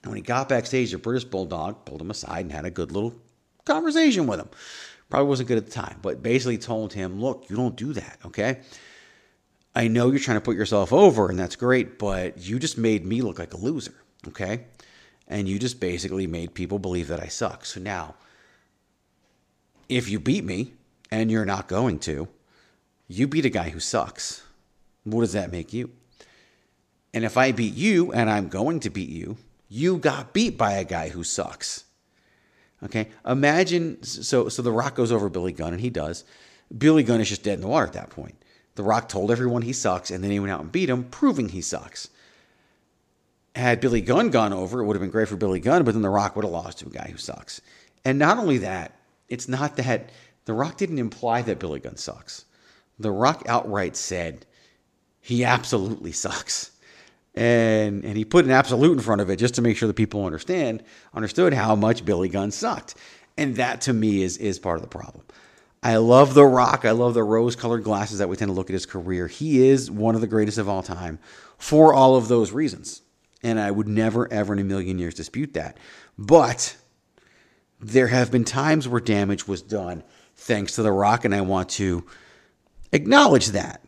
And 0.02 0.12
when 0.12 0.16
he 0.16 0.24
got 0.24 0.50
backstage, 0.50 0.92
the 0.92 0.98
British 0.98 1.26
Bulldog 1.26 1.86
pulled 1.86 2.02
him 2.02 2.10
aside 2.10 2.42
and 2.42 2.52
had 2.52 2.66
a 2.66 2.72
good 2.72 2.92
little 2.92 3.14
conversation 3.66 4.26
with 4.26 4.40
him. 4.40 4.50
Probably 5.12 5.28
wasn't 5.28 5.48
good 5.48 5.60
at 5.60 5.66
the 5.66 5.72
time, 5.72 5.98
but 6.02 6.24
basically 6.24 6.58
told 6.58 6.94
him, 6.94 7.22
look, 7.22 7.46
you 7.50 7.56
don't 7.56 7.76
do 7.76 7.94
that, 7.94 8.18
okay? 8.26 8.62
I 9.76 9.88
know 9.88 10.10
you're 10.10 10.20
trying 10.20 10.38
to 10.38 10.42
put 10.42 10.56
yourself 10.56 10.92
over, 10.92 11.30
and 11.30 11.38
that's 11.38 11.56
great, 11.56 12.00
but 12.00 12.40
you 12.40 12.58
just 12.58 12.78
made 12.80 13.06
me 13.06 13.22
look 13.22 13.38
like 13.38 13.54
a 13.54 13.58
loser, 13.58 13.94
okay? 14.30 14.66
and 15.32 15.48
you 15.48 15.58
just 15.58 15.80
basically 15.80 16.28
made 16.28 16.54
people 16.54 16.78
believe 16.78 17.08
that 17.08 17.22
I 17.22 17.28
suck. 17.28 17.66
So 17.66 17.80
now, 17.80 18.16
if 19.88 20.10
you 20.10 20.20
beat 20.20 20.44
me, 20.44 20.74
and 21.10 21.32
you're 21.32 21.46
not 21.46 21.68
going 21.68 22.00
to, 22.00 22.28
you 23.08 23.28
beat 23.28 23.46
a 23.46 23.50
guy 23.50 23.70
who 23.70 23.80
sucks. 23.80 24.44
What 25.04 25.22
does 25.22 25.34
that 25.34 25.52
make 25.52 25.74
you? 25.74 25.92
And 27.14 27.26
if 27.26 27.36
I 27.36 27.52
beat 27.52 27.74
you 27.74 28.14
and 28.14 28.30
I'm 28.30 28.48
going 28.48 28.80
to 28.82 28.90
beat 28.90 29.10
you, 29.10 29.38
you 29.68 29.98
got 29.98 30.32
beat 30.32 30.58
by 30.58 30.74
a 30.74 30.86
guy 30.86 31.10
who 31.10 31.24
sucks. 31.24 31.84
Okay? 32.84 33.10
Imagine 33.26 34.02
so 34.04 34.50
so 34.50 34.62
The 34.62 34.72
Rock 34.72 34.96
goes 34.96 35.12
over 35.12 35.30
Billy 35.30 35.52
Gunn 35.52 35.74
and 35.74 35.82
he 35.82 35.90
does. 35.90 36.24
Billy 36.76 37.04
Gunn 37.04 37.22
is 37.22 37.30
just 37.30 37.44
dead 37.44 37.56
in 37.56 37.62
the 37.62 37.68
water 37.68 37.88
at 37.88 37.94
that 37.94 38.10
point. 38.10 38.36
The 38.76 38.84
Rock 38.84 39.10
told 39.10 39.32
everyone 39.32 39.62
he 39.62 39.74
sucks 39.74 40.12
and 40.12 40.24
then 40.24 40.32
he 40.32 40.40
went 40.40 40.52
out 40.52 40.62
and 40.62 40.72
beat 40.72 40.90
him, 40.90 41.04
proving 41.06 41.50
he 41.50 41.62
sucks. 41.62 42.10
Had 43.56 43.82
Billy 43.82 44.00
Gunn 44.00 44.30
gone 44.30 44.54
over, 44.54 44.80
it 44.80 44.86
would 44.86 44.96
have 44.96 45.02
been 45.02 45.12
great 45.12 45.28
for 45.28 45.36
Billy 45.36 45.60
Gunn, 45.60 45.84
but 45.84 45.94
then 45.94 46.02
The 46.02 46.10
Rock 46.10 46.36
would 46.36 46.46
have 46.46 46.54
lost 46.54 46.80
to 46.80 46.88
a 46.88 46.92
guy 46.92 47.10
who 47.12 47.18
sucks. 47.18 47.60
And 48.06 48.18
not 48.18 48.38
only 48.38 48.60
that, 48.60 48.96
it's 49.28 49.50
not 49.50 49.76
that 49.76 50.10
The 50.46 50.54
Rock 50.54 50.78
didn't 50.78 51.00
imply 51.00 51.42
that 51.42 51.60
Billy 51.60 51.82
Gunn 51.82 51.98
sucks. 51.98 52.46
The 52.98 53.12
Rock 53.12 53.44
outright 53.48 53.96
said 53.98 54.46
he 55.20 55.44
absolutely 55.44 56.12
sucks. 56.14 56.72
And 57.34 58.04
and 58.04 58.18
he 58.18 58.26
put 58.26 58.46
an 58.46 58.52
absolute 58.52 58.94
in 58.94 59.00
front 59.00 59.22
of 59.22 59.30
it 59.30 59.38
just 59.38 59.56
to 59.56 59.62
make 59.62 59.78
sure 59.78 59.88
that 59.88 59.96
people 59.96 60.26
understand 60.26 60.84
understood 61.14 61.54
how 61.54 61.76
much 61.76 62.04
Billy 62.04 62.30
Gunn 62.30 62.52
sucked. 62.52 62.96
And 63.38 63.56
that 63.56 63.82
to 63.82 63.94
me 63.94 64.22
is 64.22 64.38
is 64.38 64.60
part 64.60 64.76
of 64.76 64.82
the 64.82 64.90
problem. 64.90 65.24
I 65.84 65.96
love 65.96 66.36
The 66.36 66.46
Rock. 66.46 66.86
I 66.86 66.92
love 66.92 67.16
the 67.16 67.24
rose 67.24 67.56
colored 67.56 67.84
glasses 67.84 68.20
that 68.20 68.30
we 68.30 68.36
tend 68.36 68.50
to 68.50 68.54
look 68.54 68.70
at 68.70 68.74
his 68.74 68.86
career. 68.86 69.28
He 69.28 69.68
is 69.68 69.90
one 69.90 70.14
of 70.14 70.22
the 70.22 70.28
greatest 70.28 70.60
of 70.60 70.70
all 70.70 70.84
time 70.84 71.18
for 71.58 71.94
all 71.94 72.16
of 72.16 72.28
those 72.28 72.52
reasons. 72.52 73.02
And 73.42 73.60
I 73.60 73.72
would 73.72 73.88
never, 73.88 74.32
ever 74.32 74.54
in 74.54 74.60
a 74.60 74.64
million 74.64 75.00
years 75.00 75.16
dispute 75.16 75.56
that. 75.56 75.78
But 76.20 76.78
there 77.80 78.08
have 78.08 78.32
been 78.32 78.44
times 78.44 78.88
where 78.88 79.02
damage 79.02 79.48
was 79.48 79.64
done 79.64 80.04
thanks 80.36 80.76
to 80.76 80.84
The 80.84 80.92
Rock, 80.92 81.26
and 81.26 81.34
I 81.34 81.42
want 81.42 81.70
to 81.70 82.06
acknowledge 82.92 83.48
that. 83.48 83.82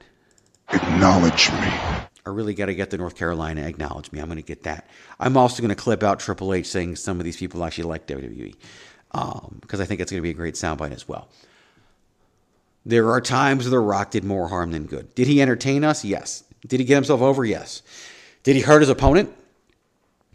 Acknowledge 0.70 1.52
me. 1.52 2.13
I 2.26 2.30
really 2.30 2.54
got 2.54 2.68
to 2.68 2.76
get 2.76 2.90
the 2.90 2.98
North 2.98 3.16
Carolina 3.16 3.62
acknowledge 3.62 4.12
me. 4.12 4.20
I'm 4.20 4.28
going 4.28 4.38
to 4.38 4.42
get 4.42 4.64
that. 4.64 4.88
I'm 5.20 5.36
also 5.36 5.62
going 5.62 5.70
to 5.70 5.76
clip 5.76 6.04
out 6.04 6.20
Triple 6.20 6.54
H 6.54 6.68
saying 6.68 6.96
some 6.96 7.20
of 7.20 7.26
these 7.26 7.38
people 7.38 7.64
actually 7.64 7.86
like 7.86 8.08
WWE 8.08 8.56
because 9.12 9.80
um, 9.80 9.82
I 9.82 9.86
think 9.86 10.02
it's 10.02 10.12
going 10.12 10.22
to 10.22 10.24
be 10.24 10.32
a 10.32 10.34
great 10.34 10.56
soundbite 10.56 10.94
as 10.94 11.08
well. 11.08 11.28
There 12.86 13.12
are 13.12 13.22
times 13.22 13.70
The 13.70 13.80
Rock 13.80 14.12
did 14.12 14.24
more 14.24 14.48
harm 14.48 14.72
than 14.72 14.86
good. 14.86 15.14
Did 15.16 15.28
he 15.28 15.42
entertain 15.42 15.84
us? 15.84 16.04
Yes. 16.04 16.44
Did 16.68 16.80
he 16.80 16.86
get 16.86 16.96
himself 16.96 17.22
over? 17.22 17.46
Yes. 17.46 17.82
Did 18.44 18.56
he 18.56 18.62
hurt 18.62 18.82
his 18.82 18.90
opponent? 18.90 19.34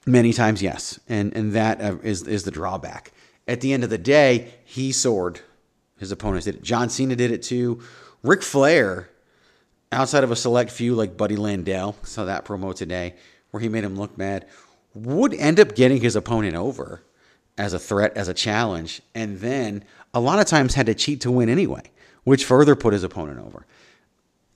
Many 0.06 0.32
times, 0.32 0.62
yes. 0.62 0.98
And 1.08 1.36
and 1.36 1.52
that 1.52 1.82
uh, 1.82 1.96
is 2.02 2.26
is 2.26 2.44
the 2.44 2.50
drawback. 2.50 3.12
At 3.46 3.60
the 3.60 3.72
end 3.74 3.84
of 3.84 3.90
the 3.90 3.98
day, 3.98 4.54
he 4.64 4.92
soared. 4.92 5.40
His 5.98 6.12
opponents 6.12 6.46
did 6.46 6.56
it. 6.56 6.62
John 6.62 6.88
Cena 6.88 7.16
did 7.16 7.30
it 7.30 7.42
too. 7.42 7.82
Ric 8.22 8.42
Flair, 8.42 9.10
outside 9.92 10.24
of 10.24 10.30
a 10.30 10.36
select 10.36 10.70
few 10.70 10.94
like 10.94 11.16
Buddy 11.16 11.36
Landel, 11.36 11.94
saw 12.06 12.24
that 12.24 12.44
promo 12.44 12.74
today 12.74 13.14
where 13.50 13.60
he 13.60 13.68
made 13.68 13.84
him 13.84 13.96
look 13.96 14.16
bad, 14.16 14.46
would 14.94 15.34
end 15.34 15.58
up 15.60 15.74
getting 15.74 16.00
his 16.00 16.16
opponent 16.16 16.56
over 16.56 17.02
as 17.56 17.72
a 17.72 17.78
threat, 17.78 18.16
as 18.16 18.28
a 18.28 18.34
challenge, 18.34 19.00
and 19.14 19.38
then 19.38 19.84
a 20.14 20.20
lot 20.20 20.38
of 20.38 20.46
times 20.46 20.74
had 20.74 20.86
to 20.86 20.94
cheat 20.94 21.20
to 21.22 21.30
win 21.30 21.48
anyway 21.48 21.82
which 22.28 22.44
further 22.44 22.76
put 22.76 22.92
his 22.92 23.04
opponent 23.04 23.38
over. 23.40 23.64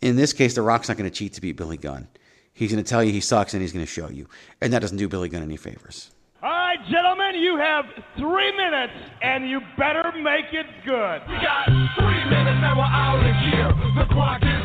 In 0.03 0.17
this 0.17 0.35
case, 0.35 0.55
The 0.55 0.61
Rock's 0.61 0.89
not 0.89 0.99
going 0.99 1.09
to 1.11 1.17
cheat 1.17 1.33
to 1.35 1.41
beat 1.41 1.57
Billy 1.57 1.79
Gunn. 1.79 2.07
He's 2.53 2.71
going 2.71 2.85
to 2.85 2.89
tell 2.89 3.03
you 3.03 3.11
he 3.13 3.23
sucks 3.23 3.55
and 3.55 3.63
he's 3.63 3.73
going 3.73 3.83
to 3.85 3.91
show 3.91 4.11
you. 4.11 4.29
And 4.61 4.75
that 4.75 4.81
doesn't 4.81 4.99
do 4.99 5.09
Billy 5.09 5.31
Gunn 5.31 5.43
any 5.43 5.57
favors. 5.57 6.11
All 6.43 6.51
right, 6.51 6.77
gentlemen, 6.91 7.37
you 7.37 7.57
have 7.57 7.87
three 8.19 8.53
minutes 8.55 8.93
and 9.23 9.49
you 9.49 9.61
better 9.79 10.13
make 10.21 10.53
it 10.53 10.67
good. 10.85 11.23
We 11.29 11.41
got 11.41 11.65
three 11.97 12.25
minutes 12.29 12.61
and 12.61 12.77
we're 12.77 12.85
out 12.85 13.25
of 13.25 13.35
here. 13.41 13.73
The 13.97 14.13
clock 14.13 14.43
is 14.43 14.49
ticking 14.51 14.62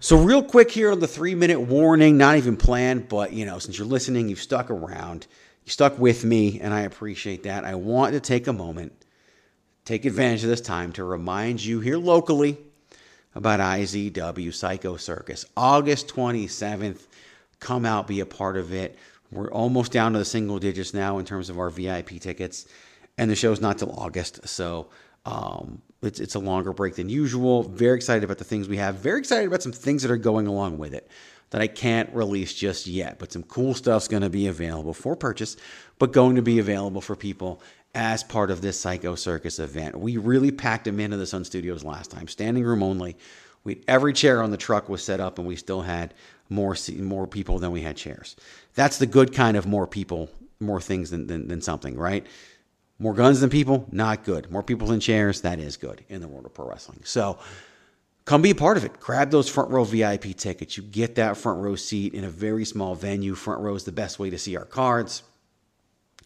So, 0.00 0.16
real 0.16 0.42
quick 0.42 0.70
here 0.70 0.90
on 0.90 0.98
the 0.98 1.06
three 1.06 1.36
minute 1.36 1.60
warning, 1.60 2.18
not 2.18 2.36
even 2.36 2.56
planned, 2.56 3.08
but 3.08 3.32
you 3.32 3.46
know, 3.46 3.60
since 3.60 3.78
you're 3.78 3.86
listening, 3.86 4.28
you've 4.28 4.42
stuck 4.42 4.68
around. 4.68 5.28
You 5.64 5.70
stuck 5.70 5.96
with 5.96 6.24
me, 6.24 6.60
and 6.60 6.74
I 6.74 6.80
appreciate 6.80 7.44
that. 7.44 7.64
I 7.64 7.76
want 7.76 8.14
to 8.14 8.20
take 8.20 8.48
a 8.48 8.52
moment, 8.52 8.92
take 9.84 10.04
advantage 10.04 10.42
of 10.42 10.50
this 10.50 10.60
time 10.60 10.92
to 10.94 11.04
remind 11.04 11.64
you 11.64 11.78
here 11.78 11.98
locally 11.98 12.58
about 13.36 13.60
IZW 13.60 14.52
Psycho 14.52 14.96
Circus. 14.96 15.46
August 15.56 16.08
27th, 16.08 17.06
come 17.60 17.86
out, 17.86 18.08
be 18.08 18.18
a 18.18 18.26
part 18.26 18.56
of 18.56 18.72
it. 18.72 18.98
We're 19.30 19.52
almost 19.52 19.92
down 19.92 20.14
to 20.14 20.18
the 20.18 20.24
single 20.24 20.58
digits 20.58 20.92
now 20.92 21.18
in 21.18 21.24
terms 21.24 21.48
of 21.48 21.58
our 21.58 21.70
VIP 21.70 22.20
tickets, 22.20 22.66
and 23.18 23.30
the 23.30 23.36
show's 23.36 23.60
not 23.60 23.78
till 23.78 23.92
August, 23.92 24.46
so 24.48 24.88
um, 25.24 25.82
it's 26.02 26.20
it's 26.20 26.34
a 26.34 26.38
longer 26.40 26.72
break 26.72 26.96
than 26.96 27.08
usual. 27.08 27.62
Very 27.62 27.96
excited 27.96 28.24
about 28.24 28.38
the 28.38 28.44
things 28.44 28.68
we 28.68 28.78
have. 28.78 28.96
Very 28.96 29.18
excited 29.18 29.46
about 29.46 29.62
some 29.62 29.72
things 29.72 30.02
that 30.02 30.10
are 30.10 30.16
going 30.16 30.46
along 30.46 30.78
with 30.78 30.94
it 30.94 31.08
that 31.50 31.60
I 31.60 31.66
can't 31.66 32.12
release 32.14 32.52
just 32.54 32.86
yet. 32.86 33.18
But 33.18 33.32
some 33.32 33.42
cool 33.44 33.74
stuff's 33.74 34.08
going 34.08 34.22
to 34.22 34.30
be 34.30 34.48
available 34.48 34.94
for 34.94 35.14
purchase, 35.14 35.56
but 35.98 36.12
going 36.12 36.36
to 36.36 36.42
be 36.42 36.58
available 36.58 37.00
for 37.00 37.14
people 37.14 37.62
as 37.94 38.24
part 38.24 38.50
of 38.50 38.62
this 38.62 38.80
Psycho 38.80 39.14
Circus 39.14 39.58
event. 39.58 39.98
We 39.98 40.16
really 40.16 40.50
packed 40.50 40.86
them 40.86 40.98
into 40.98 41.18
the 41.18 41.26
Sun 41.26 41.44
Studios 41.44 41.84
last 41.84 42.10
time, 42.10 42.26
standing 42.26 42.64
room 42.64 42.82
only. 42.82 43.16
We 43.64 43.82
every 43.86 44.12
chair 44.12 44.42
on 44.42 44.50
the 44.50 44.56
truck 44.56 44.88
was 44.88 45.04
set 45.04 45.20
up, 45.20 45.38
and 45.38 45.46
we 45.46 45.56
still 45.56 45.82
had 45.82 46.14
more 46.48 46.74
more 46.98 47.26
people 47.26 47.58
than 47.58 47.70
we 47.70 47.82
had 47.82 47.96
chairs. 47.96 48.34
That's 48.74 48.98
the 48.98 49.06
good 49.06 49.32
kind 49.32 49.56
of 49.56 49.66
more 49.66 49.86
people, 49.86 50.30
more 50.58 50.80
things 50.80 51.10
than, 51.10 51.26
than, 51.26 51.48
than 51.48 51.60
something, 51.60 51.96
right? 51.96 52.26
More 53.02 53.14
guns 53.14 53.40
than 53.40 53.50
people, 53.50 53.88
not 53.90 54.22
good. 54.22 54.48
More 54.52 54.62
people 54.62 54.86
than 54.86 55.00
chairs, 55.00 55.40
that 55.40 55.58
is 55.58 55.76
good 55.76 56.04
in 56.08 56.20
the 56.20 56.28
world 56.28 56.46
of 56.46 56.54
pro 56.54 56.68
wrestling. 56.68 57.00
So 57.02 57.36
come 58.26 58.42
be 58.42 58.50
a 58.50 58.54
part 58.54 58.76
of 58.76 58.84
it. 58.84 59.00
Grab 59.00 59.32
those 59.32 59.48
front 59.48 59.70
row 59.70 59.82
VIP 59.82 60.36
tickets. 60.36 60.76
You 60.76 60.84
get 60.84 61.16
that 61.16 61.36
front 61.36 61.60
row 61.60 61.74
seat 61.74 62.14
in 62.14 62.22
a 62.22 62.30
very 62.30 62.64
small 62.64 62.94
venue. 62.94 63.34
Front 63.34 63.60
row 63.60 63.74
is 63.74 63.82
the 63.82 63.90
best 63.90 64.20
way 64.20 64.30
to 64.30 64.38
see 64.38 64.56
our 64.56 64.64
cards. 64.64 65.24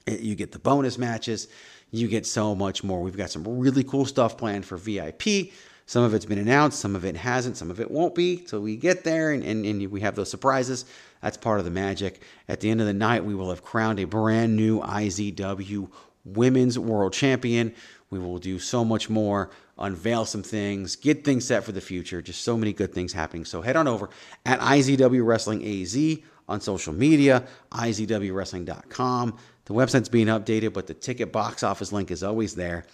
You 0.07 0.35
get 0.35 0.53
the 0.53 0.59
bonus 0.59 0.99
matches. 0.99 1.49
You 1.93 2.09
get 2.09 2.27
so 2.27 2.55
much 2.55 2.85
more. 2.85 3.01
We've 3.01 3.17
got 3.17 3.31
some 3.31 3.59
really 3.59 3.83
cool 3.83 4.05
stuff 4.05 4.37
planned 4.37 4.67
for 4.67 4.77
VIP. 4.77 5.53
Some 5.87 6.03
of 6.03 6.13
it's 6.13 6.27
been 6.27 6.39
announced, 6.39 6.81
some 6.81 6.95
of 6.95 7.05
it 7.05 7.17
hasn't, 7.17 7.57
some 7.57 7.71
of 7.71 7.81
it 7.81 7.91
won't 7.91 8.15
be 8.15 8.39
till 8.39 8.61
we 8.61 8.77
get 8.77 9.05
there 9.05 9.31
and, 9.31 9.43
and, 9.45 9.65
and 9.65 9.91
we 9.91 10.01
have 10.01 10.17
those 10.17 10.29
surprises. 10.29 10.85
That's 11.23 11.37
part 11.37 11.61
of 11.61 11.65
the 11.65 11.71
magic. 11.71 12.23
At 12.49 12.61
the 12.61 12.71
end 12.71 12.81
of 12.81 12.89
the 12.89 12.93
night, 12.93 13.25
we 13.25 13.37
will 13.37 13.51
have 13.51 13.63
crowned 13.63 14.01
a 14.01 14.05
brand 14.05 14.57
new 14.57 14.81
IZW 14.81 15.89
Women's 16.27 16.79
World 16.79 17.13
Champion. 17.13 17.75
We 18.11 18.19
will 18.19 18.39
do 18.39 18.59
so 18.59 18.85
much 18.85 19.09
more 19.09 19.51
unveil 19.79 20.25
some 20.25 20.43
things, 20.43 20.97
get 20.97 21.25
things 21.25 21.45
set 21.47 21.65
for 21.65 21.73
the 21.73 21.81
future. 21.81 22.23
Just 22.23 22.43
so 22.43 22.57
many 22.57 22.73
good 22.73 22.93
things 22.93 23.13
happening. 23.13 23.45
So 23.45 23.63
head 23.63 23.77
on 23.77 23.89
over 23.89 24.11
at 24.45 24.61
IZW 24.61 25.25
Wrestling 25.25 25.65
AZ 25.65 26.19
on 26.49 26.61
social 26.61 26.93
media, 26.93 27.45
izwwrestling.com. 27.73 29.37
The 29.65 29.75
website's 29.75 30.09
being 30.09 30.29
updated, 30.29 30.73
but 30.73 30.87
the 30.87 30.95
ticket 30.95 31.33
box 31.33 31.63
office 31.63 31.93
link 31.93 32.11
is 32.11 32.23
always 32.23 32.55
there. 32.55 32.85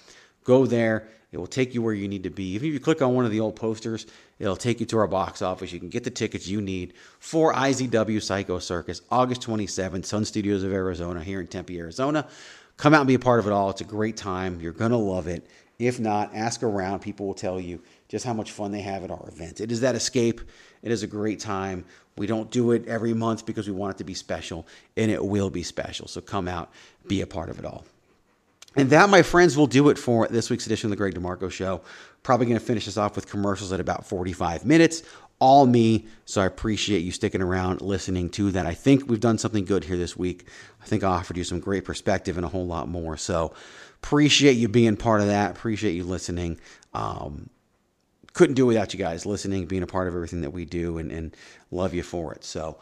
Go 0.44 0.66
there. 0.66 1.08
It 1.30 1.38
will 1.38 1.46
take 1.46 1.74
you 1.74 1.80
where 1.80 1.94
you 1.94 2.08
need 2.08 2.24
to 2.24 2.30
be. 2.30 2.56
If 2.56 2.62
you 2.62 2.78
click 2.78 3.00
on 3.00 3.14
one 3.14 3.24
of 3.24 3.30
the 3.30 3.40
old 3.40 3.56
posters, 3.56 4.06
it'll 4.38 4.56
take 4.56 4.80
you 4.80 4.86
to 4.86 4.98
our 4.98 5.06
box 5.06 5.40
office. 5.40 5.72
You 5.72 5.78
can 5.78 5.88
get 5.88 6.04
the 6.04 6.10
tickets 6.10 6.46
you 6.46 6.60
need 6.60 6.92
for 7.20 7.54
IZW 7.54 8.22
Psycho 8.22 8.58
Circus, 8.58 9.00
August 9.10 9.40
27th, 9.42 10.04
Sun 10.04 10.26
Studios 10.26 10.62
of 10.62 10.72
Arizona, 10.72 11.24
here 11.24 11.40
in 11.40 11.46
Tempe, 11.46 11.78
Arizona. 11.78 12.26
Come 12.76 12.94
out 12.94 13.00
and 13.00 13.08
be 13.08 13.14
a 13.14 13.18
part 13.18 13.40
of 13.40 13.46
it 13.46 13.52
all. 13.52 13.70
It's 13.70 13.80
a 13.80 13.84
great 13.84 14.16
time. 14.16 14.60
You're 14.60 14.72
going 14.72 14.90
to 14.90 14.96
love 14.96 15.26
it. 15.26 15.46
If 15.78 15.98
not, 15.98 16.34
ask 16.34 16.62
around. 16.62 17.00
People 17.00 17.26
will 17.26 17.34
tell 17.34 17.60
you 17.60 17.80
just 18.08 18.24
how 18.24 18.32
much 18.32 18.52
fun 18.52 18.72
they 18.72 18.80
have 18.80 19.04
at 19.04 19.10
our 19.10 19.28
event. 19.28 19.60
It 19.60 19.72
is 19.72 19.80
that 19.80 19.94
escape. 19.94 20.40
It 20.82 20.92
is 20.92 21.02
a 21.02 21.06
great 21.06 21.40
time. 21.40 21.84
We 22.16 22.26
don't 22.26 22.50
do 22.50 22.72
it 22.72 22.86
every 22.86 23.14
month 23.14 23.46
because 23.46 23.66
we 23.66 23.72
want 23.72 23.96
it 23.96 23.98
to 23.98 24.04
be 24.04 24.14
special, 24.14 24.66
and 24.96 25.10
it 25.10 25.24
will 25.24 25.50
be 25.50 25.62
special. 25.62 26.08
So 26.08 26.20
come 26.20 26.46
out, 26.46 26.70
be 27.08 27.22
a 27.22 27.26
part 27.26 27.48
of 27.48 27.58
it 27.58 27.64
all. 27.64 27.84
And 28.76 28.88
that, 28.90 29.10
my 29.10 29.22
friends, 29.22 29.56
will 29.56 29.66
do 29.66 29.88
it 29.88 29.98
for 29.98 30.26
this 30.28 30.50
week's 30.50 30.66
edition 30.66 30.86
of 30.86 30.90
the 30.90 30.96
Greg 30.96 31.14
DeMarco 31.14 31.50
Show. 31.50 31.82
Probably 32.22 32.46
going 32.46 32.58
to 32.58 32.64
finish 32.64 32.86
this 32.86 32.96
off 32.96 33.16
with 33.16 33.28
commercials 33.28 33.72
at 33.72 33.80
about 33.80 34.06
45 34.06 34.64
minutes. 34.64 35.02
All 35.42 35.66
me. 35.66 36.06
So 36.24 36.40
I 36.40 36.46
appreciate 36.46 37.00
you 37.00 37.10
sticking 37.10 37.42
around 37.42 37.80
listening 37.80 38.30
to 38.30 38.52
that. 38.52 38.64
I 38.64 38.74
think 38.74 39.08
we've 39.08 39.18
done 39.18 39.38
something 39.38 39.64
good 39.64 39.84
here 39.84 39.96
this 39.96 40.16
week. 40.16 40.46
I 40.80 40.86
think 40.86 41.02
I 41.02 41.08
offered 41.08 41.36
you 41.36 41.44
some 41.44 41.58
great 41.58 41.84
perspective 41.84 42.36
and 42.36 42.46
a 42.46 42.48
whole 42.48 42.66
lot 42.66 42.88
more. 42.88 43.16
So 43.16 43.52
Appreciate 44.02 44.54
you 44.54 44.66
being 44.66 44.96
part 44.96 45.20
of 45.20 45.28
that. 45.28 45.52
Appreciate 45.52 45.92
you 45.92 46.02
listening. 46.02 46.58
Um, 46.92 47.48
couldn't 48.32 48.56
do 48.56 48.66
without 48.66 48.92
you 48.92 48.98
guys 48.98 49.24
listening, 49.24 49.66
being 49.66 49.84
a 49.84 49.86
part 49.86 50.08
of 50.08 50.14
everything 50.14 50.40
that 50.40 50.50
we 50.50 50.64
do, 50.64 50.98
and, 50.98 51.12
and 51.12 51.36
love 51.70 51.94
you 51.94 52.02
for 52.02 52.34
it. 52.34 52.42
So 52.42 52.78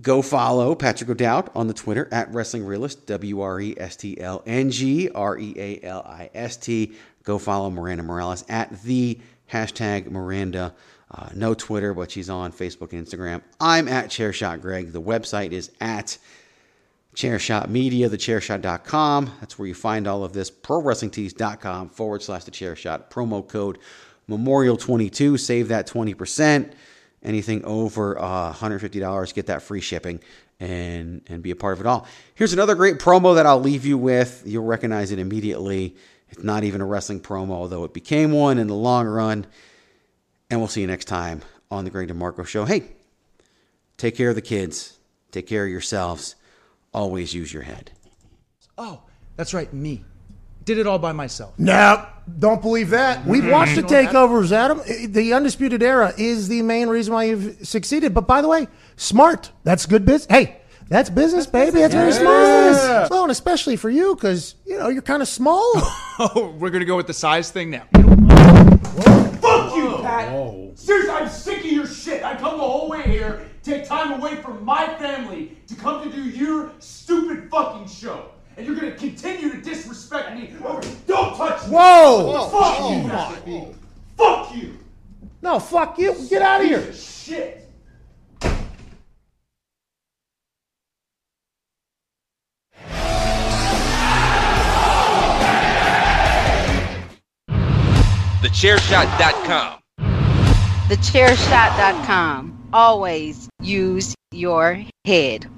go 0.00 0.20
follow 0.20 0.74
Patrick 0.74 1.08
O'Dowd 1.08 1.50
on 1.54 1.68
the 1.68 1.72
Twitter 1.72 2.08
at 2.10 2.32
Wrestling 2.34 2.64
Realist, 2.64 3.06
W 3.06 3.40
R 3.42 3.60
E 3.60 3.76
S 3.78 3.94
T 3.94 4.20
L 4.20 4.42
N 4.44 4.72
G 4.72 5.08
R 5.14 5.38
E 5.38 5.54
A 5.56 5.86
L 5.86 6.02
I 6.04 6.30
S 6.34 6.56
T. 6.56 6.92
Go 7.22 7.38
follow 7.38 7.70
Miranda 7.70 8.02
Morales 8.02 8.44
at 8.48 8.82
the 8.82 9.20
Hashtag 9.52 10.10
Miranda. 10.10 10.74
Uh, 11.14 11.28
no 11.34 11.52
Twitter, 11.52 11.92
but 11.92 12.10
she's 12.10 12.30
on 12.30 12.52
Facebook 12.52 12.92
and 12.92 13.06
Instagram. 13.06 13.42
I'm 13.60 13.86
at 13.86 14.06
Chairshot 14.06 14.62
Greg. 14.62 14.92
The 14.92 15.02
website 15.02 15.52
is 15.52 15.70
at 15.80 16.16
Chairshot 17.14 17.68
Media, 17.68 18.08
thechairshot.com. 18.08 19.30
That's 19.40 19.58
where 19.58 19.68
you 19.68 19.74
find 19.74 20.06
all 20.06 20.24
of 20.24 20.32
this. 20.32 20.50
ProWrestlingTees.com 20.50 21.90
forward 21.90 22.22
slash 22.22 22.44
the 22.44 22.50
chairshot. 22.50 23.10
Promo 23.10 23.46
code 23.46 23.78
Memorial22. 24.28 25.38
Save 25.38 25.68
that 25.68 25.86
20%. 25.86 26.72
Anything 27.22 27.64
over 27.64 28.18
uh, 28.18 28.52
$150, 28.52 29.34
get 29.34 29.46
that 29.46 29.62
free 29.62 29.80
shipping 29.80 30.18
and, 30.58 31.22
and 31.28 31.42
be 31.42 31.50
a 31.50 31.56
part 31.56 31.74
of 31.74 31.80
it 31.80 31.86
all. 31.86 32.06
Here's 32.34 32.52
another 32.52 32.74
great 32.74 32.98
promo 32.98 33.34
that 33.34 33.46
I'll 33.46 33.60
leave 33.60 33.84
you 33.84 33.98
with. 33.98 34.42
You'll 34.46 34.64
recognize 34.64 35.12
it 35.12 35.18
immediately. 35.18 35.94
It's 36.30 36.42
not 36.42 36.64
even 36.64 36.80
a 36.80 36.86
wrestling 36.86 37.20
promo, 37.20 37.50
although 37.50 37.84
it 37.84 37.92
became 37.92 38.32
one 38.32 38.58
in 38.58 38.66
the 38.66 38.74
long 38.74 39.06
run. 39.06 39.46
And 40.52 40.60
we'll 40.60 40.68
see 40.68 40.82
you 40.82 40.86
next 40.86 41.06
time 41.06 41.40
on 41.70 41.84
the 41.84 41.90
Greg 41.90 42.08
DeMarco 42.08 42.46
Show. 42.46 42.66
Hey, 42.66 42.82
take 43.96 44.14
care 44.14 44.28
of 44.28 44.34
the 44.34 44.42
kids, 44.42 44.98
take 45.30 45.46
care 45.46 45.64
of 45.64 45.70
yourselves. 45.70 46.36
Always 46.92 47.32
use 47.32 47.50
your 47.54 47.62
head. 47.62 47.90
Oh, 48.76 49.00
that's 49.36 49.54
right, 49.54 49.72
me. 49.72 50.04
Did 50.62 50.76
it 50.76 50.86
all 50.86 50.98
by 50.98 51.12
myself. 51.12 51.58
No, 51.58 52.06
don't 52.38 52.60
believe 52.60 52.90
that. 52.90 53.20
Mm-hmm. 53.20 53.30
We've 53.30 53.50
watched 53.50 53.76
the 53.76 53.80
You 53.80 53.88
know 53.88 54.26
what 54.26 54.30
takeovers, 54.30 54.52
Adam. 54.52 54.82
The 55.10 55.32
Undisputed 55.32 55.82
Era 55.82 56.12
is 56.18 56.48
the 56.48 56.60
main 56.60 56.88
reason 56.88 57.14
why 57.14 57.24
you've 57.24 57.66
succeeded. 57.66 58.12
But 58.12 58.26
by 58.28 58.42
the 58.42 58.48
way, 58.48 58.68
smart. 58.96 59.50
That's 59.64 59.86
good 59.86 60.04
business. 60.04 60.26
Hey, 60.28 60.60
that's 60.88 61.08
business, 61.08 61.46
baby. 61.46 61.78
That's 61.78 61.94
very 61.94 62.12
smart. 62.12 63.10
Well, 63.10 63.22
and 63.22 63.32
especially 63.32 63.76
for 63.76 63.88
you, 63.88 64.14
because, 64.14 64.54
you 64.66 64.78
know, 64.78 64.90
you're 64.90 65.00
kind 65.00 65.22
of 65.22 65.28
small. 65.28 65.72
Oh, 66.18 66.54
we're 66.58 66.68
gonna 66.68 66.84
go 66.84 66.94
with 66.94 67.06
the 67.06 67.14
size 67.14 67.50
thing 67.50 67.70
now. 67.70 67.84
Fuck 70.12 70.30
you, 70.32 70.68
Pat! 70.68 70.78
Seriously, 70.78 71.10
I'm 71.10 71.28
sick 71.28 71.58
of 71.60 71.64
your 71.72 71.86
shit. 71.86 72.22
I 72.22 72.34
come 72.36 72.58
the 72.58 72.64
whole 72.64 72.88
way 72.88 73.02
here, 73.02 73.48
take 73.62 73.86
time 73.86 74.12
away 74.20 74.36
from 74.36 74.64
my 74.64 74.86
family 74.98 75.56
to 75.68 75.74
come 75.74 76.02
to 76.02 76.14
do 76.14 76.22
your 76.22 76.72
stupid 76.78 77.50
fucking 77.50 77.88
show. 77.88 78.26
And 78.56 78.66
you're 78.66 78.76
gonna 78.76 78.94
continue 78.94 79.50
to 79.50 79.60
disrespect 79.62 80.34
me. 80.36 80.52
over- 80.64 80.82
Don't 81.06 81.36
touch 81.36 81.66
me! 81.66 81.72
Whoa! 81.74 82.48
Fuck 82.50 82.78
Whoa. 82.80 82.90
you, 82.90 83.04
oh 83.04 83.08
Pat. 83.08 83.74
Fuck 84.18 84.54
you! 84.56 84.78
no, 85.40 85.58
fuck 85.58 85.98
you. 85.98 86.14
Get 86.28 86.42
out 86.42 86.60
of 86.60 86.66
here. 86.66 86.80
Piece 86.82 86.88
of 86.88 87.34
Shit! 87.34 87.68
TheChairShot.com. 98.42 99.81
TheChairShot.com. 100.92 102.68
Always 102.74 103.48
use 103.62 104.14
your 104.30 104.84
head. 105.06 105.48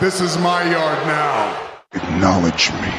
This 0.00 0.20
is 0.20 0.36
my 0.36 0.70
yard 0.70 1.06
now. 1.06 1.70
Acknowledge 1.94 2.70
me. 2.72 2.92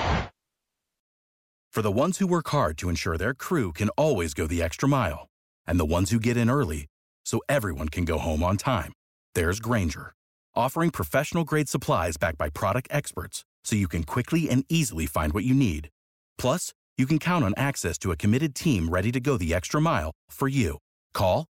For 1.71 1.83
the 1.83 1.91
ones 1.91 2.17
who 2.17 2.25
work 2.25 2.49
hard 2.49 2.79
to 2.79 2.89
ensure 2.89 3.15
their 3.15 3.35
crew 3.35 3.73
can 3.73 3.89
always 3.89 4.33
go 4.33 4.47
the 4.47 4.61
extra 4.63 4.89
mile, 4.89 5.27
and 5.67 5.79
the 5.79 5.85
ones 5.85 6.09
who 6.09 6.19
get 6.19 6.35
in 6.35 6.49
early 6.49 6.87
so 7.25 7.41
everyone 7.47 7.89
can 7.89 8.05
go 8.05 8.17
home 8.17 8.43
on 8.43 8.57
time, 8.57 8.91
there's 9.35 9.59
Grainger, 9.59 10.13
offering 10.55 10.89
professional 10.89 11.43
grade 11.43 11.69
supplies 11.69 12.17
backed 12.17 12.39
by 12.39 12.49
product 12.49 12.87
experts 12.89 13.43
so 13.63 13.75
you 13.75 13.87
can 13.87 14.03
quickly 14.03 14.49
and 14.49 14.65
easily 14.67 15.05
find 15.05 15.31
what 15.31 15.43
you 15.43 15.53
need. 15.53 15.89
Plus, 16.39 16.73
you 16.97 17.05
can 17.05 17.19
count 17.19 17.45
on 17.45 17.53
access 17.55 17.99
to 17.99 18.11
a 18.11 18.17
committed 18.17 18.55
team 18.55 18.89
ready 18.89 19.11
to 19.11 19.19
go 19.19 19.37
the 19.37 19.53
extra 19.53 19.79
mile 19.79 20.11
for 20.31 20.47
you. 20.47 20.79
Call, 21.13 21.45